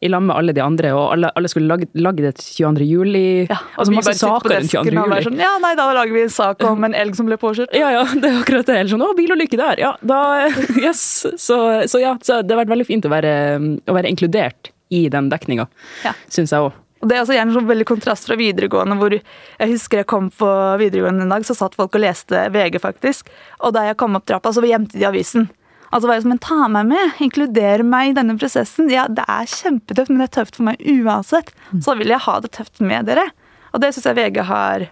i 0.00 0.08
lag 0.08 0.22
med 0.24 0.34
alle 0.34 0.54
de 0.56 0.62
andre, 0.64 0.94
og 0.96 1.12
alle, 1.12 1.28
alle 1.36 1.46
skulle 1.52 1.68
lage, 1.68 1.90
lage 1.94 2.24
et 2.30 2.40
22. 2.40 2.86
juli 2.88 3.44
Ja, 3.50 3.58
Altså 3.76 3.90
vi 3.92 3.96
masse 4.00 4.14
saker 4.16 4.48
rundt 4.54 4.70
22. 4.72 4.80
desken 4.80 4.98
og 5.02 5.10
juli. 5.12 5.24
Sånn, 5.28 5.38
ja, 5.44 5.52
nei, 5.60 5.74
da 5.76 5.90
lager 5.92 6.12
vi 6.16 6.22
en 6.24 6.32
sak 6.32 6.64
om 6.64 6.84
en 6.88 6.94
elg 6.94 7.14
som 7.20 7.26
ble 7.28 7.36
påkjørt. 7.36 7.76
Ja, 7.76 7.90
ja, 7.92 8.04
det 8.14 8.24
er 8.24 8.40
akkurat 8.40 8.64
det. 8.66 8.78
Eller 8.80 8.90
sånn 8.94 9.04
'Å, 9.04 9.12
bilulykke 9.20 9.60
der'. 9.60 9.78
Ja, 9.84 9.92
da 10.02 10.48
Yes. 10.88 11.26
Så, 11.36 11.84
så 11.86 12.00
ja, 12.00 12.16
så 12.22 12.40
det 12.42 12.56
har 12.56 12.64
vært 12.64 12.72
veldig 12.72 12.86
fint 12.88 13.04
å 13.04 13.12
være, 13.12 13.60
å 13.84 13.92
være 13.92 14.08
inkludert 14.08 14.72
i 14.90 15.08
den 15.12 15.28
dekninga, 15.28 15.68
Ja. 16.02 16.12
syns 16.32 16.50
jeg 16.50 16.60
òg. 16.64 16.72
Og 17.04 17.10
det 17.10 17.18
er 17.18 17.20
også 17.20 17.34
gjerne 17.36 17.52
sånn 17.52 17.68
veldig 17.68 17.84
kontrast 17.84 18.24
fra 18.24 18.36
videregående, 18.40 18.96
hvor 18.96 19.12
jeg 19.12 19.68
husker 19.68 20.00
jeg 20.00 20.08
kom 20.08 20.30
på 20.32 20.48
videregående 20.80 21.26
en 21.26 21.34
dag, 21.34 21.44
så 21.44 21.52
satt 21.58 21.76
folk 21.76 21.92
og 21.98 22.00
leste 22.00 22.46
VG, 22.54 22.78
faktisk. 22.80 23.28
Og 23.60 23.74
da 23.76 23.82
jeg 23.90 23.98
kom 24.00 24.16
opp 24.16 24.24
trappa, 24.30 24.54
så 24.56 24.64
gjemte 24.64 24.96
de 24.96 25.04
avisen. 25.04 25.50
Altså 25.90 26.08
var 26.08 26.16
jeg 26.16 26.24
som 26.24 26.32
en 26.32 26.40
ta 26.42 26.56
meg 26.72 26.88
med, 26.88 27.20
inkluder 27.22 27.84
meg 27.86 28.14
i 28.14 28.16
denne 28.16 28.38
prosessen. 28.40 28.88
Ja, 28.90 29.04
det 29.04 29.28
er 29.28 29.52
kjempetøft, 29.52 30.10
men 30.10 30.24
det 30.24 30.30
er 30.30 30.36
tøft 30.40 30.56
for 30.56 30.70
meg 30.70 30.80
uansett. 30.80 31.52
Så 31.84 31.94
vil 32.00 32.10
jeg 32.10 32.24
ha 32.24 32.38
det 32.40 32.54
tøft 32.56 32.80
med 32.80 33.10
dere. 33.12 33.28
Og 33.76 33.84
det 33.84 33.92
syns 33.92 34.08
jeg 34.08 34.18
VG 34.18 34.40
har 34.48 34.88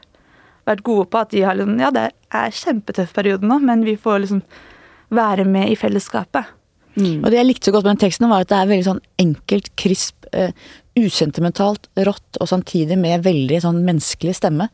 vært 0.68 0.84
gode 0.86 1.08
på, 1.10 1.24
at 1.24 1.32
de 1.32 1.42
har 1.48 1.56
liksom 1.56 1.80
Ja, 1.80 1.90
det 1.96 2.10
er 2.12 2.58
kjempetøff 2.60 3.16
periode 3.16 3.48
nå, 3.48 3.56
men 3.64 3.86
vi 3.88 3.96
får 3.96 4.26
liksom 4.26 4.44
være 5.16 5.48
med 5.48 5.72
i 5.72 5.80
fellesskapet. 5.80 6.52
Og 7.24 7.30
det 7.32 7.38
jeg 7.38 7.48
likte 7.48 7.70
så 7.70 7.74
godt 7.74 7.86
med 7.86 7.96
den 7.96 8.04
teksten, 8.04 8.28
var 8.28 8.44
at 8.44 8.50
det 8.52 8.58
er 8.58 8.70
veldig 8.70 8.86
sånn 8.86 9.02
enkelt, 9.22 9.70
krisp, 9.80 10.26
eh, 10.36 10.52
usentimentalt, 10.98 11.88
rått, 12.08 12.40
og 12.40 12.50
samtidig 12.50 12.98
med 13.00 13.24
veldig 13.24 13.62
sånn 13.64 13.80
menneskelig 13.86 14.36
stemme. 14.38 14.68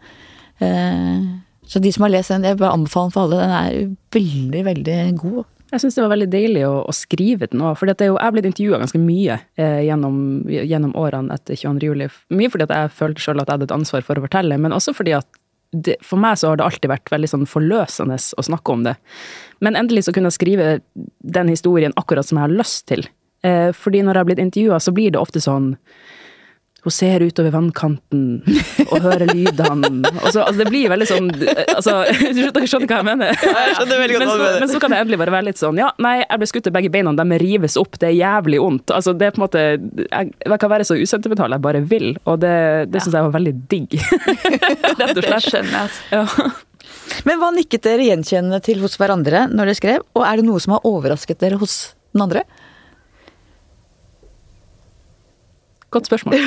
Eh, 0.64 1.28
så 1.68 1.82
de 1.84 1.92
som 1.92 2.06
har 2.06 2.14
lest 2.14 2.32
den, 2.32 2.46
jeg 2.48 2.58
bare 2.58 2.74
anbefaler 2.74 3.10
den 3.10 3.14
for 3.14 3.26
alle. 3.26 3.40
Den 3.44 3.54
er 3.58 3.94
veldig, 4.16 4.64
veldig 4.70 4.98
god. 5.20 5.48
Jeg 5.68 5.82
syns 5.82 5.98
det 5.98 6.04
var 6.04 6.14
veldig 6.14 6.30
deilig 6.32 6.62
å, 6.64 6.76
å 6.88 6.92
skrive 6.96 7.48
den 7.52 7.60
òg. 7.60 7.74
For 7.76 7.90
jeg 7.90 8.14
er 8.14 8.32
blitt 8.32 8.48
intervjua 8.48 8.78
ganske 8.80 9.00
mye 9.02 9.36
eh, 9.60 9.82
gjennom, 9.84 10.22
gjennom 10.48 10.94
årene 10.96 11.36
etter 11.36 11.58
22. 11.60 11.90
juli. 11.90 12.08
Mye 12.32 12.52
fordi 12.52 12.70
jeg 12.72 12.94
følte 12.96 13.24
sjøl 13.24 13.42
at 13.42 13.50
jeg 13.50 13.58
hadde 13.58 13.68
et 13.68 13.76
ansvar 13.76 14.06
for 14.06 14.16
å 14.16 14.24
fortelle, 14.24 14.56
men 14.60 14.74
også 14.76 14.96
fordi 14.96 15.18
at 15.18 15.28
det, 15.76 15.98
for 16.00 16.16
meg 16.16 16.38
så 16.40 16.48
har 16.48 16.56
det 16.56 16.64
alltid 16.64 16.88
vært 16.88 17.10
veldig 17.12 17.28
sånn 17.28 17.48
forløsende 17.48 18.16
å 18.16 18.44
snakke 18.46 18.72
om 18.72 18.86
det. 18.86 18.94
Men 19.60 19.76
endelig 19.76 20.06
så 20.06 20.14
kunne 20.16 20.30
jeg 20.32 20.38
skrive 20.38 20.68
den 21.36 21.52
historien 21.52 21.92
akkurat 22.00 22.24
som 22.24 22.40
jeg 22.40 22.46
har 22.46 22.54
lyst 22.56 22.86
til. 22.88 23.04
Eh, 23.46 23.70
fordi 23.76 24.02
når 24.02 24.14
jeg 24.16 24.24
har 24.24 24.30
blitt 24.32 24.44
intervjua, 24.46 24.80
så 24.82 24.94
blir 24.94 25.12
det 25.14 25.20
ofte 25.20 25.42
sånn 25.42 25.74
hun 26.86 26.92
ser 26.94 27.20
utover 27.26 27.50
vannkanten 27.50 28.20
og 28.86 29.00
hører 29.02 29.26
lydene. 29.34 29.98
Og 30.22 30.28
så, 30.30 30.44
altså 30.44 30.60
det 30.62 30.68
blir 30.70 30.86
veldig 30.92 31.08
sånn 31.10 31.26
altså, 31.74 32.04
Du 32.54 32.60
skjønner 32.70 32.86
hva 32.86 33.00
jeg 33.00 33.06
mener? 33.08 33.32
jeg 33.34 33.72
skjønner 33.74 33.98
veldig 34.04 34.14
godt 34.14 34.22
men, 34.22 34.30
hva 34.30 34.36
du 34.38 34.44
så, 34.44 34.60
men 34.62 34.70
så 34.70 34.80
kan 34.84 34.94
det 34.94 35.00
endelig 35.02 35.18
bare 35.20 35.34
være 35.34 35.48
litt 35.50 35.58
sånn 35.60 35.80
Ja, 35.82 35.88
nei, 36.00 36.14
jeg 36.22 36.38
ble 36.40 36.48
skutt 36.52 36.70
i 36.70 36.72
begge 36.78 36.92
beina, 36.94 37.12
de 37.18 37.38
rives 37.42 37.74
opp, 37.82 37.98
det 37.98 38.12
er 38.12 38.14
jævlig 38.20 38.60
vondt. 38.62 38.94
Altså, 38.94 39.12
det 39.18 39.26
er 39.26 39.34
på 39.34 39.42
en 39.42 39.44
måte 39.48 39.64
Jeg, 39.66 40.30
jeg 40.46 40.60
kan 40.62 40.72
være 40.72 40.86
så 40.88 40.96
usentimental 41.02 41.58
jeg 41.58 41.64
bare 41.66 41.82
vil, 41.90 42.08
og 42.30 42.38
det, 42.46 42.54
det 42.94 43.02
syns 43.02 43.18
jeg 43.18 43.26
var 43.26 43.34
veldig 43.36 43.54
digg. 43.74 43.98
Rett 45.02 45.02
og 45.10 45.18
Det 45.18 45.26
slett. 45.26 45.50
skjønner 45.50 45.74
jeg. 45.74 45.82
altså. 45.82 46.46
Ja. 46.46 47.18
Men 47.26 47.42
hva 47.42 47.50
nikket 47.58 47.84
dere 47.90 48.06
gjenkjennende 48.06 48.62
til 48.64 48.80
hos 48.86 48.94
hverandre 49.02 49.48
når 49.50 49.72
dere 49.72 49.80
skrev, 49.82 50.06
og 50.14 50.24
er 50.30 50.38
det 50.40 50.46
noe 50.46 50.62
som 50.62 50.78
har 50.78 50.86
overrasket 50.88 51.42
dere 51.42 51.58
hos 51.60 51.80
den 52.14 52.22
andre? 52.28 52.46
Godt 55.94 56.10
spørsmål. 56.10 56.38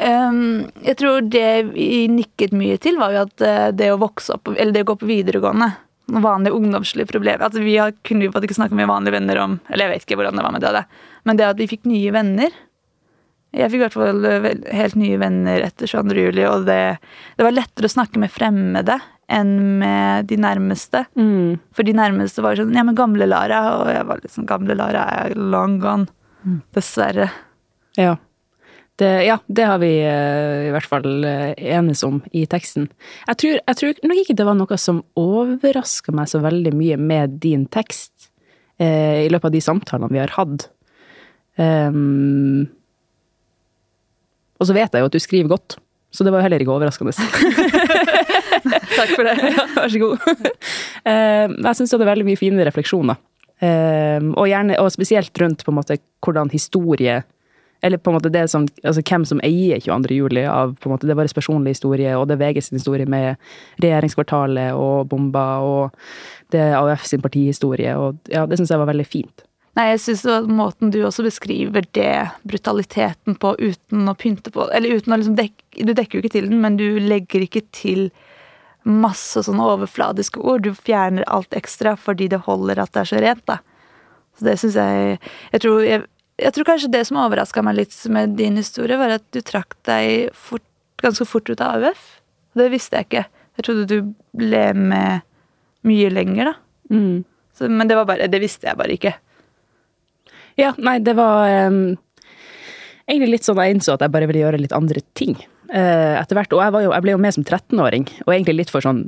Um, 0.00 0.70
jeg 0.80 0.96
tror 0.96 1.26
det 1.28 1.74
vi 1.74 2.06
nikket 2.08 2.54
mye 2.56 2.78
til, 2.80 2.96
var 2.96 3.12
jo 3.12 3.24
at 3.26 3.42
eh, 3.44 3.66
det 3.76 3.90
å 3.92 3.98
vokse 4.00 4.32
opp, 4.32 4.48
eller 4.54 4.72
det 4.72 4.86
å 4.86 4.88
gå 4.88 4.94
på 5.02 5.08
videregående 5.10 5.66
vanlige 6.18 6.56
ungdomslige 6.56 7.06
problemer. 7.06 7.44
Altså, 7.44 7.60
vi 7.60 7.76
har, 7.76 7.92
kunne 8.06 8.26
jo 8.26 8.32
ikke 8.32 8.56
snakke 8.56 8.74
med 8.74 8.88
vanlige 8.90 9.14
venner 9.18 9.38
om 9.42 9.58
Eller 9.68 9.86
jeg 9.86 9.92
vet 9.92 10.06
ikke 10.06 10.18
hvordan 10.20 10.40
det 10.40 10.46
var 10.46 10.54
med 10.56 10.64
det, 10.64 10.82
men 11.28 11.38
det 11.38 11.46
at 11.46 11.60
vi 11.60 11.68
fikk 11.70 11.84
nye 11.86 12.14
venner 12.14 12.56
Jeg 13.54 13.70
fikk 13.70 13.78
i 13.78 13.84
hvert 13.84 13.98
fall 13.98 14.26
eh, 14.26 14.48
helt 14.80 14.96
nye 14.98 15.20
venner 15.20 15.66
etter 15.68 15.90
22. 15.90 16.24
juli, 16.30 16.46
og 16.48 16.66
det, 16.70 16.80
det 17.36 17.46
var 17.46 17.54
lettere 17.54 17.90
å 17.90 17.94
snakke 17.96 18.22
med 18.22 18.32
fremmede 18.32 18.96
enn 19.30 19.52
med 19.78 20.26
de 20.26 20.40
nærmeste. 20.42 21.04
Mm. 21.14 21.60
For 21.76 21.86
de 21.86 21.94
nærmeste 21.94 22.42
var 22.42 22.58
sånn 22.58 22.74
Ja, 22.74 22.82
men 22.86 22.98
gamle 22.98 23.28
Lara. 23.30 23.60
Og 23.78 23.92
jeg 23.92 24.08
var 24.08 24.24
liksom 24.24 24.48
Gamle 24.48 24.74
Lara 24.74 25.04
er 25.20 25.36
long 25.38 25.76
gone. 25.82 26.08
Dessverre. 26.74 27.28
Ja. 27.98 28.16
Det, 29.00 29.10
ja, 29.24 29.38
det 29.48 29.64
har 29.64 29.78
vi 29.80 29.90
uh, 30.04 30.66
i 30.68 30.72
hvert 30.74 30.88
fall 30.88 31.24
uh, 31.24 31.52
enes 31.56 32.02
om 32.04 32.18
i 32.36 32.44
teksten. 32.50 32.90
Jeg 33.30 33.38
tror, 33.40 33.60
jeg 33.62 33.78
tror 33.80 34.02
nok 34.10 34.20
ikke 34.22 34.36
det 34.36 34.44
var 34.44 34.58
noe 34.58 34.78
som 34.80 35.00
overraska 35.18 36.12
meg 36.12 36.28
så 36.28 36.42
veldig 36.44 36.74
mye 36.76 36.98
med 37.00 37.38
din 37.40 37.64
tekst 37.72 38.28
uh, 38.82 39.24
i 39.24 39.30
løpet 39.32 39.48
av 39.48 39.56
de 39.56 39.64
samtalene 39.64 40.12
vi 40.12 40.20
har 40.20 40.34
hatt. 40.36 40.68
Um, 41.56 42.68
og 44.60 44.68
så 44.68 44.76
vet 44.76 44.92
jeg 44.92 45.00
jo 45.00 45.08
at 45.08 45.16
du 45.16 45.22
skriver 45.22 45.48
godt, 45.48 45.78
så 46.12 46.26
det 46.26 46.34
var 46.34 46.42
jo 46.42 46.48
heller 46.48 46.62
ikke 46.62 46.74
overraskende. 46.74 47.14
Takk 48.98 49.12
for 49.14 49.24
det. 49.24 49.36
ja, 49.56 49.66
vær 49.76 49.92
så 49.92 50.00
god. 50.02 50.30
Ehm, 51.08 51.56
jeg 51.64 51.78
syns 51.78 51.94
det 51.94 52.00
er 52.02 52.10
veldig 52.10 52.26
mye 52.28 52.40
fine 52.40 52.66
refleksjoner. 52.68 53.20
Ehm, 53.64 54.32
og, 54.34 54.48
gjerne, 54.50 54.76
og 54.82 54.90
spesielt 54.92 55.40
rundt 55.40 55.64
på 55.64 55.72
en 55.72 55.78
måte 55.78 55.96
hvordan 56.24 56.52
historie 56.52 57.20
eller 57.82 57.98
på 57.98 58.10
en 58.10 58.18
måte 58.18 58.32
det 58.32 58.46
som, 58.52 58.66
altså 58.84 59.02
hvem 59.02 59.24
som 59.28 59.40
eier 59.46 59.80
22. 59.80 60.16
juli 60.16 60.44
av 60.48 60.74
på 60.80 60.88
en 60.88 60.94
måte 60.94 61.08
det 61.08 61.14
er 61.14 61.20
vår 61.20 61.32
personlige 61.36 61.78
historie, 61.78 62.14
og 62.16 62.28
det 62.28 62.36
er 62.36 62.42
VG 62.42 62.62
sin 62.66 62.80
historie 62.80 63.08
med 63.08 63.40
regjeringskvartalet 63.82 64.76
og 64.76 65.08
bomba, 65.12 65.46
og 65.64 66.50
det 66.52 66.60
er 66.60 66.76
AUF 66.80 67.06
sin 67.08 67.22
partihistorie. 67.24 67.96
og 67.96 68.18
ja, 68.28 68.46
Det 68.46 68.58
syns 68.60 68.74
jeg 68.74 68.82
var 68.82 68.90
veldig 68.90 69.06
fint. 69.08 69.46
Nei, 69.78 69.92
jeg 69.92 70.16
var 70.26 70.48
måten 70.50 70.90
du 70.90 70.98
også 71.06 71.22
beskriver 71.24 71.86
det, 71.94 72.30
brutaliteten 72.42 73.36
på, 73.38 73.54
uten 73.58 74.10
å 74.10 74.16
pynte 74.18 74.50
på 74.50 74.66
Eller 74.74 74.98
uten 74.98 75.14
å 75.14 75.18
liksom 75.20 75.36
dekke 75.38 75.84
Du 75.86 75.92
dekker 75.94 76.18
jo 76.18 76.24
ikke 76.24 76.34
til 76.34 76.48
den, 76.50 76.58
men 76.60 76.76
du 76.76 76.98
legger 76.98 77.46
ikke 77.46 77.62
til 77.70 78.10
masse 78.88 79.42
sånne 79.44 79.62
overfladiske 79.76 80.40
ord. 80.40 80.64
Du 80.64 80.74
fjerner 80.74 81.26
alt 81.28 81.52
ekstra 81.54 81.94
fordi 82.00 82.30
det 82.32 82.42
holder 82.46 82.80
at 82.80 82.94
det 82.94 83.02
er 83.02 83.10
så 83.10 83.20
rent, 83.22 83.44
da. 83.46 83.58
Så 84.38 84.48
det 84.48 84.56
syns 84.58 84.78
jeg 84.80 85.18
Jeg 85.52 85.62
tror, 85.62 85.84
jeg, 85.84 86.02
jeg 86.40 86.54
tror 86.56 86.68
kanskje 86.68 86.92
det 86.92 87.04
som 87.08 87.20
overraska 87.20 87.62
meg 87.64 87.78
litt 87.78 87.96
med 88.12 88.36
din 88.38 88.58
historie, 88.60 88.98
var 89.00 89.18
at 89.18 89.26
du 89.34 89.40
trakk 89.44 89.76
deg 89.88 90.30
fort, 90.36 90.64
ganske 91.02 91.26
fort 91.28 91.50
ut 91.50 91.62
av 91.64 91.80
AUF. 91.80 92.06
Det 92.58 92.68
visste 92.72 92.98
jeg 92.98 93.08
ikke. 93.08 93.24
Jeg 93.58 93.66
trodde 93.66 93.88
du 93.90 94.12
ble 94.36 94.64
med 94.76 95.26
mye 95.86 96.12
lenger, 96.12 96.52
da. 96.52 96.54
Mm. 96.90 97.22
Så, 97.56 97.68
men 97.68 97.88
det, 97.88 97.96
var 97.98 98.08
bare, 98.08 98.28
det 98.30 98.40
visste 98.42 98.70
jeg 98.70 98.78
bare 98.80 98.96
ikke. 98.96 99.14
Ja, 100.58 100.72
nei, 100.80 100.98
det 101.04 101.14
var 101.18 101.48
um, 101.70 101.94
egentlig 103.06 103.36
litt 103.36 103.46
sånn 103.46 103.60
jeg 103.62 103.76
innså 103.76 103.94
at 103.94 104.04
jeg 104.04 104.12
bare 104.12 104.28
ville 104.30 104.42
gjøre 104.42 104.60
litt 104.60 104.76
andre 104.76 105.02
ting 105.16 105.36
uh, 105.72 106.16
etter 106.20 106.36
hvert. 106.38 106.52
Og 106.56 106.64
jeg, 106.64 106.74
var 106.74 106.84
jo, 106.86 106.92
jeg 106.96 107.06
ble 107.06 107.14
jo 107.14 107.22
med 107.22 107.36
som 107.36 107.46
13-åring, 107.46 108.08
og 108.26 108.34
egentlig 108.34 108.62
litt 108.62 108.72
for 108.72 108.84
sånn 108.84 109.06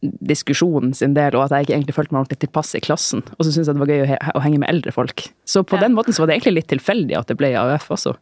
diskusjonen 0.00 0.94
sin 0.96 1.12
del, 1.12 1.34
og 1.36 1.42
at 1.44 1.52
jeg 1.52 1.66
ikke 1.66 1.74
egentlig 1.76 1.94
følte 1.96 2.14
meg 2.14 2.22
ordentlig 2.22 2.38
tilpass 2.46 2.70
i 2.78 2.80
klassen. 2.80 3.20
Og 3.36 3.44
så 3.44 3.50
syntes 3.52 3.68
jeg 3.68 3.76
det 3.76 3.82
var 3.82 3.90
gøy 3.92 4.02
å, 4.04 4.08
he 4.08 4.16
å 4.38 4.40
henge 4.44 4.60
med 4.62 4.70
eldre 4.72 4.94
folk. 4.96 5.26
Så 5.44 5.60
på 5.66 5.76
Ja. 5.76 5.82
den 5.84 5.92
måten 5.96 6.14
så 6.16 6.22
var 6.22 6.30
det 6.30 6.38
egentlig 6.38 6.54
litt 6.56 6.70
tilfeldig 6.72 7.18
at 7.18 7.28
det 7.28 7.36
ble 7.36 7.50
AUF 7.60 7.88
også, 7.92 8.14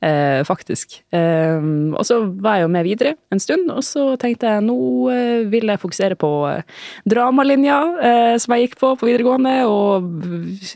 eh, 0.00 0.40
faktisk. 0.48 1.02
Eh, 1.12 1.60
og 1.92 2.00
så 2.08 2.22
var 2.40 2.56
jeg 2.56 2.64
jo 2.64 2.72
med 2.72 2.84
videre 2.88 3.14
en 3.30 3.42
stund, 3.42 3.68
og 3.70 3.84
så 3.84 4.06
tenkte 4.16 4.48
jeg 4.48 4.64
nå 4.64 4.78
eh, 5.12 5.44
vil 5.52 5.68
jeg 5.68 5.82
fokusere 5.82 6.16
på 6.16 6.30
eh, 6.54 6.62
dramalinja 7.06 7.78
eh, 8.00 8.38
som 8.40 8.54
jeg 8.56 8.70
gikk 8.70 8.78
på 8.80 8.94
på 8.96 9.10
videregående, 9.10 9.58
og 9.68 10.08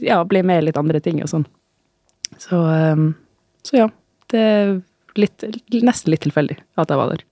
ja, 0.04 0.20
bli 0.24 0.42
med 0.44 0.60
i 0.62 0.66
litt 0.68 0.76
andre 0.76 1.00
ting 1.00 1.22
og 1.24 1.32
sånn. 1.32 1.46
Så, 2.36 2.60
så 3.64 3.76
ja, 3.76 3.88
det 4.30 4.38
er 4.44 4.76
litt, 5.16 5.42
nesten 5.82 6.12
litt 6.12 6.22
tilfeldig 6.28 6.56
at 6.76 6.88
jeg 6.92 7.00
var 7.00 7.10
der. 7.16 7.24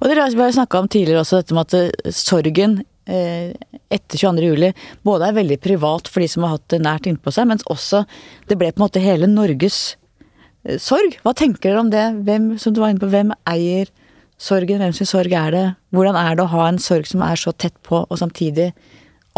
Og 0.00 0.10
dere 0.10 0.26
har 0.26 0.54
snakka 0.54 0.82
om 0.82 0.88
tidligere 0.90 1.22
også 1.22 1.42
dette 1.42 1.56
med 1.56 1.68
at 1.68 1.76
eh, 1.78 2.12
sorgen 2.14 2.80
eh, 3.08 3.54
etter 3.94 4.20
22. 4.20 4.50
juli 4.50 4.72
både 5.06 5.30
er 5.30 5.38
veldig 5.38 5.58
privat 5.64 6.10
for 6.10 6.24
de 6.24 6.28
som 6.30 6.46
har 6.46 6.56
hatt 6.56 6.68
det 6.74 6.82
nært 6.84 7.08
innpå 7.10 7.32
seg, 7.34 7.48
mens 7.50 7.66
også 7.70 8.04
det 8.50 8.58
ble 8.58 8.72
på 8.72 8.80
en 8.82 8.86
måte 8.86 9.02
hele 9.04 9.30
Norges 9.30 9.96
eh, 10.64 10.78
sorg. 10.82 11.18
Hva 11.24 11.34
tenker 11.38 11.70
dere 11.70 11.84
om 11.84 11.92
det? 11.94 12.06
Hvem, 12.28 12.52
som 12.60 12.74
du 12.74 12.82
var 12.84 12.94
inne 12.94 13.02
på, 13.02 13.10
hvem 13.12 13.34
eier 13.50 13.90
sorgen? 14.38 14.84
Hvem 14.84 14.96
sin 14.96 15.10
sorg 15.10 15.34
er 15.34 15.54
det? 15.54 15.66
Hvordan 15.96 16.18
er 16.20 16.38
det 16.38 16.46
å 16.46 16.54
ha 16.54 16.70
en 16.70 16.80
sorg 16.82 17.08
som 17.10 17.24
er 17.26 17.40
så 17.40 17.54
tett 17.56 17.76
på, 17.86 18.04
og 18.04 18.22
samtidig 18.22 18.72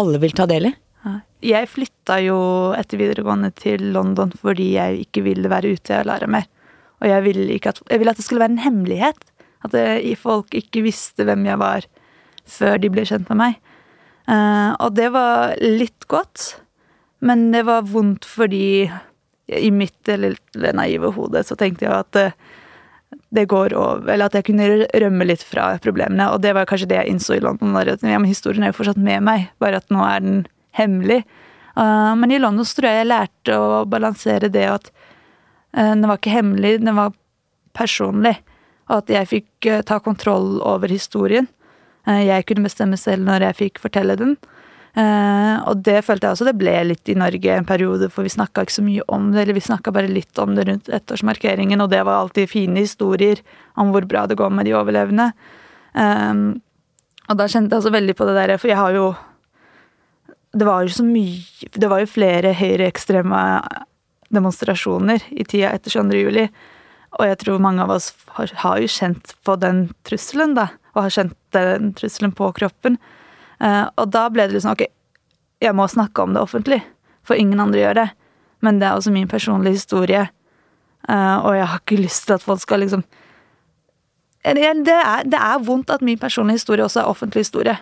alle 0.00 0.20
vil 0.22 0.36
ta 0.36 0.48
del 0.50 0.72
i? 0.72 0.76
Jeg 1.40 1.70
flytta 1.72 2.18
jo 2.20 2.38
etter 2.76 3.00
videregående 3.00 3.48
til 3.56 3.86
London 3.94 4.32
fordi 4.42 4.74
jeg 4.74 5.06
ikke 5.06 5.22
ville 5.24 5.48
være 5.48 5.72
ute 5.72 6.02
og 6.02 6.10
lære 6.10 6.28
mer. 6.28 6.44
Og 7.00 7.08
jeg 7.08 7.24
ville, 7.24 7.56
at, 7.56 7.80
jeg 7.88 8.00
ville 8.00 8.12
at 8.12 8.20
det 8.20 8.26
skulle 8.26 8.42
være 8.42 8.54
en 8.58 8.64
hemmelighet. 8.66 9.29
At 9.66 9.74
det, 9.74 9.86
folk 10.20 10.54
ikke 10.56 10.84
visste 10.86 11.26
hvem 11.28 11.44
jeg 11.48 11.60
var 11.60 11.86
før 12.50 12.80
de 12.80 12.90
ble 12.92 13.04
kjent 13.06 13.28
med 13.30 13.40
meg. 13.40 13.58
Uh, 14.30 14.72
og 14.78 14.94
det 14.96 15.10
var 15.14 15.56
litt 15.60 16.06
godt, 16.10 16.54
men 17.24 17.50
det 17.54 17.64
var 17.68 17.88
vondt 17.88 18.26
fordi 18.28 18.88
i 19.50 19.70
mitt 19.74 20.06
lille 20.06 20.72
naive 20.76 21.10
hode 21.16 21.42
så 21.42 21.56
tenkte 21.58 21.86
jeg 21.86 21.94
at 21.96 22.10
det, 22.14 22.26
det 23.34 23.48
går 23.50 23.74
over, 23.74 24.06
eller 24.06 24.30
at 24.30 24.36
jeg 24.38 24.46
kunne 24.46 24.68
rømme 24.86 25.26
litt 25.26 25.42
fra 25.46 25.72
problemene. 25.82 26.28
Og 26.30 26.42
det 26.44 26.54
var 26.54 26.68
kanskje 26.70 26.90
det 26.92 27.00
jeg 27.00 27.14
innså 27.14 27.36
i 27.36 27.42
London. 27.42 27.74
At, 27.78 28.02
ja, 28.02 28.18
men 28.18 28.30
historien 28.30 28.66
er 28.66 28.72
jo 28.72 28.78
fortsatt 28.80 29.00
med 29.00 29.24
meg, 29.26 29.48
bare 29.62 29.82
at 29.82 29.90
nå 29.90 30.02
er 30.06 30.22
den 30.24 30.44
hemmelig. 30.78 31.24
Uh, 31.74 32.14
men 32.18 32.34
i 32.34 32.40
London 32.42 32.66
så 32.66 32.78
tror 32.78 32.90
jeg 32.90 33.02
jeg 33.02 33.10
lærte 33.10 33.58
å 33.58 33.82
balansere 33.90 34.52
det 34.52 34.66
at 34.70 34.92
uh, 35.74 35.92
den 35.92 36.06
var 36.06 36.20
ikke 36.20 36.36
hemmelig, 36.36 36.76
den 36.84 36.94
var 36.98 37.14
personlig. 37.76 38.36
Og 38.90 39.04
at 39.04 39.14
jeg 39.14 39.30
fikk 39.30 39.70
uh, 39.70 39.80
ta 39.86 40.00
kontroll 40.02 40.58
over 40.66 40.90
historien. 40.90 41.48
Eh, 42.08 42.24
jeg 42.28 42.46
kunne 42.48 42.66
bestemme 42.66 42.98
selv 43.00 43.26
når 43.26 43.48
jeg 43.48 43.58
fikk 43.64 43.82
fortelle 43.82 44.16
den. 44.18 44.36
Eh, 44.98 45.56
og 45.70 45.84
det 45.86 46.00
følte 46.02 46.26
jeg 46.26 46.34
også 46.34 46.48
det 46.48 46.56
ble 46.58 46.72
litt 46.88 47.10
i 47.12 47.18
Norge 47.18 47.54
en 47.54 47.68
periode, 47.68 48.08
for 48.10 48.26
vi 48.26 48.32
snakka 48.32 48.64
ikke 48.64 48.78
så 48.78 48.86
mye 48.86 49.06
om 49.12 49.30
det. 49.34 49.44
Eller 49.44 49.58
vi 49.58 49.64
snakka 49.64 49.94
bare 49.94 50.10
litt 50.10 50.40
om 50.42 50.56
det 50.56 50.66
rundt 50.68 50.90
ettårsmarkeringen, 50.90 51.82
og 51.82 51.92
det 51.92 52.02
var 52.06 52.24
alltid 52.24 52.50
fine 52.50 52.82
historier 52.82 53.42
om 53.80 53.94
hvor 53.94 54.08
bra 54.08 54.26
det 54.30 54.38
går 54.40 54.52
med 54.54 54.68
de 54.68 54.76
overlevende. 54.78 55.30
Eh, 55.94 56.34
og 57.30 57.38
da 57.38 57.46
kjente 57.46 57.74
jeg 57.76 57.84
også 57.84 57.94
veldig 57.94 58.16
på 58.18 58.26
det 58.26 58.38
der, 58.40 58.56
for 58.58 58.72
jeg 58.72 58.80
har 58.80 58.96
jo 58.96 59.10
Det 60.50 60.66
var 60.66 60.82
jo 60.82 60.88
så 60.90 61.04
mye 61.06 61.68
Det 61.78 61.88
var 61.88 62.00
jo 62.00 62.06
flere 62.10 62.50
høyreekstreme 62.58 63.42
demonstrasjoner 64.34 65.22
i 65.30 65.44
tida 65.44 65.70
etter 65.70 65.90
22. 65.90 66.18
juli. 66.18 66.48
Og 67.18 67.26
jeg 67.26 67.40
tror 67.42 67.62
mange 67.62 67.82
av 67.82 67.90
oss 67.90 68.12
har, 68.36 68.52
har 68.62 68.78
jo 68.78 68.90
kjent 68.90 69.34
på 69.44 69.56
den 69.58 69.88
trusselen, 70.06 70.54
da 70.54 70.68
og 70.94 71.04
har 71.06 71.14
kjent 71.14 71.36
den 71.54 71.92
trusselen 71.98 72.32
på 72.36 72.50
kroppen. 72.56 72.98
Eh, 73.60 73.84
og 73.96 74.10
da 74.12 74.26
ble 74.32 74.46
det 74.48 74.56
liksom 74.56 74.74
ok, 74.74 74.86
jeg 75.60 75.76
må 75.76 75.86
snakke 75.90 76.24
om 76.24 76.34
det 76.34 76.42
offentlig, 76.42 76.80
for 77.26 77.38
ingen 77.38 77.60
andre 77.62 77.82
gjør 77.82 77.98
det. 78.00 78.08
Men 78.64 78.80
det 78.80 78.88
er 78.88 78.98
også 78.98 79.12
min 79.14 79.28
personlige 79.30 79.78
historie, 79.78 80.26
eh, 81.08 81.36
og 81.36 81.56
jeg 81.56 81.68
har 81.72 81.82
ikke 81.82 82.00
lyst 82.02 82.26
til 82.26 82.38
at 82.38 82.46
folk 82.46 82.62
skal 82.64 82.84
liksom 82.84 83.06
det 84.40 84.62
er, 84.64 85.26
det 85.28 85.36
er 85.36 85.60
vondt 85.60 85.90
at 85.92 86.00
min 86.00 86.16
personlige 86.18 86.62
historie 86.62 86.84
også 86.86 87.02
er 87.02 87.10
offentlig 87.10 87.42
historie. 87.44 87.74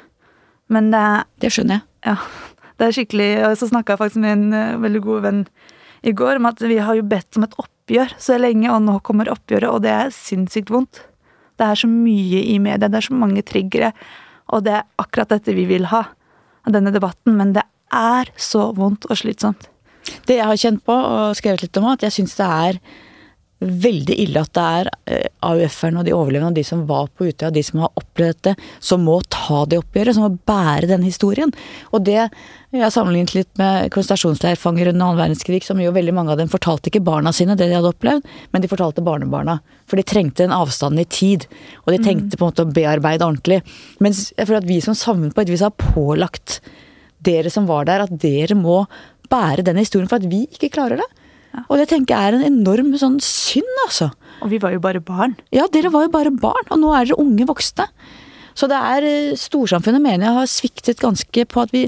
Men 0.66 0.90
det 0.90 0.98
er 0.98 1.22
Det 1.40 1.52
skjønner 1.54 1.78
jeg. 1.78 1.82
Ja. 2.04 2.16
Det 2.78 2.86
er 2.86 2.90
skikkelig 2.90 3.46
Og 3.46 3.56
så 3.56 3.68
snakka 3.68 3.92
jeg 3.92 3.98
faktisk 3.98 4.20
med 4.20 4.32
en 4.32 4.52
uh, 4.52 4.82
veldig 4.82 5.02
god 5.02 5.20
venn 5.22 5.46
i 6.02 6.12
går 6.12 6.36
om 6.36 6.46
at 6.46 6.60
vi 6.60 6.76
har 6.78 6.94
jo 6.94 7.02
bedt 7.02 7.36
om 7.36 7.44
et 7.46 7.54
oppgjør 7.88 8.18
så 8.20 8.36
lenge, 8.36 8.68
og 8.68 8.82
nå 8.84 8.98
kommer 9.00 9.30
oppgjøret, 9.32 9.70
og 9.72 9.80
det 9.86 9.92
er 9.94 10.12
sinnssykt 10.12 10.68
vondt. 10.68 11.00
Det 11.56 11.64
er 11.64 11.78
så 11.80 11.88
mye 11.88 12.42
i 12.44 12.58
media, 12.60 12.88
det 12.88 13.00
er 13.00 13.08
så 13.08 13.16
mange 13.16 13.42
triggere, 13.42 13.94
og 14.52 14.66
det 14.66 14.76
er 14.76 14.86
akkurat 15.00 15.32
dette 15.32 15.54
vi 15.56 15.64
vil 15.68 15.88
ha 15.88 16.04
av 16.68 16.74
denne 16.74 16.92
debatten. 16.92 17.34
Men 17.40 17.54
det 17.56 17.64
er 17.88 18.28
så 18.36 18.68
vondt 18.76 19.08
og 19.08 19.16
slitsomt. 19.16 19.70
Det 20.28 20.36
jeg 20.36 20.44
har 20.44 20.60
kjent 20.60 20.84
på 20.84 20.92
og 20.92 21.36
skrevet 21.36 21.64
litt 21.64 21.80
om, 21.80 21.88
at 21.88 22.04
jeg 22.04 22.14
syns 22.18 22.36
det 22.36 22.48
er 22.48 22.80
veldig 23.58 24.14
ille 24.22 24.42
at 24.44 24.52
det 24.54 24.64
er 24.80 24.88
eh, 25.10 25.26
AUF-erne 25.42 26.00
og 26.00 26.06
de 26.06 26.14
overlevende 26.14 26.52
og 26.52 26.58
de 26.58 26.64
som 26.66 26.84
var 26.86 27.08
på 27.10 27.26
Utøya, 27.26 27.50
de 27.54 27.64
som 27.66 27.82
har 27.82 27.90
opplevd 27.98 28.38
dette, 28.38 28.68
som 28.84 29.02
må 29.02 29.16
ta 29.32 29.64
det 29.66 29.80
oppgjøret, 29.80 30.14
som 30.14 30.28
må 30.28 30.38
bære 30.46 30.90
denne 30.90 31.08
historien. 31.08 31.50
Og 31.90 32.04
det 32.06 32.20
jeg 32.20 32.82
har 32.84 32.92
sammenlignet 32.92 33.32
litt 33.32 33.50
med 33.58 33.88
konsentrasjonsleirfanger 33.94 34.90
under 34.90 35.06
annen 35.06 35.20
verdenskrig, 35.22 35.62
som 35.64 35.80
jo 35.80 35.94
veldig 35.94 36.14
mange 36.14 36.34
av 36.34 36.40
dem 36.40 36.50
fortalte 36.52 36.90
ikke 36.90 37.02
barna 37.06 37.32
sine 37.32 37.56
det 37.56 37.70
de 37.70 37.78
hadde 37.78 37.90
opplevd, 37.94 38.26
men 38.52 38.62
de 38.62 38.70
fortalte 38.70 39.04
barnebarna. 39.04 39.58
For 39.88 39.98
de 39.98 40.04
trengte 40.06 40.44
en 40.44 40.54
avstand 40.54 41.00
i 41.00 41.06
tid, 41.08 41.48
og 41.86 41.94
de 41.94 42.02
tenkte 42.04 42.36
på 42.36 42.44
en 42.44 42.52
måte 42.52 42.66
å 42.66 42.74
bearbeide 42.76 43.24
ordentlig. 43.24 43.62
Mens 44.04 44.28
jeg 44.36 44.44
føler 44.50 44.60
at 44.60 44.68
vi 44.68 44.82
som 44.84 44.98
samfunn 44.98 45.32
på 45.32 45.46
et 45.46 45.54
vis 45.54 45.64
har 45.64 45.72
pålagt 45.80 46.60
dere 47.24 47.50
som 47.50 47.66
var 47.66 47.88
der, 47.88 48.04
at 48.04 48.12
dere 48.20 48.54
må 48.54 48.82
bære 49.32 49.64
den 49.64 49.80
historien 49.80 50.08
for 50.10 50.20
at 50.20 50.28
vi 50.28 50.44
ikke 50.52 50.70
klarer 50.76 51.00
det. 51.00 51.08
Og 51.68 51.80
det 51.80 51.88
tenker 51.90 52.14
jeg 52.14 52.30
er 52.30 52.38
en 52.38 52.46
enorm 52.46 52.92
sånn 53.00 53.18
synd, 53.24 53.68
altså. 53.86 54.10
Og 54.44 54.52
vi 54.52 54.60
var 54.62 54.74
jo 54.74 54.82
bare 54.82 55.02
barn. 55.02 55.34
Ja, 55.54 55.66
dere 55.72 55.90
var 55.94 56.06
jo 56.06 56.12
bare 56.14 56.32
barn, 56.32 56.68
og 56.70 56.80
nå 56.80 56.92
er 56.94 57.08
dere 57.08 57.20
unge 57.20 57.46
voksne. 57.48 57.88
Så 58.58 58.66
det 58.70 58.78
er 58.78 59.06
eh, 59.06 59.38
Storsamfunnet 59.38 60.02
mener 60.02 60.28
jeg 60.28 60.38
har 60.38 60.50
sviktet 60.50 61.02
ganske 61.02 61.44
på 61.46 61.62
at 61.62 61.70
vi 61.74 61.84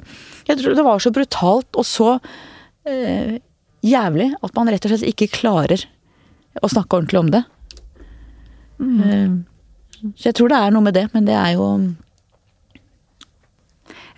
Jeg 0.47 0.59
tror 0.61 0.77
det 0.79 0.85
var 0.87 1.01
så 1.03 1.11
brutalt 1.15 1.79
og 1.79 1.87
så 1.87 2.13
eh, 2.87 3.41
jævlig 3.87 4.29
at 4.39 4.55
man 4.55 4.71
rett 4.71 4.87
og 4.87 4.93
slett 4.93 5.09
ikke 5.09 5.33
klarer 5.41 5.83
å 6.61 6.71
snakke 6.71 6.99
ordentlig 6.99 7.21
om 7.21 7.33
det. 7.35 7.43
Mm. 8.79 9.01
Eh, 9.01 10.13
så 10.15 10.31
jeg 10.31 10.39
tror 10.39 10.53
det 10.53 10.61
er 10.61 10.75
noe 10.75 10.87
med 10.87 10.97
det, 10.97 11.09
men 11.15 11.27
det 11.27 11.37
er 11.39 11.57
jo 11.59 11.67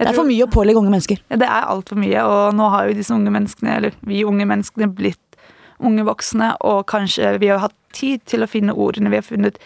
det 0.03 0.09
er 0.11 0.17
for 0.17 0.27
mye 0.27 0.43
å 0.43 0.51
pålegge 0.51 0.81
unge 0.81 0.91
mennesker. 0.91 1.21
Det 1.31 1.47
er 1.47 1.69
altfor 1.71 1.99
mye, 2.01 2.23
og 2.27 2.57
nå 2.59 2.69
har 2.73 2.89
jo 2.89 2.97
disse 2.99 3.15
unge 3.15 3.31
menneskene, 3.31 3.77
eller 3.79 3.99
vi 4.09 4.25
unge 4.27 4.47
menneskene, 4.51 4.89
blitt 4.91 5.21
unge 5.85 6.05
voksne, 6.07 6.55
og 6.67 6.85
kanskje 6.91 7.37
vi 7.43 7.51
har 7.53 7.63
hatt 7.63 7.77
tid 7.97 8.23
til 8.29 8.45
å 8.45 8.51
finne 8.51 8.75
ordene. 8.75 9.13
Vi 9.13 9.21
har 9.21 9.27
funnet, 9.27 9.59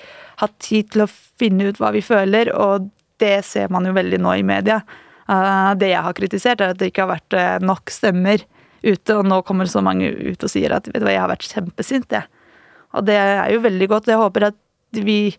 hatt 0.42 0.54
tid 0.62 0.90
til 0.92 1.04
å 1.04 1.10
finne 1.10 1.70
ut 1.70 1.80
hva 1.80 1.92
vi 1.94 2.02
føler, 2.04 2.50
og 2.54 2.90
det 3.22 3.40
ser 3.48 3.70
man 3.72 3.86
jo 3.88 3.94
veldig 3.96 4.20
nå 4.22 4.34
i 4.40 4.46
media. 4.46 4.80
Uh, 5.26 5.72
det 5.78 5.90
jeg 5.90 6.04
har 6.06 6.16
kritisert, 6.16 6.62
er 6.62 6.74
at 6.74 6.80
det 6.80 6.92
ikke 6.92 7.06
har 7.06 7.16
vært 7.16 7.36
uh, 7.36 7.64
nok 7.64 7.90
stemmer 7.90 8.42
ute, 8.84 9.16
og 9.16 9.24
nå 9.26 9.40
kommer 9.46 9.68
så 9.70 9.82
mange 9.82 10.10
ut 10.12 10.44
og 10.44 10.52
sier 10.52 10.74
at 10.76 10.86
vet 10.90 11.00
du 11.02 11.06
hva, 11.06 11.14
jeg 11.14 11.24
har 11.24 11.32
vært 11.32 11.48
kjempesint, 11.50 12.12
jeg. 12.14 12.28
Og 12.96 13.06
det 13.08 13.16
er 13.18 13.50
jo 13.52 13.64
veldig 13.64 13.88
godt. 13.90 14.10
Jeg 14.12 14.20
håper 14.20 14.50
at 14.52 15.00
vi 15.04 15.34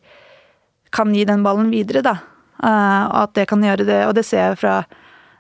kan 0.94 1.14
gi 1.16 1.24
den 1.28 1.46
ballen 1.46 1.72
videre, 1.74 2.04
da. 2.06 2.18
Uh, 2.58 3.06
og 3.08 3.20
at 3.28 3.38
det 3.38 3.48
kan 3.50 3.64
gjøre 3.64 3.88
det. 3.88 4.02
Og 4.10 4.16
det 4.18 4.26
ser 4.28 4.50
jeg 4.50 4.62
fra 4.64 4.82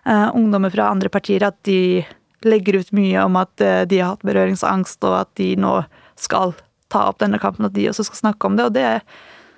ungdommer 0.07 0.71
fra 0.71 0.85
andre 0.87 1.09
partier, 1.11 1.43
at 1.43 1.57
de 1.67 1.99
legger 2.45 2.81
ut 2.81 2.91
mye 2.95 3.23
om 3.25 3.37
at 3.39 3.63
eh, 3.63 3.83
de 3.89 4.01
har 4.01 4.15
hatt 4.15 4.25
berøringsangst, 4.27 5.01
og 5.07 5.21
at 5.23 5.31
de 5.39 5.53
nå 5.59 5.79
skal 6.19 6.55
ta 6.91 7.07
opp 7.09 7.19
denne 7.23 7.39
kampen, 7.41 7.67
at 7.67 7.75
de 7.75 7.89
også 7.89 8.07
skal 8.07 8.21
snakke 8.23 8.49
om 8.49 8.57
det. 8.59 8.69
Og 8.69 8.75
det 8.77 9.01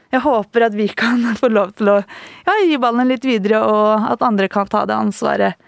Jeg 0.10 0.22
håper 0.26 0.66
at 0.66 0.74
vi 0.74 0.88
kan 1.04 1.22
få 1.38 1.52
lov 1.54 1.76
til 1.78 1.90
å 1.90 1.98
ja, 2.00 2.60
gi 2.66 2.78
ballen 2.82 3.10
litt 3.10 3.26
videre, 3.26 3.62
og 3.62 4.10
at 4.10 4.26
andre 4.26 4.50
kan 4.50 4.68
ta 4.68 4.86
det 4.90 4.98
ansvaret 4.98 5.60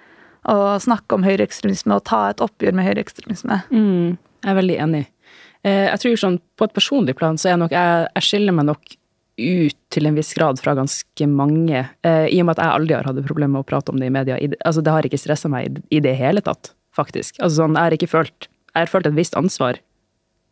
og 0.50 0.82
snakke 0.82 1.14
om 1.14 1.22
høyreekstremisme 1.22 1.94
og 1.94 2.06
ta 2.10 2.32
et 2.32 2.42
oppgjør 2.42 2.74
med 2.74 2.88
høyreekstremisme. 2.88 3.60
Mm, 3.70 4.18
jeg 4.42 4.50
er 4.50 4.58
veldig 4.58 4.78
enig. 4.88 5.04
Eh, 5.62 5.86
jeg 5.92 6.02
tror 6.02 6.18
sånn, 6.18 6.40
På 6.58 6.66
et 6.66 6.74
personlig 6.74 7.14
plan 7.20 7.38
så 7.38 7.52
er 7.52 7.62
nok 7.62 7.76
jeg, 7.76 8.08
jeg 8.16 8.26
skiller 8.26 8.58
meg 8.58 8.72
nok 8.72 8.96
ut 9.42 9.78
til 9.94 10.08
en 10.08 10.18
viss 10.18 10.34
grad 10.38 10.60
fra 10.62 10.74
ganske 10.78 11.28
mange. 11.30 11.86
Eh, 12.06 12.28
I 12.34 12.42
og 12.42 12.50
med 12.50 12.58
at 12.58 12.64
jeg 12.64 12.76
aldri 12.80 12.98
har 12.98 13.10
hatt 13.10 13.22
problemer 13.26 13.56
med 13.56 13.66
å 13.66 13.70
prate 13.70 13.94
om 13.94 14.02
det 14.02 14.10
i 14.10 14.14
media. 14.14 14.38
altså 14.66 14.82
Det 14.82 14.94
har 14.94 15.08
ikke 15.08 15.22
stressa 15.22 15.50
meg 15.52 15.82
i, 15.90 16.00
det 16.00 16.14
hele 16.18 16.44
tatt 16.46 16.74
faktisk. 16.96 17.38
Altså 17.40 17.64
sånn, 17.64 17.78
jeg 17.78 17.88
har 17.88 17.98
ikke 17.98 18.12
følt 18.12 18.50
Jeg 18.72 18.86
har 18.86 18.92
følt 18.92 19.08
et 19.10 19.18
visst 19.18 19.36
ansvar, 19.36 19.82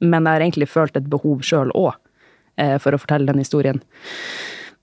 men 0.04 0.26
jeg 0.26 0.36
har 0.36 0.44
egentlig 0.44 0.68
følt 0.68 0.98
et 1.00 1.06
behov 1.08 1.44
sjøl 1.46 1.72
òg 1.72 1.94
eh, 2.60 2.76
for 2.84 2.92
å 2.92 3.00
fortelle 3.00 3.30
den 3.30 3.40
historien. 3.40 3.80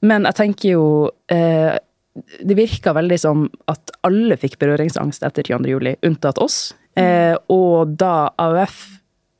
Men 0.00 0.24
jeg 0.28 0.38
tenker 0.38 0.70
jo 0.70 0.86
eh, 1.32 1.76
Det 2.16 2.57
virka 2.57 2.94
veldig 2.96 3.18
som 3.20 3.44
at 3.68 3.92
alle 4.09 4.38
fikk 4.40 4.57
berøringsangst 4.62 5.24
etter 5.26 5.44
22. 5.44 5.68
juli, 5.68 5.96
unntatt 6.07 6.40
oss. 6.40 6.72
Eh, 6.96 7.36
og 7.52 7.92
da 8.00 8.30
AUF 8.40 8.78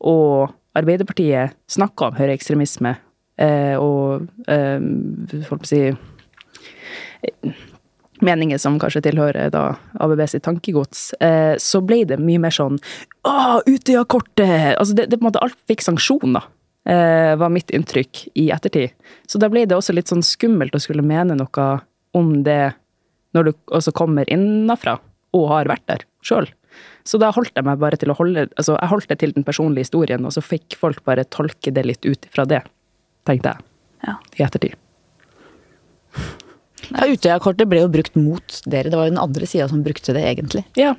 og 0.05 0.53
Arbeiderpartiet 0.77 1.57
snakka 1.73 2.11
om 2.11 2.19
høyreekstremisme 2.19 2.93
eh, 3.41 3.81
og 3.81 4.27
eh, 4.45 4.77
folk 5.49 5.65
på 5.65 5.65
å 5.65 5.71
si 5.71 5.81
meninger 8.25 8.61
som 8.61 8.79
kanskje 8.81 9.05
tilhører 9.09 9.51
da 9.55 9.65
ABB 10.03 10.23
sitt 10.31 10.45
tankegods, 10.47 11.11
eh, 11.21 11.55
så 11.61 11.83
ble 11.85 12.03
det 12.09 12.21
mye 12.23 12.41
mer 12.43 12.55
sånn 12.55 12.79
Å, 13.27 13.63
Utøya-kortet! 13.67 14.77
Altså 14.77 14.97
det, 14.97 15.09
det, 15.11 15.19
på 15.19 15.27
en 15.27 15.31
måte 15.31 15.43
alt 15.45 15.59
fikk 15.69 15.85
sanksjon, 15.85 16.39
da. 16.39 16.45
Eh, 16.87 17.33
var 17.37 17.51
mitt 17.51 17.73
inntrykk 17.75 18.27
i 18.39 18.49
ettertid. 18.55 18.95
Så 19.27 19.41
da 19.43 19.51
ble 19.51 19.65
det 19.67 19.75
også 19.77 19.97
litt 19.97 20.13
sånn 20.13 20.25
skummelt 20.25 20.77
å 20.77 20.83
skulle 20.83 21.05
mene 21.05 21.35
noe 21.39 21.67
om 22.17 22.31
det 22.47 22.77
når 23.37 23.49
du 23.49 23.53
også 23.75 23.93
kommer 23.97 24.29
innafra 24.33 24.97
og 25.37 25.51
har 25.51 25.69
vært 25.69 25.85
der 25.91 26.07
sjøl. 26.25 26.49
Så 27.07 27.19
da 27.23 27.33
holdt 27.35 27.55
jeg 27.57 27.67
meg 27.67 27.81
bare 27.81 27.99
til 28.01 28.13
å 28.13 28.17
holde 28.19 28.49
Altså, 28.59 28.77
jeg 28.77 28.91
holdt 28.91 29.11
det 29.13 29.21
til 29.23 29.35
den 29.37 29.47
personlige 29.47 29.89
historien, 29.89 30.25
og 30.27 30.35
så 30.35 30.45
fikk 30.45 30.79
folk 30.79 31.03
bare 31.09 31.27
tolke 31.29 31.73
det 31.75 31.87
litt 31.87 32.07
ut 32.07 32.29
ifra 32.29 32.47
det, 32.49 32.63
tenkte 33.29 33.55
jeg. 33.55 33.71
Ja. 34.07 34.19
I 34.39 34.45
ettertid. 34.47 34.86
Ja, 36.93 37.09
Utøya-kortet 37.11 37.69
ble 37.71 37.83
jo 37.85 37.91
brukt 37.93 38.17
mot 38.19 38.61
dere. 38.67 38.91
Det 38.93 38.99
var 38.99 39.09
jo 39.09 39.15
den 39.15 39.23
andre 39.23 39.49
sida 39.49 39.69
som 39.71 39.83
brukte 39.87 40.15
det, 40.17 40.25
egentlig. 40.31 40.65
Ja. 40.79 40.95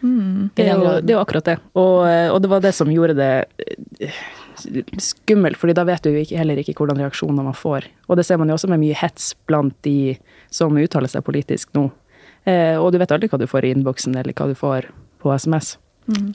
Det 0.00 0.62
er, 0.62 0.76
jo, 0.78 0.90
det 1.02 1.10
er 1.10 1.16
jo 1.16 1.22
akkurat 1.24 1.48
det. 1.48 1.56
Og, 1.74 2.04
og 2.06 2.38
det 2.42 2.50
var 2.52 2.62
det 2.62 2.70
som 2.76 2.90
gjorde 2.92 3.16
det 3.18 3.32
eh, 4.04 4.20
skummelt, 5.02 5.58
fordi 5.58 5.74
da 5.74 5.84
vet 5.88 6.06
du 6.06 6.12
ikke, 6.14 6.38
heller 6.38 6.60
ikke 6.60 6.76
hvordan 6.78 7.00
reaksjoner 7.02 7.46
man 7.46 7.56
får. 7.56 7.88
Og 8.06 8.18
det 8.18 8.26
ser 8.28 8.38
man 8.38 8.50
jo 8.50 8.58
også 8.58 8.70
med 8.70 8.82
mye 8.82 8.96
hets 8.98 9.32
blant 9.50 9.74
de 9.86 10.14
som 10.54 10.76
uttaler 10.78 11.10
seg 11.10 11.26
politisk 11.26 11.74
nå. 11.78 11.88
Eh, 12.46 12.76
og 12.78 12.92
du 12.94 13.00
vet 13.02 13.12
aldri 13.14 13.30
hva 13.30 13.40
du 13.42 13.48
får 13.50 13.66
i 13.66 13.74
innboksen, 13.74 14.14
eller 14.18 14.36
hva 14.38 14.48
du 14.50 14.54
får 14.58 14.90
på 15.22 15.34
SMS. 15.34 15.76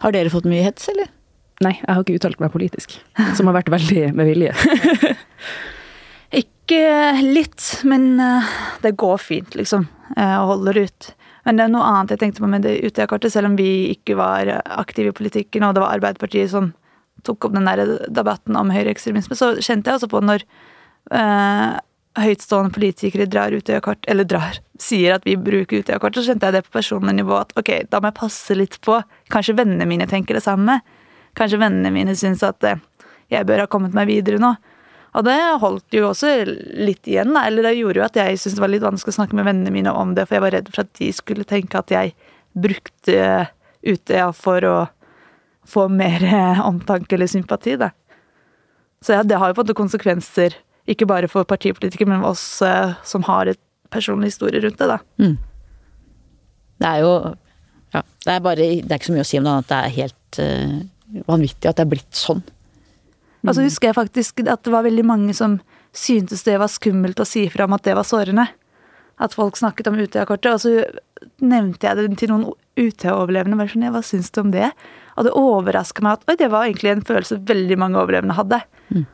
Har 0.04 0.14
dere 0.14 0.32
fått 0.34 0.50
mye 0.50 0.66
hets, 0.66 0.90
eller? 0.92 1.08
Nei, 1.64 1.78
jeg 1.80 1.88
har 1.88 2.04
ikke 2.04 2.18
uttalt 2.18 2.42
meg 2.44 2.52
politisk, 2.54 2.98
som 3.38 3.48
har 3.48 3.56
vært 3.62 3.72
veldig 3.72 4.10
med 4.18 4.28
vilje. 4.28 4.52
Litt, 6.70 7.82
men 7.84 8.20
eh, 8.20 8.44
det 8.82 8.96
går 8.98 9.18
fint, 9.18 9.56
liksom. 9.56 9.88
eh, 10.18 10.36
Og 10.42 10.48
holder 10.48 10.86
ut. 10.86 11.10
Men 11.44 11.58
det 11.60 11.66
er 11.66 11.74
noe 11.74 11.84
annet 11.84 12.14
jeg 12.14 12.22
tenkte 12.22 12.44
på 12.44 12.48
med 12.48 12.64
det 12.64 12.78
Utøya-kartet, 12.88 13.34
selv 13.34 13.52
om 13.52 13.58
vi 13.60 13.92
ikke 13.92 14.16
var 14.16 14.48
aktive 14.64 15.12
i 15.12 15.18
politikken, 15.18 15.66
og 15.68 15.76
det 15.76 15.84
var 15.84 15.98
Arbeiderpartiet 15.98 16.54
som 16.54 16.72
tok 17.24 17.48
opp 17.48 17.56
den 17.56 17.68
der 17.68 17.98
debatten 18.12 18.56
om 18.60 18.72
høyreekstremisme, 18.72 19.36
så 19.36 19.54
kjente 19.60 19.92
jeg 19.92 20.00
også 20.00 20.10
på 20.12 20.22
når 20.24 20.46
eh, 21.12 21.76
høytstående 22.24 22.74
politikere 22.76 23.28
drar 23.28 23.56
Utøya-kart, 23.56 24.08
eller 24.08 24.28
drar, 24.28 24.60
sier 24.80 25.18
at 25.18 25.28
vi 25.28 25.36
bruker 25.40 25.84
Utøya-kart, 25.84 26.16
så 26.16 26.26
kjente 26.30 26.48
jeg 26.48 26.58
det 26.58 26.66
på 26.68 26.78
personlig 26.80 27.16
nivå 27.20 27.38
at 27.42 27.56
ok, 27.60 27.72
da 27.92 28.00
må 28.00 28.12
jeg 28.12 28.20
passe 28.22 28.58
litt 28.58 28.80
på. 28.86 29.00
Kanskje 29.34 29.58
vennene 29.60 29.88
mine 29.90 30.08
tenker 30.10 30.40
det 30.40 30.46
samme. 30.46 30.80
Kanskje 31.36 31.60
vennene 31.60 31.92
mine 31.96 32.16
syns 32.16 32.44
at 32.46 32.64
eh, 32.70 32.80
jeg 33.34 33.48
bør 33.50 33.66
ha 33.66 33.72
kommet 33.72 33.96
meg 33.98 34.12
videre 34.12 34.40
nå. 34.40 34.56
Og 35.14 35.26
det 35.28 35.38
holdt 35.62 35.94
jo 35.94 36.08
også 36.10 36.32
litt 36.48 37.08
igjen, 37.10 37.36
da. 37.36 37.46
Eller 37.48 37.68
det 37.68 37.76
gjorde 37.78 38.02
jo 38.02 38.06
at 38.06 38.18
jeg 38.18 38.40
syntes 38.40 38.58
det 38.58 38.64
var 38.64 38.74
litt 38.74 38.86
vanskelig 38.86 39.14
å 39.14 39.18
snakke 39.20 39.38
med 39.38 39.46
vennene 39.46 39.74
mine 39.74 39.94
om 39.94 40.16
det, 40.18 40.26
for 40.26 40.38
jeg 40.38 40.46
var 40.46 40.56
redd 40.56 40.72
for 40.74 40.86
at 40.86 40.94
de 40.98 41.10
skulle 41.14 41.46
tenke 41.50 41.80
at 41.80 41.94
jeg 41.94 42.16
brukte 42.54 43.48
Utøya 43.84 44.30
for 44.36 44.66
å 44.66 44.78
få 45.68 45.88
mer 45.92 46.24
eh, 46.24 46.62
omtanke 46.66 47.18
eller 47.18 47.30
sympati, 47.30 47.76
da. 47.80 47.92
Så 49.04 49.18
ja, 49.18 49.24
det 49.28 49.40
har 49.40 49.52
jo 49.52 49.58
fått 49.60 49.74
konsekvenser, 49.76 50.56
ikke 50.90 51.08
bare 51.08 51.30
for 51.32 51.48
partipolitikere, 51.48 52.10
men 52.10 52.26
oss 52.28 52.46
eh, 52.66 52.96
som 53.08 53.26
har 53.28 53.52
et 53.52 53.60
personlig 53.94 54.34
historie 54.34 54.64
rundt 54.64 54.80
det, 54.80 54.90
da. 54.90 55.00
Mm. 55.22 55.36
Det 56.82 56.90
er 56.90 57.04
jo 57.04 57.14
ja, 57.94 58.02
det 58.26 58.34
er 58.34 58.40
bare 58.42 58.66
Det 58.82 58.90
er 58.90 58.98
ikke 58.98 59.12
så 59.12 59.14
mye 59.14 59.24
å 59.24 59.28
si 59.30 59.38
om 59.38 59.46
det, 59.46 59.52
annet 59.54 59.68
at 59.68 59.72
det 59.72 59.80
er 59.80 59.96
helt 60.00 60.40
eh, 60.42 61.22
vanvittig 61.30 61.70
at 61.70 61.78
det 61.78 61.86
er 61.86 61.92
blitt 61.92 62.18
sånn. 62.18 62.42
Og 63.44 63.56
så 63.56 63.66
husker 63.66 63.90
jeg 63.90 63.98
faktisk 63.98 64.44
at 64.46 64.64
det 64.64 64.72
var 64.72 64.86
veldig 64.86 65.06
mange 65.08 65.34
som 65.36 65.58
syntes 65.94 66.46
det 66.48 66.58
var 66.62 66.72
skummelt 66.72 67.20
å 67.20 67.28
si 67.28 67.46
fra 67.52 67.68
om 67.68 67.76
at 67.76 67.86
det 67.86 67.96
var 67.98 68.08
sårende. 68.08 68.48
At 69.22 69.36
folk 69.36 69.60
snakket 69.60 69.90
om 69.92 70.00
Utøya-kortet. 70.00 70.56
Og 70.56 70.62
så 70.64 71.34
nevnte 71.44 71.88
jeg 71.88 72.00
det 72.00 72.20
til 72.22 72.32
noen 72.32 72.48
Utøya-overlevende. 72.80 73.60
bare 73.60 73.70
sånn, 73.70 73.86
ja, 73.86 73.94
Hva 73.94 74.02
syns 74.06 74.32
du 74.34 74.42
om 74.42 74.54
det? 74.56 74.72
Og 75.18 75.28
det 75.28 75.36
overraska 75.38 76.02
meg 76.06 76.18
at 76.18 76.32
oi, 76.32 76.38
det 76.40 76.50
var 76.50 76.66
egentlig 76.66 76.94
en 76.96 77.06
følelse 77.06 77.42
veldig 77.46 77.78
mange 77.78 78.00
overlevende 78.02 78.38
hadde. 78.38 78.64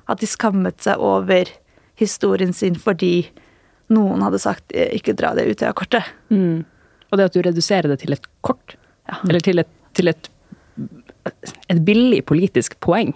At 0.08 0.22
de 0.22 0.30
skammet 0.30 0.82
seg 0.86 1.02
over 1.04 1.50
historien 2.00 2.54
sin 2.56 2.78
fordi 2.80 3.30
noen 3.92 4.22
hadde 4.24 4.40
sagt 4.40 4.72
eh, 4.72 4.92
ikke 4.96 5.18
dra 5.18 5.34
det 5.36 5.48
Utøya-kortet. 5.50 6.06
Mm. 6.30 6.64
Og 7.10 7.18
det 7.18 7.26
at 7.26 7.36
du 7.36 7.42
reduserer 7.42 7.90
det 7.90 8.00
til 8.04 8.14
et 8.14 8.28
kort, 8.46 8.76
eller 9.26 9.42
til 9.44 9.60
et, 9.64 9.72
til 9.98 10.12
et, 10.12 10.30
et 11.26 11.82
billig 11.84 12.22
politisk 12.30 12.78
poeng, 12.86 13.16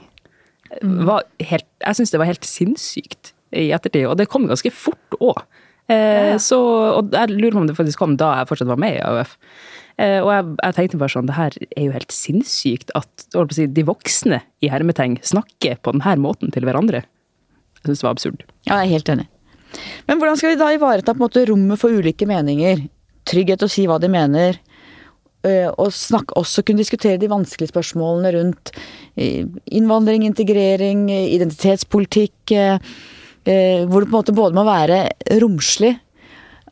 var 0.82 1.28
helt, 1.44 1.68
jeg 1.84 2.00
syns 2.00 2.14
det 2.14 2.22
var 2.22 2.30
helt 2.30 2.48
sinnssykt 2.48 3.34
i 3.54 3.70
ettertid. 3.76 4.08
Og 4.10 4.18
det 4.20 4.30
kom 4.32 4.48
ganske 4.50 4.72
fort 4.74 5.20
òg. 5.20 5.44
Eh, 5.92 6.34
så, 6.40 6.60
og 6.98 7.14
jeg 7.14 7.34
lurer 7.34 7.56
på 7.56 7.64
om 7.64 7.70
det 7.70 7.78
faktisk 7.78 8.00
kom 8.02 8.16
da 8.20 8.32
jeg 8.40 8.50
fortsatt 8.50 8.72
var 8.72 8.82
med 8.82 8.98
i 8.98 9.04
AUF. 9.04 9.36
Eh, 10.02 10.20
og 10.24 10.32
jeg, 10.32 10.48
jeg 10.64 10.78
tenkte 10.78 11.02
bare 11.02 11.14
sånn, 11.14 11.30
det 11.30 11.38
her 11.38 11.58
er 11.68 11.86
jo 11.86 11.96
helt 11.96 12.16
sinnssykt 12.16 12.94
at 12.98 13.28
si, 13.54 13.68
de 13.70 13.86
voksne 13.86 14.42
i 14.64 14.72
hermeteng 14.74 15.20
snakker 15.26 15.78
på 15.84 15.94
denne 15.96 16.16
måten 16.24 16.54
til 16.56 16.66
hverandre. 16.66 17.04
Jeg 17.82 17.92
syns 17.92 18.02
det 18.02 18.08
var 18.08 18.18
absurd. 18.18 18.46
Ja, 18.66 18.80
jeg 18.80 18.88
er 18.88 18.94
helt 18.96 19.14
enig. 19.14 19.30
Men 20.08 20.20
hvordan 20.22 20.38
skal 20.40 20.54
vi 20.54 20.62
da 20.62 20.70
ivareta 20.74 21.14
på 21.14 21.20
en 21.20 21.26
måte 21.26 21.46
rommet 21.50 21.82
for 21.82 21.94
ulike 21.94 22.28
meninger? 22.30 22.86
Trygghet 23.30 23.66
å 23.66 23.72
si 23.72 23.86
hva 23.90 24.00
de 24.02 24.10
mener. 24.12 24.60
Øh, 25.46 25.70
Og 25.78 25.94
snakke, 25.94 26.36
også 26.40 26.64
kunne 26.64 26.82
diskutere 26.82 27.18
de 27.18 27.30
vanskelige 27.30 27.72
spørsmålene 27.72 28.32
rundt 28.38 28.72
øh, 29.18 29.46
innvandring, 29.72 30.26
integrering, 30.26 31.10
øh, 31.12 31.28
identitetspolitikk. 31.36 32.56
Hvor 33.44 34.00
det 34.00 34.08
på 34.08 34.16
en 34.16 34.16
måte 34.16 34.32
både 34.32 34.56
må 34.56 34.64
være 34.64 35.10
romslig. 35.42 35.98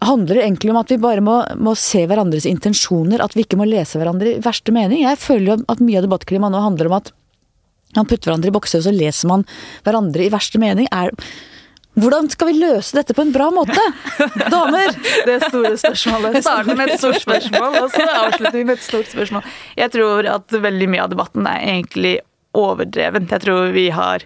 Handler 0.01 0.37
det 0.37 0.43
egentlig 0.45 0.71
om 0.71 0.77
at 0.79 0.89
vi 0.89 0.97
bare 0.97 1.21
må, 1.21 1.41
må 1.59 1.73
se 1.75 2.05
hverandres 2.07 2.47
intensjoner? 2.47 3.21
At 3.21 3.35
vi 3.35 3.43
ikke 3.43 3.59
må 3.59 3.67
lese 3.67 3.99
hverandre 3.99 4.37
i 4.37 4.39
verste 4.41 4.71
mening? 4.71 5.03
Jeg 5.03 5.19
føler 5.19 5.51
jo 5.51 5.57
at 5.67 5.83
mye 5.83 5.99
av 5.99 6.07
debattklimaet 6.07 6.55
nå 6.55 6.61
handler 6.63 6.87
om 6.87 6.95
at 7.01 7.11
man 7.97 8.07
putter 8.07 8.31
hverandre 8.31 8.49
i 8.49 8.55
bokser, 8.55 8.79
og 8.79 8.87
så 8.87 8.93
leser 8.95 9.27
man 9.27 9.43
hverandre 9.83 10.23
i 10.25 10.31
verste 10.31 10.61
mening. 10.63 10.87
Er, 10.95 11.11
hvordan 11.99 12.29
skal 12.31 12.47
vi 12.47 12.53
løse 12.61 12.95
dette 12.95 13.13
på 13.15 13.25
en 13.25 13.33
bra 13.35 13.49
måte? 13.51 13.81
Damer! 14.51 14.93
Det 15.27 15.41
store 15.43 15.73
spørsmålet. 15.77 16.37
Starter 16.39 16.77
med 16.79 16.93
et 16.93 17.01
stort 17.01 17.19
spørsmål, 17.19 17.75
og 17.81 17.89
så 17.91 18.05
avslutter 18.07 18.55
vi 18.55 18.63
med 18.69 18.77
et 18.77 18.85
stort 18.85 19.11
spørsmål. 19.11 19.49
Jeg 19.75 19.91
tror 19.97 20.29
at 20.37 20.55
veldig 20.63 20.87
mye 20.93 21.03
av 21.03 21.11
debatten 21.11 21.49
er 21.51 21.65
egentlig 21.73 22.13
overdreven. 22.57 23.27
Jeg 23.31 23.43
tror 23.43 23.75
vi 23.75 23.89
har 23.91 24.23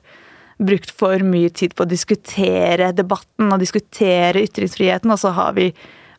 brukt 0.61 0.93
for 0.93 1.25
mye 1.25 1.49
tid 1.49 1.73
på 1.75 1.83
å 1.83 1.89
diskutere 1.89 2.93
debatten 2.95 3.49
og 3.51 3.61
diskutere 3.63 4.45
ytringsfriheten, 4.45 5.11
og 5.11 5.19
så 5.19 5.33
har 5.35 5.57
vi 5.57 5.71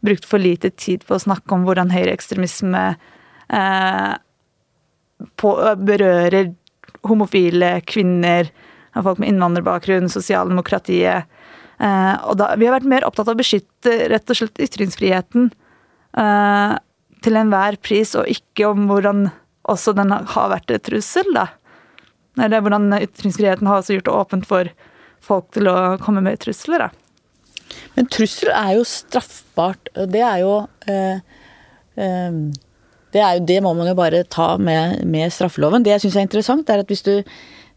brukt 0.05 0.27
for 0.29 0.43
lite 0.43 0.73
tid 0.75 1.07
på 1.07 1.17
å 1.17 1.23
snakke 1.23 1.55
om 1.55 1.65
hvordan 1.67 1.95
høyreekstremisme 1.95 2.83
eh, 3.55 4.13
berører 5.39 6.53
homofile, 7.07 7.79
kvinner, 7.87 8.51
folk 8.97 9.23
med 9.23 9.31
innvandrerbakgrunn, 9.31 10.11
sosialdemokratiet. 10.11 11.31
Eh, 11.79 12.35
da, 12.41 12.51
vi 12.57 12.69
har 12.69 12.77
vært 12.79 12.89
mer 12.89 13.05
opptatt 13.05 13.29
av 13.29 13.37
å 13.37 13.41
beskytte 13.41 13.97
rett 14.13 14.33
og 14.33 14.39
slett 14.39 14.63
ytringsfriheten 14.65 15.51
eh, 16.17 16.75
til 17.25 17.41
enhver 17.41 17.79
pris, 17.85 18.15
og 18.17 18.31
ikke 18.31 18.71
om 18.71 18.87
hvordan 18.91 19.29
også 19.69 19.97
den 19.99 20.13
har 20.15 20.53
vært 20.53 20.73
et 20.73 20.87
trussel, 20.87 21.29
da. 21.37 21.49
Eller 22.41 22.63
hvordan 22.65 22.93
ytringsfriheten 23.01 23.69
har 23.69 23.81
også 23.81 23.97
gjort 23.97 24.09
det 24.09 24.15
åpent 24.15 24.49
for 24.49 24.71
folk 25.25 25.51
til 25.57 25.69
å 25.69 25.97
komme 26.03 26.23
med 26.25 26.41
trusler, 26.45 26.87
da. 26.87 26.91
Men 27.97 28.09
trussel 28.13 28.53
er 28.55 28.77
jo 28.77 28.87
straffbart. 28.89 29.91
Det 30.13 30.23
er 30.23 30.45
jo 30.45 30.55
eh, 30.89 31.19
eh, 31.99 32.39
det, 33.13 33.21
er 33.21 33.39
jo, 33.39 33.45
det 33.49 33.59
må 33.65 33.73
man 33.77 33.91
jo 33.91 33.97
bare 33.99 34.23
ta 34.33 34.55
med, 34.61 35.03
med 35.09 35.33
straffeloven. 35.35 35.85
Det 35.85 35.97
jeg 35.97 36.07
syns 36.07 36.19
er 36.21 36.27
interessant, 36.29 36.71
er 36.71 36.85
at 36.85 36.93
hvis 36.93 37.05
du 37.07 37.15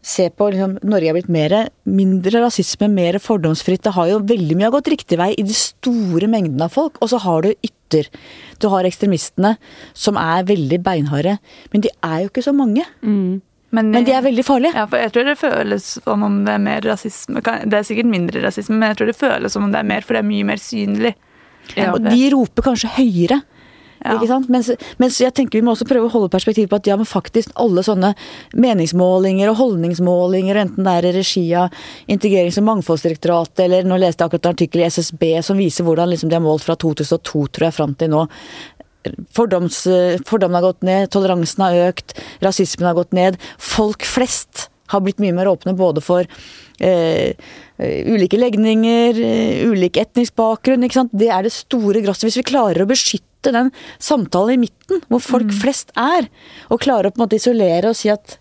ser 0.02 0.30
på 0.32 0.48
liksom, 0.52 0.78
Norge 0.86 1.10
er 1.10 1.16
blitt 1.16 1.32
mer, 1.32 1.54
mindre 1.84 2.40
rasisme, 2.46 2.88
mer 2.92 3.18
fordomsfritt. 3.20 3.82
Det 3.84 3.92
har 3.96 4.08
jo 4.08 4.22
veldig 4.24 4.56
mye 4.56 4.68
har 4.70 4.76
gått 4.78 4.90
riktig 4.94 5.18
vei 5.20 5.30
i 5.36 5.44
de 5.44 5.56
store 5.56 6.30
mengdene 6.30 6.66
av 6.66 6.74
folk. 6.74 6.96
Og 7.04 7.12
så 7.12 7.20
har 7.20 7.44
du 7.44 7.52
ytter. 7.52 8.08
Du 8.62 8.70
har 8.72 8.88
ekstremistene 8.88 9.56
som 9.92 10.18
er 10.20 10.48
veldig 10.48 10.80
beinharde. 10.86 11.36
Men 11.74 11.84
de 11.84 11.92
er 12.06 12.24
jo 12.24 12.32
ikke 12.32 12.46
så 12.48 12.56
mange. 12.56 12.86
Men 13.70 13.92
de 13.92 14.16
er 14.16 14.24
veldig 14.24 14.46
farlige. 14.46 14.74
Ja, 14.74 14.86
for 14.90 15.02
jeg 15.02 15.12
tror 15.14 15.28
det 15.28 15.38
føles 15.38 15.92
som 16.00 16.24
om 16.26 16.40
det 16.46 16.56
er 16.56 16.64
mer 16.64 16.86
rasisme. 16.88 17.44
Det 17.44 17.76
er 17.76 17.86
sikkert 17.86 18.10
mindre 18.10 18.42
rasisme, 18.46 18.80
men 18.80 18.90
jeg 18.90 19.00
tror 19.00 19.12
det 19.12 19.20
føles 19.20 19.54
som 19.54 19.68
om 19.68 19.74
det 19.74 19.82
er 19.82 19.90
mer, 19.92 20.06
for 20.06 20.16
det 20.16 20.24
er 20.24 20.30
mye 20.32 20.48
mer 20.48 20.62
synlig. 20.62 21.14
Ja. 21.76 21.92
Og 21.92 22.02
de 22.08 22.22
roper 22.32 22.70
kanskje 22.70 22.90
høyere. 22.96 23.42
Ja. 24.00 24.16
Ikke 24.16 24.30
sant? 24.30 24.48
Mens, 24.52 24.70
mens 25.00 25.18
jeg 25.20 25.34
tenker 25.36 25.60
vi 25.60 25.64
må 25.66 25.74
også 25.74 25.86
prøve 25.88 26.08
å 26.08 26.12
holde 26.12 26.30
perspektiv 26.32 26.70
på 26.70 26.78
at 26.80 26.88
ja, 26.88 26.96
men 26.96 27.08
faktisk 27.08 27.52
alle 27.60 27.84
sånne 27.84 28.14
meningsmålinger 28.56 29.52
og 29.52 29.58
holdningsmålinger, 29.60 30.62
enten 30.62 30.88
det 30.88 30.96
er 30.96 31.08
i 31.10 31.14
regi 31.18 31.44
av 31.60 31.74
Integrerings- 32.08 32.58
og 32.62 32.68
mangfoldsdirektoratet, 32.70 33.64
eller 33.66 33.88
nå 33.88 34.00
leste 34.00 34.24
jeg 34.24 34.30
akkurat 34.30 34.48
en 34.48 34.56
artikkel 34.56 34.84
i 34.84 34.88
SSB 34.88 35.24
som 35.44 35.60
viser 35.60 35.84
hvordan 35.86 36.12
liksom 36.14 36.32
de 36.32 36.38
har 36.38 36.44
målt 36.44 36.64
fra 36.64 36.78
2002, 36.80 37.46
tror 37.52 37.68
jeg, 37.68 37.76
fram 37.76 37.96
til 38.00 38.12
nå. 38.14 38.24
Fordoms, 39.36 39.84
fordommene 40.28 40.60
har 40.60 40.68
gått 40.70 40.84
ned, 40.84 41.08
toleransen 41.12 41.64
har 41.64 41.78
økt, 41.90 42.16
rasismen 42.44 42.88
har 42.88 42.98
gått 42.98 43.16
ned. 43.16 43.38
Folk 43.60 44.04
flest 44.08 44.68
har 44.90 45.04
blitt 45.04 45.20
mye 45.22 45.34
mer 45.36 45.48
åpne 45.50 45.76
både 45.78 46.02
for 46.04 46.26
eh, 46.26 47.30
eh, 47.30 47.98
ulike 48.10 48.38
legninger, 48.40 49.20
eh, 49.24 49.64
ulik 49.70 50.00
etnisk 50.02 50.36
bakgrunn. 50.38 50.86
Det 51.12 51.30
er 51.30 51.46
det 51.46 51.54
store 51.54 52.02
grasset. 52.04 52.28
Hvis 52.28 52.40
vi 52.42 52.48
klarer 52.50 52.84
å 52.84 52.90
beskytte 52.90 53.29
den 53.48 53.70
samtalen 54.02 54.58
i 54.58 54.62
midten, 54.66 55.02
hvor 55.08 55.22
folk 55.24 55.52
flest 55.56 55.94
er, 55.98 56.28
og 56.68 56.82
klarer 56.84 57.08
å 57.08 57.14
på 57.14 57.20
en 57.20 57.26
måte 57.26 57.40
isolere 57.40 57.92
og 57.92 57.98
si 57.98 58.10
at 58.12 58.36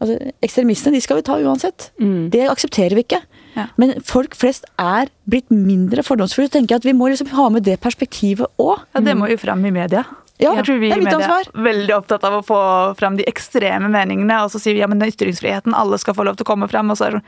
altså, 0.00 0.16
ekstremistene 0.42 0.98
de 0.98 1.02
skal 1.04 1.20
vi 1.20 1.26
ta 1.28 1.38
uansett. 1.38 1.90
Det 2.34 2.48
aksepterer 2.50 2.98
vi 2.98 3.06
ikke. 3.06 3.22
Ja. 3.56 3.66
Men 3.80 3.96
folk 4.06 4.36
flest 4.38 4.66
er 4.80 5.10
blitt 5.30 5.50
mindre 5.50 6.04
fordomsfulle. 6.06 6.50
Tenker 6.52 6.76
jeg 6.76 6.82
at 6.84 6.88
vi 6.88 6.96
må 6.96 7.10
liksom 7.10 7.30
ha 7.34 7.48
med 7.54 7.66
det 7.66 7.80
perspektivet 7.82 8.50
òg. 8.62 8.82
Ja, 8.94 9.04
det 9.06 9.16
må 9.18 9.30
jo 9.30 9.38
fram 9.40 9.64
i 9.66 9.74
media. 9.74 10.04
Ja, 10.40 10.54
jeg 10.56 10.64
tror 10.70 10.78
vi 10.80 10.88
i 10.88 10.96
media 10.96 11.20
er 11.20 11.50
veldig 11.52 11.94
opptatt 11.98 12.24
av 12.24 12.38
å 12.38 12.44
få 12.46 12.58
fram 12.96 13.18
de 13.18 13.26
ekstreme 13.28 13.90
meningene, 13.92 14.38
og 14.40 14.48
så 14.52 14.60
sier 14.62 14.72
vi 14.72 14.80
ja, 14.80 14.88
men 14.88 15.02
den 15.02 15.12
ytringsfriheten, 15.12 15.76
alle 15.76 15.98
skal 16.00 16.16
få 16.16 16.24
lov 16.24 16.38
til 16.38 16.46
å 16.46 16.50
komme 16.54 16.68
fram. 16.70 16.88
Og 16.92 16.96
så 16.96 17.10
sånn, 17.12 17.26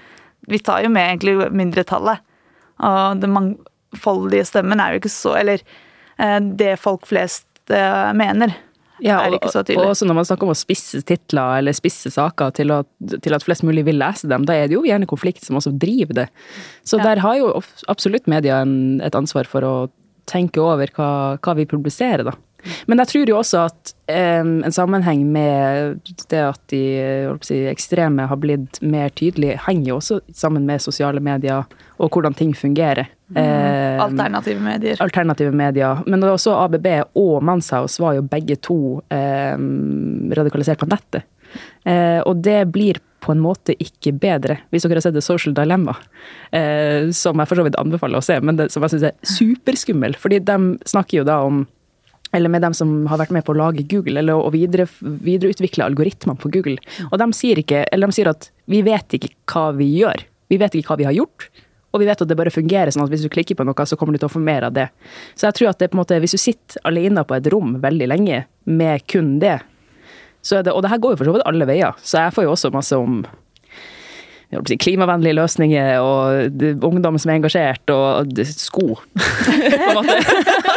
vi 0.49 0.63
tar 0.65 0.81
jo 0.87 0.91
med 0.93 1.11
egentlig 1.11 1.51
mindretallet. 1.53 2.25
Og 2.83 3.21
det 3.21 3.31
mangfoldige 3.31 4.47
stemmen 4.49 4.81
er 4.81 4.95
jo 4.95 5.03
ikke 5.03 5.13
så 5.13 5.37
Eller 5.39 5.61
det 6.59 6.77
folk 6.83 7.09
flest 7.11 7.47
eh, 7.73 8.13
mener. 8.19 8.55
Ja, 9.03 9.17
er 9.25 9.33
og, 9.33 9.41
ikke 9.41 9.51
så 9.51 9.63
og 9.63 9.67
tydelig. 9.67 9.89
også 9.91 10.07
når 10.07 10.15
man 10.21 10.27
snakker 10.29 10.47
om 10.47 10.53
å 10.53 10.59
spisse 10.59 11.01
titler 11.09 11.59
eller 11.59 11.75
spisse 11.75 12.13
saker 12.15 12.53
til 12.55 12.71
at, 12.71 12.87
til 13.25 13.35
at 13.35 13.43
flest 13.43 13.65
mulig 13.67 13.83
vil 13.89 13.99
lese 13.99 14.29
dem, 14.31 14.45
da 14.47 14.55
er 14.55 14.69
det 14.71 14.77
jo 14.77 14.85
gjerne 14.87 15.09
konflikt 15.11 15.43
som 15.43 15.59
også 15.59 15.73
driver 15.83 16.21
det. 16.21 16.29
Så 16.87 17.01
Ja. 17.01 17.09
der 17.11 17.23
har 17.25 17.41
jo 17.41 17.49
absolutt 17.91 18.31
media 18.31 18.61
en, 18.63 19.01
et 19.03 19.17
ansvar 19.19 19.51
for 19.51 19.67
å 19.67 19.75
tenke 20.31 20.63
over 20.63 20.87
hva, 20.95 21.11
hva 21.43 21.57
vi 21.59 21.67
publiserer, 21.67 22.23
da. 22.29 22.37
Men 22.87 23.03
jeg 23.03 23.11
tror 23.13 23.33
jo 23.33 23.39
også 23.39 23.65
at 23.67 23.93
um, 24.13 24.53
en 24.67 24.75
sammenheng 24.75 25.25
med 25.35 26.03
det 26.31 26.43
at 26.43 26.61
de 26.73 26.83
si, 27.45 27.63
ekstreme 27.71 28.29
har 28.31 28.41
blitt 28.43 28.81
mer 28.85 29.13
tydelige, 29.19 29.59
henger 29.67 29.93
jo 29.93 29.99
også 30.01 30.21
sammen 30.37 30.67
med 30.69 30.85
sosiale 30.85 31.23
medier 31.23 31.67
og 32.03 32.11
hvordan 32.11 32.35
ting 32.35 32.55
fungerer. 32.57 33.11
Em, 33.35 34.01
Alternative 34.01 34.61
medier. 34.61 34.97
alternative 35.01 35.53
medier. 35.57 36.03
Men 36.07 36.25
også 36.27 36.57
ABB 36.65 36.89
og 37.19 37.43
Manshaus 37.45 37.99
var 38.03 38.19
jo 38.19 38.27
begge 38.27 38.59
to 38.61 38.79
um, 39.01 40.33
radikalisert 40.37 40.83
på 40.83 40.91
nettet. 40.91 41.25
Uh, 41.87 42.21
og 42.27 42.43
det 42.45 42.65
blir 42.73 43.01
på 43.23 43.35
en 43.35 43.43
måte 43.43 43.75
ikke 43.79 44.15
bedre, 44.19 44.57
hvis 44.73 44.83
dere 44.87 44.99
har 44.99 45.05
sett 45.05 45.15
The 45.15 45.23
Social 45.23 45.55
Dilemma. 45.55 45.95
uh, 46.53 47.11
som 47.15 47.39
jeg 47.39 47.49
for 47.49 47.61
så 47.61 47.67
vidt 47.67 47.79
anbefaler 47.81 48.19
å 48.19 48.25
se, 48.25 48.41
men 48.41 48.59
det, 48.59 48.71
som 48.73 48.83
jeg 48.85 48.97
syns 48.97 49.09
er 49.11 49.37
superskummel. 49.37 50.19
Fordi 50.19 50.43
de 50.43 50.59
snakker 50.89 51.23
jo 51.23 51.29
da 51.29 51.43
om 51.47 51.65
eller 52.33 52.53
med 52.53 52.65
dem 52.65 52.75
som 52.75 53.07
har 53.11 53.21
vært 53.21 53.35
med 53.35 53.45
på 53.45 53.53
å 53.53 53.59
lage 53.59 53.85
Google, 53.89 54.19
eller 54.23 54.41
å 54.41 54.53
videre, 54.55 54.87
videreutvikle 55.01 55.85
algoritmene 55.85 56.41
på 56.41 56.51
Google. 56.55 56.79
Og 57.11 57.19
de 57.21 57.29
sier, 57.37 57.61
ikke, 57.61 57.85
de 57.93 58.09
sier 58.15 58.31
at 58.31 58.49
vi 58.73 58.81
vet 58.87 59.19
ikke 59.19 59.35
hva 59.53 59.67
vi 59.77 59.91
gjør. 59.99 60.25
Vi 60.53 60.59
vet 60.61 60.75
ikke 60.79 60.95
hva 60.95 61.01
vi 61.03 61.09
har 61.09 61.17
gjort. 61.17 61.51
Og 61.93 62.01
vi 62.01 62.09
vet 62.09 62.25
at 62.25 62.29
det 62.29 62.39
bare 62.39 62.53
fungerer 62.53 62.93
sånn 62.93 63.05
at 63.05 63.13
hvis 63.13 63.27
du 63.27 63.31
klikker 63.33 63.59
på 63.59 63.67
noe, 63.69 63.87
så 63.89 63.99
kommer 64.01 64.17
du 64.17 64.23
til 64.23 64.31
å 64.31 64.33
få 64.33 64.41
mer 64.41 64.65
av 64.69 64.73
det. 64.77 64.89
Så 65.37 65.51
jeg 65.51 65.59
tror 65.59 65.73
at 65.73 65.83
det 65.83 65.91
på 65.93 65.99
en 65.99 66.03
måte, 66.03 66.21
hvis 66.25 66.37
du 66.37 66.41
sitter 66.41 66.81
alene 66.89 67.25
på 67.29 67.37
et 67.37 67.53
rom 67.53 67.77
veldig 67.83 68.09
lenge 68.09 68.43
med 68.65 69.05
kun 69.13 69.37
det, 69.43 69.59
så 70.43 70.59
er 70.59 70.67
det, 70.67 70.73
og 70.73 70.83
det 70.83 70.91
her 70.91 71.03
går 71.03 71.15
jo 71.15 71.21
for 71.21 71.29
så 71.29 71.37
vidt 71.37 71.47
alle 71.47 71.69
veier, 71.69 71.99
så 72.03 72.25
jeg 72.25 72.35
får 72.35 72.49
jo 72.49 72.55
også 72.57 72.73
masse 72.75 72.97
om 72.99 73.21
klimavennlige 74.83 75.37
løsninger 75.39 76.01
og 76.03 76.65
ungdom 76.85 77.17
som 77.21 77.31
er 77.31 77.39
engasjert, 77.39 77.93
og 77.93 78.41
sko. 78.45 78.97
på 79.17 79.87
en 79.87 80.01
måte. 80.01 80.17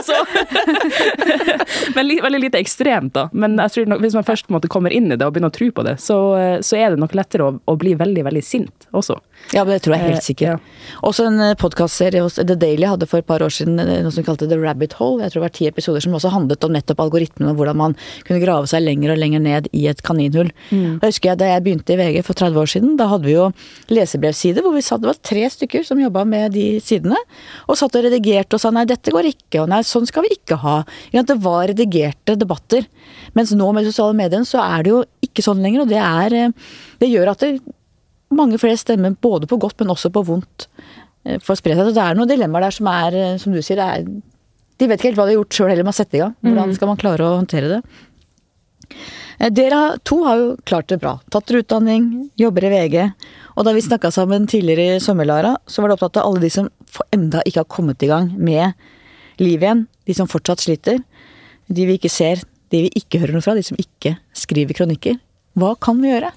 Altså. 0.06 1.94
Men 1.96 2.08
li, 2.08 2.20
veldig 2.24 2.42
lite 2.46 2.60
ekstremt, 2.62 3.14
da. 3.16 3.28
Men 3.34 3.58
jeg 3.62 3.74
tror 3.76 3.90
nok, 3.94 4.04
hvis 4.06 4.16
man 4.18 4.28
først 4.28 4.48
på 4.48 4.54
en 4.54 4.58
måte 4.60 4.72
kommer 4.72 4.94
inn 4.96 5.12
i 5.12 5.18
det 5.18 5.26
og 5.28 5.34
begynner 5.36 5.52
å 5.54 5.56
tro 5.56 5.70
på 5.76 5.86
det, 5.88 5.98
så, 6.04 6.18
så 6.66 6.78
er 6.80 6.94
det 6.96 7.02
nok 7.02 7.16
lettere 7.18 7.48
å, 7.50 7.56
å 7.72 7.76
bli 7.80 7.96
veldig, 8.00 8.26
veldig 8.30 8.44
sint 8.46 8.88
også. 8.96 9.18
Ja, 9.54 9.62
men 9.66 9.76
det 9.76 9.82
tror 9.86 9.96
jeg 9.98 10.06
helt 10.08 10.16
Eh, 10.16 10.24
sikkert. 10.24 10.48
ja. 10.48 10.96
Også 11.06 11.26
en 11.28 11.42
podkastserie 11.60 12.22
hos 12.24 12.38
The 12.40 12.56
Daily 12.56 12.86
hadde 12.88 13.08
for 13.10 13.20
et 13.20 13.28
par 13.28 13.44
år 13.44 13.52
siden 13.52 13.80
eh, 13.84 14.00
noe 14.06 14.14
som 14.16 14.24
kalte 14.26 14.48
The 14.50 14.58
Rabbit 14.62 14.96
Hole. 15.00 15.22
Jeg 15.26 15.34
tror 15.34 15.42
det 15.44 15.46
var 15.50 15.54
ti 15.58 15.68
episoder 15.70 16.04
som 16.06 16.16
også 16.18 16.32
handlet 16.34 16.64
om 16.66 16.74
nettopp 16.74 17.02
algoritmene 17.04 17.52
og 17.52 17.60
hvordan 17.60 17.78
man 17.82 17.96
kunne 18.28 18.40
grave 18.44 18.70
seg 18.72 18.86
lenger 18.86 19.14
og 19.14 19.20
lenger 19.22 19.44
ned 19.44 19.68
i 19.76 19.86
et 19.92 20.02
kaninhull. 20.06 20.50
Mm. 20.72 21.00
Da 21.02 21.10
husker 21.12 21.32
jeg 21.34 21.42
Da 21.42 21.50
jeg 21.52 21.66
begynte 21.66 21.94
i 21.94 22.00
VG 22.00 22.22
for 22.26 22.38
30 22.40 22.62
år 22.64 22.72
siden, 22.72 22.96
da 23.00 23.10
hadde 23.12 23.28
vi 23.28 23.36
jo 23.36 23.50
lesebrevside 23.92 24.64
hvor 24.64 24.74
vi 24.76 24.84
satt, 24.86 25.04
det 25.04 25.12
var 25.12 25.20
tre 25.26 25.44
stykker 25.52 25.84
som 25.86 26.00
jobba 26.02 26.24
med 26.28 26.56
de 26.56 26.66
sidene. 26.84 27.20
Og 27.68 27.78
satt 27.80 27.96
og 28.00 28.06
redigerte 28.08 28.56
og 28.58 28.64
sa 28.64 28.72
nei, 28.74 28.86
dette 28.90 29.14
går 29.14 29.30
ikke, 29.34 29.66
og 29.66 29.70
nei, 29.74 29.82
sånn 29.96 30.10
skal 30.10 30.26
vi 30.28 30.36
ikke 30.36 30.60
ha. 30.62 30.76
Det 31.16 31.40
var 31.44 31.70
redigerte 31.72 32.38
debatter. 32.40 32.86
Mens 33.38 33.56
nå 33.56 33.72
med 33.76 33.88
sosiale 33.88 34.18
medier 34.18 34.46
så 34.48 34.62
er 34.64 34.86
det 34.86 34.94
jo 34.94 35.02
ikke 35.26 35.46
sånn 35.46 35.64
lenger, 35.64 35.86
og 35.86 35.92
det 35.92 36.02
er 36.04 36.38
eh, 36.44 36.70
Det 37.02 37.10
gjør 37.12 37.34
at 37.34 37.44
det, 37.44 37.58
mange 38.36 38.60
flere 38.62 38.80
stemmer 38.80 39.16
både 39.22 39.48
på 39.50 39.60
godt, 39.62 39.80
men 39.82 39.94
også 39.94 40.12
på 40.14 40.24
vondt 40.28 40.70
for 41.26 41.56
får 41.56 41.62
spre 41.62 41.76
seg. 41.76 41.88
Så 41.88 41.96
det 41.96 42.04
er 42.04 42.18
noen 42.18 42.30
dilemmaer 42.30 42.68
der 42.68 42.76
som 42.76 42.90
er, 42.92 43.16
eh, 43.18 43.38
som 43.42 43.54
du 43.54 43.62
sier, 43.62 43.82
det 43.82 43.86
er 43.86 44.08
De 44.76 44.88
vet 44.92 45.00
ikke 45.00 45.08
helt 45.08 45.18
hva 45.22 45.26
de 45.26 45.32
har 45.32 45.40
gjort 45.40 45.56
sjøl 45.56 45.70
heller 45.72 45.88
med 45.88 45.96
å 45.96 45.98
sette 46.02 46.18
i 46.18 46.20
gang. 46.20 46.34
Hvordan 46.44 46.74
skal 46.76 46.90
man 46.90 47.00
klare 47.00 47.24
å 47.24 47.38
håndtere 47.40 47.70
det? 47.72 47.78
Eh, 49.40 49.50
Dere 49.50 49.98
to 50.04 50.22
har 50.26 50.42
jo 50.42 50.50
klart 50.68 50.90
det 50.92 51.00
bra. 51.00 51.16
Tatt 51.32 51.48
dere 51.48 51.64
utdanning, 51.64 52.30
jobber 52.38 52.68
i 52.68 52.74
VG. 52.74 52.98
Og 53.56 53.66
da 53.66 53.74
vi 53.76 53.84
snakka 53.86 54.12
sammen 54.12 54.48
tidligere 54.52 54.98
i 54.98 55.04
sommer, 55.04 55.26
Lara, 55.26 55.56
så 55.66 55.82
var 55.82 55.90
det 55.90 55.98
opptatt 55.98 56.20
av 56.22 56.28
alle 56.28 56.44
de 56.44 56.52
som 56.52 56.70
enda 57.16 57.42
ikke 57.46 57.64
har 57.64 57.72
kommet 57.72 58.04
i 58.04 58.12
gang 58.12 58.34
med 58.36 58.74
livet 59.42 59.68
igjen. 59.68 59.86
De 60.06 60.16
som 60.18 60.30
fortsatt 60.30 60.64
sliter. 60.64 61.02
De 61.68 61.86
vi 61.90 61.98
ikke 61.98 62.12
ser, 62.14 62.44
de 62.72 62.86
vi 62.86 62.92
ikke 63.00 63.20
hører 63.22 63.36
noe 63.36 63.46
fra, 63.46 63.56
de 63.58 63.64
som 63.66 63.78
ikke 63.82 64.16
skriver 64.38 64.78
kronikker. 64.78 65.18
Hva 65.58 65.74
kan 65.82 66.02
vi 66.04 66.12
gjøre? 66.12 66.32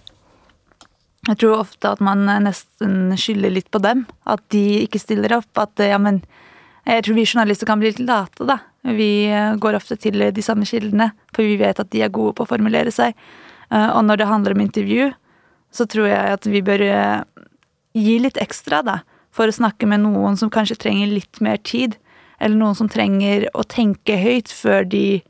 Jeg 1.29 1.41
tror 1.43 1.59
ofte 1.61 1.91
at 1.91 2.01
man 2.01 2.23
nesten 2.45 3.13
skylder 3.19 3.53
litt 3.53 3.69
på 3.75 3.81
dem. 3.85 4.07
At 4.25 4.41
de 4.55 4.85
ikke 4.87 5.01
stiller 5.03 5.35
opp. 5.41 5.51
At 5.61 5.77
ja, 5.83 5.99
men 6.01 6.23
Jeg 6.89 7.03
tror 7.05 7.19
vi 7.19 7.27
journalister 7.27 7.69
kan 7.69 7.81
bli 7.83 7.91
litt 7.91 7.99
late, 8.01 8.47
da. 8.49 8.55
Vi 8.97 9.27
eh, 9.29 9.57
går 9.61 9.77
ofte 9.77 9.99
til 10.01 10.23
de 10.33 10.41
samme 10.43 10.65
kildene, 10.65 11.11
for 11.37 11.45
vi 11.45 11.59
vet 11.61 11.77
at 11.83 11.91
de 11.93 12.01
er 12.01 12.09
gode 12.09 12.33
på 12.39 12.47
å 12.47 12.49
formulere 12.49 12.89
seg. 12.95 13.13
Eh, 13.69 13.91
Og 13.93 14.07
når 14.07 14.17
det 14.23 14.29
handler 14.31 14.55
om 14.57 14.63
intervju, 14.65 15.11
så 15.69 15.85
tror 15.85 16.09
jeg 16.09 16.33
at 16.39 16.49
vi 16.49 16.63
bør 16.65 16.81
eh, 16.87 17.21
gi 17.93 18.17
litt 18.25 18.41
ekstra, 18.41 18.81
da. 18.81 19.03
For 19.37 19.51
å 19.51 19.53
snakke 19.53 19.85
med 19.85 20.01
noen 20.07 20.39
som 20.41 20.49
kanskje 20.49 20.79
trenger 20.81 21.13
litt 21.13 21.43
mer 21.45 21.61
tid. 21.61 21.99
Eller 22.41 22.57
noen 22.57 22.77
som 22.79 22.89
trenger 22.91 23.49
å 23.55 23.65
tenke 23.67 24.17
høyt 24.21 24.53
før 24.55 24.87
de 24.89 25.23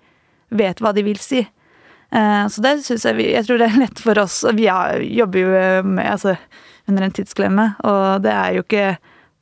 vet 0.50 0.80
hva 0.80 0.92
de 0.96 1.04
vil 1.06 1.20
si. 1.20 1.46
Eh, 2.12 2.44
Så 2.48 2.62
det 2.64 2.78
syns 2.84 3.04
jeg 3.04 3.16
vi 3.16 3.32
Jeg 3.32 3.44
tror 3.46 3.58
det 3.58 3.68
er 3.68 3.80
lett 3.84 4.00
for 4.00 4.18
oss. 4.18 4.44
Vi 4.54 4.68
jobber 5.16 5.38
jo 5.38 5.82
med, 5.84 6.06
altså, 6.06 6.36
under 6.88 7.02
en 7.04 7.12
tidsklemme, 7.12 7.74
og 7.84 8.22
det 8.22 8.32
er 8.32 8.58
jo 8.58 8.64
ikke 8.66 8.96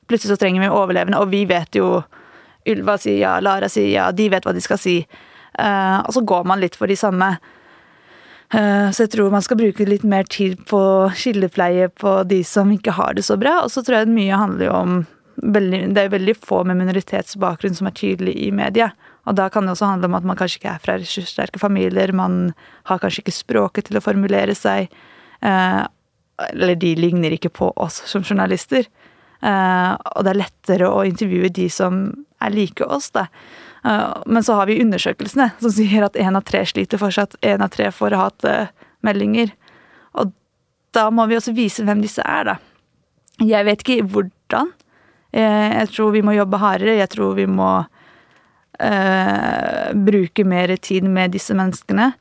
Plutselig 0.06 0.36
så 0.36 0.38
trenger 0.38 0.62
vi 0.62 0.68
overlevende, 0.70 1.18
og 1.18 1.32
vi 1.32 1.40
vet 1.50 1.74
jo 1.74 2.04
Ylva 2.66 2.94
sier 2.98 3.18
ja, 3.18 3.40
Lara 3.42 3.66
sier 3.68 3.88
ja, 3.90 4.12
de 4.14 4.28
vet 4.30 4.44
hva 4.46 4.52
de 4.54 4.60
skal 4.62 4.78
si. 4.78 5.00
Eh, 5.58 5.98
og 5.98 6.12
så 6.14 6.22
går 6.22 6.44
man 6.46 6.60
litt 6.62 6.76
for 6.78 6.86
de 6.86 6.94
samme. 6.94 7.32
Eh, 8.54 8.86
så 8.94 9.02
jeg 9.02 9.10
tror 9.16 9.34
man 9.34 9.42
skal 9.42 9.58
bruke 9.58 9.86
litt 9.88 10.04
mer 10.06 10.26
tid 10.30 10.62
på 10.70 10.80
skillepleie 11.18 11.88
på 11.90 12.20
de 12.30 12.42
som 12.46 12.70
ikke 12.70 12.94
har 12.94 13.18
det 13.18 13.24
så 13.26 13.34
bra. 13.40 13.60
Og 13.64 13.72
så 13.74 13.82
tror 13.82 14.00
jeg 14.00 14.14
mye 14.14 14.38
handler 14.38 14.68
jo 14.68 14.74
om 14.78 14.96
veldig, 15.42 15.94
Det 15.94 16.02
er 16.02 16.12
veldig 16.12 16.36
få 16.36 16.62
med 16.64 16.78
minoritetsbakgrunn 16.80 17.74
som 17.74 17.86
er 17.86 17.96
tydelig 17.96 18.36
i 18.46 18.50
media. 18.50 18.90
Og 19.26 19.34
da 19.34 19.48
kan 19.48 19.66
det 19.66 19.74
også 19.74 19.90
handle 19.90 20.10
om 20.10 20.14
at 20.14 20.24
man 20.24 20.36
kanskje 20.38 20.60
ikke 20.60 20.74
er 20.74 20.84
fra 20.84 20.96
ressurssterke 21.00 21.58
familier. 21.58 22.12
Man 22.12 22.54
har 22.84 22.98
kanskje 23.02 23.24
ikke 23.24 23.34
språket 23.34 23.88
til 23.88 23.98
å 23.98 24.04
formulere 24.04 24.54
seg. 24.54 24.88
eh, 25.42 25.84
eller 26.52 26.74
de 26.74 26.94
ligner 26.96 27.32
ikke 27.32 27.52
på 27.52 27.72
oss 27.76 28.02
som 28.08 28.22
journalister. 28.22 28.86
Eh, 29.42 29.92
og 30.16 30.24
det 30.24 30.32
er 30.32 30.40
lettere 30.40 30.88
å 30.88 31.04
intervjue 31.06 31.52
de 31.52 31.68
som 31.72 32.06
er 32.40 32.52
like 32.52 32.84
oss, 32.84 33.10
da. 33.10 33.26
Eh, 33.84 34.22
men 34.26 34.44
så 34.44 34.58
har 34.58 34.66
vi 34.66 34.80
undersøkelsene 34.82 35.50
som 35.60 35.72
sier 35.72 36.06
at 36.06 36.18
én 36.20 36.36
av 36.36 36.44
tre 36.44 36.64
sliter 36.68 37.00
fortsatt. 37.00 37.38
Én 37.42 37.64
av 37.64 37.72
tre 37.74 37.90
får 37.92 38.16
hatmeldinger. 38.16 39.52
Og 40.14 40.32
da 40.96 41.08
må 41.10 41.28
vi 41.28 41.38
også 41.38 41.56
vise 41.56 41.84
hvem 41.84 42.04
disse 42.04 42.24
er, 42.24 42.52
da. 42.52 42.58
Jeg 43.44 43.68
vet 43.68 43.84
ikke 43.84 44.08
hvordan. 44.12 44.72
Eh, 45.32 45.70
jeg 45.80 45.92
tror 45.94 46.14
vi 46.14 46.24
må 46.26 46.36
jobbe 46.36 46.60
hardere. 46.62 46.98
Jeg 47.00 47.10
tror 47.14 47.34
vi 47.38 47.46
må 47.50 47.70
eh, 48.80 49.90
bruke 50.08 50.46
mer 50.46 50.76
tid 50.76 51.08
med 51.08 51.34
disse 51.36 51.56
menneskene. 51.56 52.12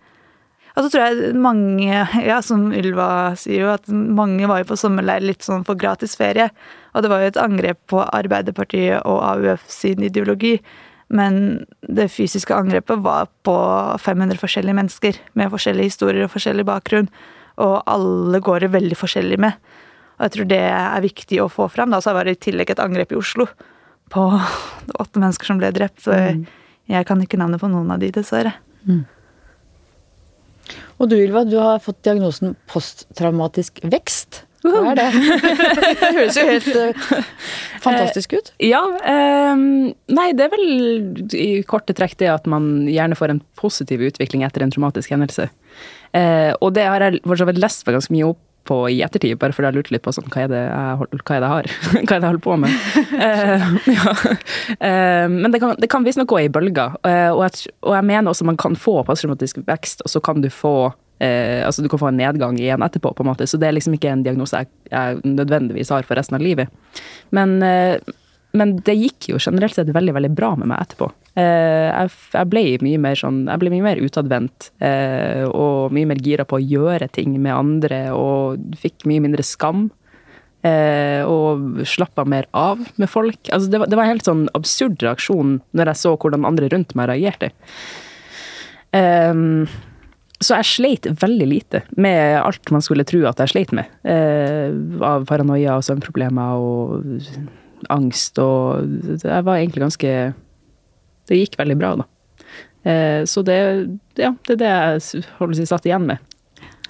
Og 0.76 0.84
så 0.84 0.91
tror 0.91 1.06
jeg 1.06 1.36
mange, 1.39 2.01
ja, 2.30 2.39
som 2.43 2.68
Ylva 2.76 3.36
sier 3.39 3.64
jo, 3.64 3.70
at 3.76 3.88
mange 3.89 4.47
var 4.51 4.62
jo 4.62 4.72
på 4.74 4.80
sommerleir 4.80 5.24
litt 5.24 5.45
sånn 5.45 5.64
for 5.68 5.80
gratis 5.80 6.18
ferie. 6.20 6.49
Og 6.93 7.06
det 7.06 7.12
var 7.12 7.24
jo 7.24 7.32
et 7.32 7.39
angrep 7.41 7.80
på 7.91 8.03
Arbeiderpartiet 8.03 9.06
og 9.08 9.24
AUF 9.24 9.64
sin 9.72 10.03
ideologi. 10.03 10.58
Men 11.16 11.66
det 11.86 12.10
fysiske 12.10 12.56
angrepet 12.56 13.03
var 13.06 13.30
på 13.45 13.56
500 14.01 14.39
forskjellige 14.41 14.78
mennesker 14.78 15.20
med 15.38 15.51
forskjellige 15.53 15.91
historier 15.93 16.26
og 16.26 16.34
forskjellig 16.34 16.66
bakgrunn. 16.68 17.12
Og 17.62 17.76
alle 17.88 18.41
går 18.43 18.66
det 18.66 18.74
veldig 18.74 18.97
forskjellig 18.99 19.38
med. 19.39 19.56
Og 20.16 20.28
jeg 20.28 20.36
tror 20.36 20.49
det 20.51 20.61
er 20.70 21.03
viktig 21.05 21.41
å 21.43 21.49
få 21.51 21.68
fram. 21.72 21.91
Da. 21.93 22.01
Så 22.03 22.13
var 22.16 22.28
det 22.28 22.38
i 22.38 22.43
tillegg 22.47 22.72
et 22.72 22.84
angrep 22.84 23.11
i 23.13 23.20
Oslo 23.20 23.47
på 24.13 24.28
åtte 25.01 25.22
mennesker 25.22 25.51
som 25.51 25.59
ble 25.61 25.74
drept. 25.76 26.05
Så 26.05 26.16
jeg 26.16 27.09
kan 27.09 27.22
ikke 27.22 27.39
navnet 27.41 27.61
på 27.61 27.72
noen 27.72 27.91
av 27.93 28.01
de, 28.01 28.11
dessverre. 28.16 28.55
Og 30.95 31.09
du 31.11 31.18
Ylva, 31.18 31.43
du 31.47 31.57
har 31.59 31.82
fått 31.84 32.03
diagnosen 32.07 32.55
posttraumatisk 32.72 33.82
vekst. 33.84 34.45
Hva 34.66 34.82
er 34.93 34.97
det? 34.97 35.09
det 35.99 36.11
høres 36.16 36.38
jo 36.39 36.45
helt 36.47 36.70
uh, 36.74 37.09
fantastisk 37.84 38.34
ut. 38.34 38.49
Ja, 38.63 38.82
ehm, 39.05 39.91
nei, 40.09 40.30
det 40.38 40.47
er 40.47 40.53
vel 40.55 41.36
i 41.38 41.49
korte 41.68 41.93
trekk 41.97 42.18
det 42.22 42.32
at 42.34 42.49
man 42.49 42.88
gjerne 42.89 43.18
får 43.20 43.36
en 43.36 43.43
positiv 43.59 44.01
utvikling 44.07 44.45
etter 44.47 44.66
en 44.66 44.74
traumatisk 44.74 45.13
hendelse. 45.13 45.51
Eh, 46.16 46.51
og 46.63 46.74
det 46.78 46.88
har 46.88 47.03
jeg 47.03 47.22
for 47.26 47.38
så 47.38 47.47
vidt 47.49 47.61
lest 47.61 47.86
meg 47.86 47.97
ganske 47.97 48.16
mye 48.16 48.32
opp 48.32 48.41
på 48.66 48.80
i 48.91 48.99
ettertid, 49.05 49.38
bare 49.41 49.55
fordi 49.55 49.70
jeg 49.72 49.78
lurte 49.78 49.93
litt 49.95 50.03
på 50.05 50.13
sånn, 50.16 50.28
hva 50.34 50.43
er 50.45 50.51
det 50.51 50.61
jeg, 50.66 50.97
hold- 51.01 51.16
hva 51.22 51.38
er 51.38 51.45
det 51.45 51.47
jeg 51.47 51.53
har? 51.53 51.70
hva 51.93 52.01
er 52.01 52.09
det 52.09 52.20
jeg 52.20 52.30
holder 52.32 52.43
på 52.45 52.57
med? 52.66 52.76
uh, 53.22 53.70
ja. 53.95 54.13
uh, 54.76 55.26
men 55.32 55.55
det 55.55 55.61
kan, 55.63 55.76
det 55.80 55.89
kan 55.91 56.05
visstnok 56.07 56.30
gå 56.34 56.43
i 56.45 56.51
bølger. 56.51 56.97
uh, 57.05 57.32
og, 57.36 57.41
jeg, 57.47 57.74
og 57.86 57.97
jeg 57.97 58.09
mener 58.11 58.34
også 58.34 58.47
man 58.47 58.59
kan 58.61 58.78
få 58.80 58.99
posttraumatisk 59.07 59.63
vekst, 59.70 60.05
og 60.05 60.13
så 60.13 60.22
kan 60.26 60.41
du 60.43 60.49
få 60.53 60.76
eh, 61.24 61.61
altså 61.66 61.82
du 61.82 61.88
kan 61.91 61.99
få 62.01 62.09
en 62.11 62.18
nedgang 62.20 62.57
igjen 62.59 62.84
etterpå, 62.84 63.13
på 63.16 63.24
en 63.24 63.30
måte. 63.30 63.47
Så 63.47 63.57
det 63.61 63.70
er 63.70 63.78
liksom 63.78 63.95
ikke 63.95 64.11
en 64.11 64.24
diagnose 64.26 64.63
jeg, 64.63 64.68
jeg 64.91 65.22
nødvendigvis 65.24 65.93
har 65.93 66.03
for 66.07 66.20
resten 66.20 66.36
av 66.36 66.43
livet. 66.43 66.68
Men, 67.36 67.61
eh, 67.63 67.99
men 68.56 68.78
det 68.88 68.95
gikk 68.97 69.30
jo 69.34 69.39
generelt 69.41 69.76
sett 69.76 69.91
veldig 69.93 70.16
veldig 70.16 70.32
bra 70.36 70.53
med 70.60 70.72
meg 70.72 70.84
etterpå. 70.86 71.10
Eh, 71.36 71.91
jeg, 71.91 72.47
ble 72.47 72.64
mye 72.86 72.99
mer 73.01 73.20
sånn, 73.20 73.43
mer 73.76 73.99
utadvendt 73.99 74.70
eh, 74.80 75.43
og 75.49 75.91
mye 75.95 76.08
mer 76.08 76.22
gira 76.24 76.45
på 76.47 76.60
å 76.60 76.64
gjøre 76.64 77.10
ting 77.12 77.36
med 77.36 77.51
andre 77.56 77.99
og 78.16 78.78
fikk 78.80 79.08
mye 79.10 79.24
mindre 79.26 79.43
skam. 79.43 79.89
Eh, 80.66 81.22
og 81.30 81.84
slappa 81.86 82.24
mer 82.26 82.47
av 82.58 82.80
med 82.95 83.12
folk. 83.12 83.38
Altså, 83.53 83.70
det, 83.70 83.82
var, 83.82 83.91
det 83.91 83.99
var 83.99 84.08
en 84.08 84.16
helt 84.16 84.30
sånn 84.30 84.47
absurd 84.58 85.03
reaksjon 85.03 85.60
når 85.78 85.91
jeg 85.91 86.01
så 86.01 86.16
hvordan 86.16 86.47
andre 86.47 86.72
rundt 86.74 86.95
meg 86.97 87.12
reagerte. 87.12 87.51
Så 88.95 90.56
jeg 90.56 90.68
sleit 90.70 91.08
veldig 91.20 91.47
lite 91.51 91.82
med 91.99 92.38
alt 92.39 92.72
man 92.72 92.84
skulle 92.84 93.03
tro 93.08 93.26
at 93.28 93.41
jeg 93.43 93.51
sleit 93.51 93.74
med. 93.76 93.91
Av 95.03 95.26
paranoia 95.28 95.76
og 95.76 95.84
søvnproblemer 95.84 96.64
og 96.64 97.26
angst 97.90 98.40
og 98.42 98.86
Jeg 99.24 99.46
var 99.46 99.58
egentlig 99.58 99.84
ganske 99.84 100.12
Det 101.28 101.40
gikk 101.40 101.58
veldig 101.60 101.78
bra, 101.80 101.92
da. 102.02 102.06
Eh, 102.86 103.22
så 103.26 103.42
det, 103.46 103.58
ja, 104.20 104.32
det 104.46 104.56
er 104.56 104.62
det 104.62 104.72
jeg 104.72 105.26
holder 105.40 105.58
si, 105.58 105.68
satt 105.70 105.88
igjen 105.90 106.06
med 106.06 106.22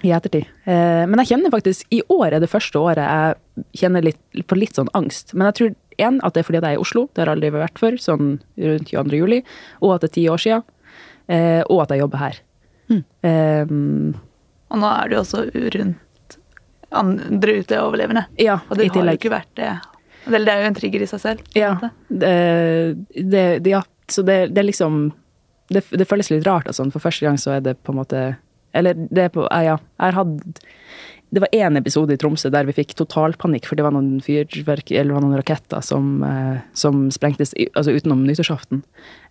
i 0.06 0.12
ettertid. 0.14 0.50
Eh, 0.68 1.04
men 1.08 1.22
jeg 1.22 1.32
kjenner 1.32 1.54
faktisk 1.54 1.88
I 1.96 2.02
år 2.12 2.36
er 2.36 2.44
det 2.44 2.52
første 2.52 2.82
året 2.82 3.00
jeg 3.02 3.66
kjenner 3.80 4.04
litt, 4.06 4.20
på 4.50 4.58
litt 4.60 4.78
sånn 4.78 4.92
angst. 4.98 5.34
Men 5.34 5.50
jeg 5.50 5.58
tror 5.60 5.76
én 6.04 6.20
at 6.28 6.36
det 6.36 6.44
er 6.44 6.48
fordi 6.50 6.60
jeg 6.60 6.68
er 6.68 6.78
i 6.78 6.84
Oslo, 6.84 7.08
det 7.14 7.24
har 7.24 7.32
aldri 7.32 7.54
vært 7.56 7.80
før, 7.80 7.98
sånn 8.02 8.36
rundt 8.60 8.92
22. 8.92 9.20
juli, 9.22 9.42
og 9.82 9.96
at 9.96 10.04
det 10.04 10.12
er 10.12 10.16
ti 10.18 10.26
år 10.32 10.44
siden, 10.44 10.66
eh, 11.32 11.62
og 11.64 11.86
at 11.86 11.96
jeg 11.96 12.04
jobber 12.04 12.24
her. 12.26 12.42
Mm. 12.92 13.04
Um, 13.26 14.10
og 14.70 14.82
nå 14.84 14.90
er 14.92 15.10
du 15.10 15.16
også 15.18 15.46
rundt 15.74 16.36
andre 16.96 17.60
ute 17.62 17.80
overlevende. 17.82 18.26
Ja, 18.38 18.60
og 18.68 18.78
det 18.78 18.92
har 18.92 19.08
jo 19.08 19.18
ikke 19.18 19.34
vært 19.34 19.54
det. 19.58 19.72
Eller 20.28 20.46
det 20.48 20.54
er 20.54 20.64
jo 20.64 20.72
en 20.72 20.78
trigger 20.80 21.04
i 21.06 21.10
seg 21.10 21.22
selv. 21.22 21.44
Ja, 21.58 21.76
det, 22.10 22.34
det, 23.14 23.70
ja. 23.70 23.84
så 24.12 24.24
det, 24.26 24.40
det, 24.54 24.62
er 24.62 24.70
liksom 24.70 25.12
det, 25.70 25.84
det, 25.92 26.08
føles 26.10 26.32
litt 26.34 26.48
rart. 26.48 26.68
Altså. 26.70 26.88
For 26.94 27.04
første 27.04 27.28
gang 27.28 27.40
så 27.42 27.58
er 27.58 27.66
det 27.66 27.78
på 27.84 27.94
en 27.94 28.02
måte 28.02 28.24
Eller 28.76 28.98
det 28.98 29.28
er 29.28 29.32
på 29.34 29.46
Ja, 29.48 29.78
jeg 29.78 30.06
har 30.06 30.18
hatt 30.20 30.66
det 31.36 31.42
var 31.44 31.52
én 31.52 31.76
episode 31.78 32.16
i 32.16 32.20
Tromsø 32.20 32.50
der 32.54 32.68
vi 32.68 32.74
fikk 32.78 32.94
totalpanikk, 32.96 33.68
for 33.68 33.76
det 33.76 33.84
var 33.84 33.92
noen 33.92 34.22
fyrverk, 34.24 34.94
eller 34.96 35.20
noen 35.20 35.36
raketter 35.36 35.84
som, 35.84 36.24
eh, 36.24 36.62
som 36.74 37.10
sprengtes 37.12 37.52
altså 37.76 37.92
utenom 37.92 38.24
nyttårsaften. 38.24 38.82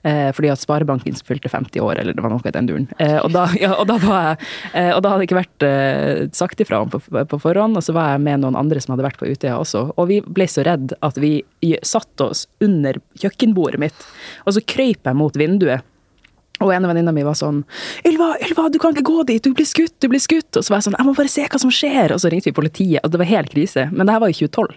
Eh, 0.05 0.29
fordi 0.37 0.51
at 0.53 0.61
Sparebanken 0.61 1.17
fylte 1.25 1.49
50 1.49 1.81
år, 1.81 2.03
eller 2.03 2.13
det 2.13 2.21
var 2.21 2.35
noe 2.35 2.45
i 2.45 2.53
den 2.53 2.69
duren. 2.69 2.89
Eh, 3.01 3.17
og, 3.23 3.31
da, 3.33 3.47
ja, 3.65 3.73
og, 3.79 3.89
da 3.89 3.97
jeg, 3.97 4.37
og, 4.93 5.01
da, 5.01 5.15
hadde 5.15 5.23
det 5.23 5.29
ikke 5.31 5.41
vært 5.41 6.37
sagt 6.37 6.61
ifra 6.61 6.83
om 6.85 6.93
på, 6.93 7.01
på, 7.01 7.41
forhånd, 7.41 7.81
og 7.81 7.87
så 7.87 7.97
var 7.97 8.13
jeg 8.13 8.25
med 8.27 8.45
noen 8.45 8.61
andre 8.61 8.85
som 8.85 8.93
hadde 8.93 9.09
vært 9.09 9.23
på 9.23 9.31
Utøya 9.31 9.57
også. 9.63 9.87
Og 9.97 10.11
vi 10.13 10.21
ble 10.21 10.49
så 10.51 10.67
redd 10.69 10.93
at 11.01 11.21
vi 11.23 11.39
satte 11.81 12.29
oss 12.29 12.45
under 12.61 13.01
kjøkkenbordet 13.23 13.81
mitt, 13.81 14.07
og 14.45 14.59
så 14.59 14.65
krøyp 14.75 15.09
jeg 15.09 15.17
mot 15.17 15.41
vinduet 15.41 15.89
og 16.63 16.71
en 16.71 16.85
av 16.87 16.93
venninna 16.93 17.13
mi 17.13 17.25
var 17.27 17.35
sånn 17.35 17.65
'Ylva, 18.07 18.37
Ylva, 18.47 18.69
du 18.71 18.79
kan 18.79 18.95
ikke 18.95 19.09
gå 19.09 19.25
dit! 19.27 19.43
Du 19.43 19.51
blir 19.57 19.67
skutt! 19.67 19.97
Du 20.01 20.07
blir 20.09 20.23
skutt!' 20.23 20.55
Og 20.55 20.63
så 20.63 20.71
var 20.71 20.79
jeg 20.79 20.87
sånn 20.87 20.97
'Jeg 20.99 21.07
må 21.07 21.15
bare 21.17 21.33
se 21.33 21.43
hva 21.43 21.59
som 21.59 21.71
skjer!' 21.71 22.15
Og 22.15 22.21
så 22.23 22.31
ringte 22.31 22.47
vi 22.47 22.61
politiet, 22.61 23.01
og 23.03 23.11
det 23.11 23.19
var 23.19 23.27
helt 23.27 23.51
krise. 23.51 23.91
Men 23.91 24.07
det 24.07 24.15
her 24.15 24.21
var 24.23 24.31
i 24.31 24.39
2012. 24.39 24.75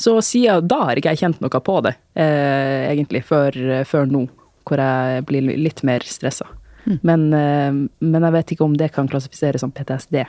Så 0.00 0.16
siden 0.24 0.66
da 0.66 0.78
har 0.88 0.96
ikke 0.96 1.12
jeg 1.12 1.20
kjent 1.20 1.40
noe 1.40 1.60
på 1.60 1.82
det, 1.84 1.94
eh, 2.16 2.88
egentlig, 2.88 3.24
før, 3.24 3.84
før, 3.84 4.06
nå. 4.08 4.28
Hvor 4.64 4.78
jeg 4.78 5.26
blir 5.26 5.42
litt 5.42 5.82
mer 5.82 6.00
stressa. 6.00 6.46
Mm. 6.86 6.98
Men, 7.02 7.32
eh, 7.34 7.72
men, 8.00 8.22
jeg 8.22 8.32
vet 8.32 8.52
ikke 8.52 8.64
om 8.64 8.76
det 8.76 8.92
kan 8.92 9.08
klassifiseres 9.08 9.60
som 9.60 9.70
PTSD, 9.70 10.24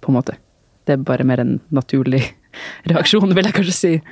på 0.00 0.08
en 0.08 0.14
måte. 0.20 0.36
Det 0.84 0.92
er 0.92 0.96
bare 0.96 1.24
mer 1.24 1.40
en 1.40 1.60
naturlig 1.72 2.34
reaksjon, 2.84 3.34
vil 3.34 3.44
jeg 3.44 3.54
kanskje 3.54 3.72
si. 3.72 4.02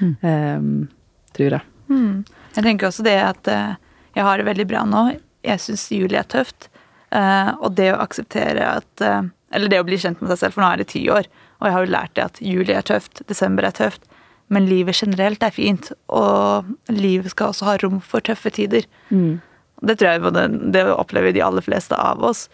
Mm. 0.00 0.16
Eh, 0.22 0.88
tror 1.34 1.58
jeg. 1.58 1.62
Mm. 1.90 2.24
Jeg 2.54 2.64
tenker 2.64 2.86
også 2.86 3.02
det 3.02 3.18
at 3.18 3.48
eh, 3.48 3.74
jeg 4.14 4.24
har 4.24 4.38
det 4.38 4.46
veldig 4.46 4.66
bra 4.68 4.84
nå 4.86 5.10
jeg 5.46 5.62
syns 5.62 5.88
juli 5.92 6.18
er 6.18 6.28
tøft. 6.30 6.68
Uh, 7.12 7.52
og 7.60 7.74
det 7.76 7.90
å 7.92 8.00
akseptere 8.00 8.64
at 8.64 9.02
uh, 9.04 9.26
Eller 9.52 9.68
det 9.68 9.82
å 9.82 9.84
bli 9.84 9.98
kjent 10.00 10.22
med 10.22 10.30
seg 10.30 10.38
selv, 10.40 10.54
for 10.54 10.64
nå 10.64 10.70
er 10.72 10.80
det 10.80 10.88
ti 10.94 11.02
år. 11.12 11.26
Og 11.60 11.68
jeg 11.68 11.74
har 11.74 11.84
jo 11.84 11.92
lært 11.92 12.14
det 12.16 12.24
at 12.24 12.38
juli 12.40 12.72
er 12.72 12.86
tøft, 12.88 13.20
desember 13.28 13.66
er 13.68 13.74
tøft. 13.76 14.06
Men 14.52 14.64
livet 14.68 14.96
generelt 14.96 15.42
er 15.44 15.52
fint. 15.52 15.90
Og 16.08 16.70
livet 16.88 17.34
skal 17.34 17.52
også 17.52 17.68
ha 17.68 17.74
rom 17.82 18.00
for 18.04 18.24
tøffe 18.24 18.52
tider. 18.56 18.88
Mm. 19.10 19.42
Det 19.82 19.98
tror 19.98 20.14
jeg 20.14 20.32
det, 20.38 20.46
det 20.72 20.86
opplever 20.94 21.34
de 21.36 21.42
aller 21.44 21.64
fleste 21.64 21.98
av 21.98 22.22
oss. 22.24 22.46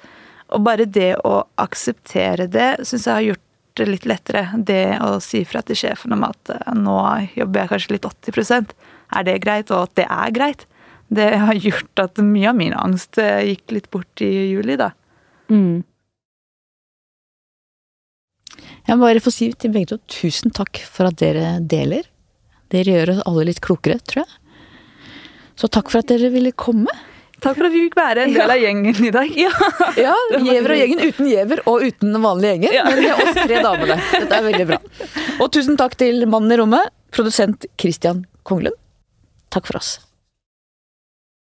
Og 0.54 0.64
bare 0.66 0.88
det 0.88 1.12
å 1.28 1.42
akseptere 1.60 2.48
det 2.50 2.70
syns 2.88 3.06
jeg 3.06 3.14
har 3.14 3.26
gjort 3.28 3.44
det 3.78 3.86
litt 3.86 4.08
lettere. 4.10 4.44
Det 4.56 4.98
å 5.04 5.18
si 5.22 5.44
fra 5.46 5.62
til 5.62 5.78
sjefen 5.78 6.16
om 6.16 6.26
at 6.26 6.54
uh, 6.54 6.74
nå 6.74 6.98
jobber 7.38 7.62
jeg 7.62 7.72
kanskje 7.74 7.94
litt 7.94 8.10
80% 8.10 8.74
Er 9.14 9.26
det 9.28 9.38
greit? 9.44 9.70
Og 9.70 9.86
at 9.86 9.94
det 10.00 10.08
er 10.10 10.34
greit 10.34 10.66
det 11.08 11.28
har 11.40 11.56
gjort 11.56 12.02
at 12.02 12.20
mye 12.20 12.50
av 12.50 12.56
min 12.58 12.74
angst 12.76 13.18
eh, 13.22 13.44
gikk 13.52 13.76
litt 13.76 13.90
bort 13.90 14.24
i 14.24 14.28
juli, 14.52 14.76
da. 14.80 14.90
Mm. 15.48 15.84
Jeg 18.88 18.96
må 18.96 19.04
bare 19.04 19.20
få 19.20 19.32
si 19.32 19.50
til 19.52 19.72
begge 19.72 19.92
to 19.92 19.98
tusen 20.08 20.52
takk 20.54 20.80
for 20.88 21.08
at 21.10 21.18
dere 21.20 21.58
deler. 21.60 22.08
Dere 22.72 22.94
gjør 22.98 23.14
oss 23.14 23.22
alle 23.28 23.46
litt 23.50 23.60
klokere, 23.64 24.00
tror 24.04 24.24
jeg. 24.24 24.38
Så 25.58 25.68
takk 25.72 25.90
for 25.92 26.00
at 26.00 26.10
dere 26.12 26.30
ville 26.32 26.52
komme. 26.56 26.92
Takk 27.38 27.54
for 27.54 27.68
at 27.68 27.74
vi 27.74 27.84
fikk 27.86 27.96
være 27.98 28.24
en 28.26 28.34
del 28.34 28.50
av 28.50 28.58
gjengen 28.60 29.04
i 29.04 29.12
dag. 29.14 29.36
Ja, 29.44 29.52
ja 29.98 30.14
Gjever 30.42 30.74
og 30.74 30.80
gjengen 30.80 31.04
uten 31.04 31.30
gjever 31.30 31.62
og 31.70 31.86
uten 31.86 32.18
vanlige 32.24 32.56
gjenger. 32.56 32.76
Ja. 32.78 32.84
Men 32.88 33.04
med 33.04 33.22
oss 33.22 33.38
tre 33.38 33.62
damene. 33.68 34.00
Dette 34.14 34.40
er 34.40 34.48
veldig 34.48 34.68
bra. 34.72 34.80
Og 35.38 35.52
tusen 35.54 35.78
takk 35.80 35.96
til 36.00 36.26
mannen 36.26 36.56
i 36.56 36.60
rommet, 36.60 36.92
produsent 37.14 37.68
Christian 37.80 38.24
Konglund. 38.48 38.76
Takk 39.54 39.70
for 39.70 39.80
oss. 39.80 39.96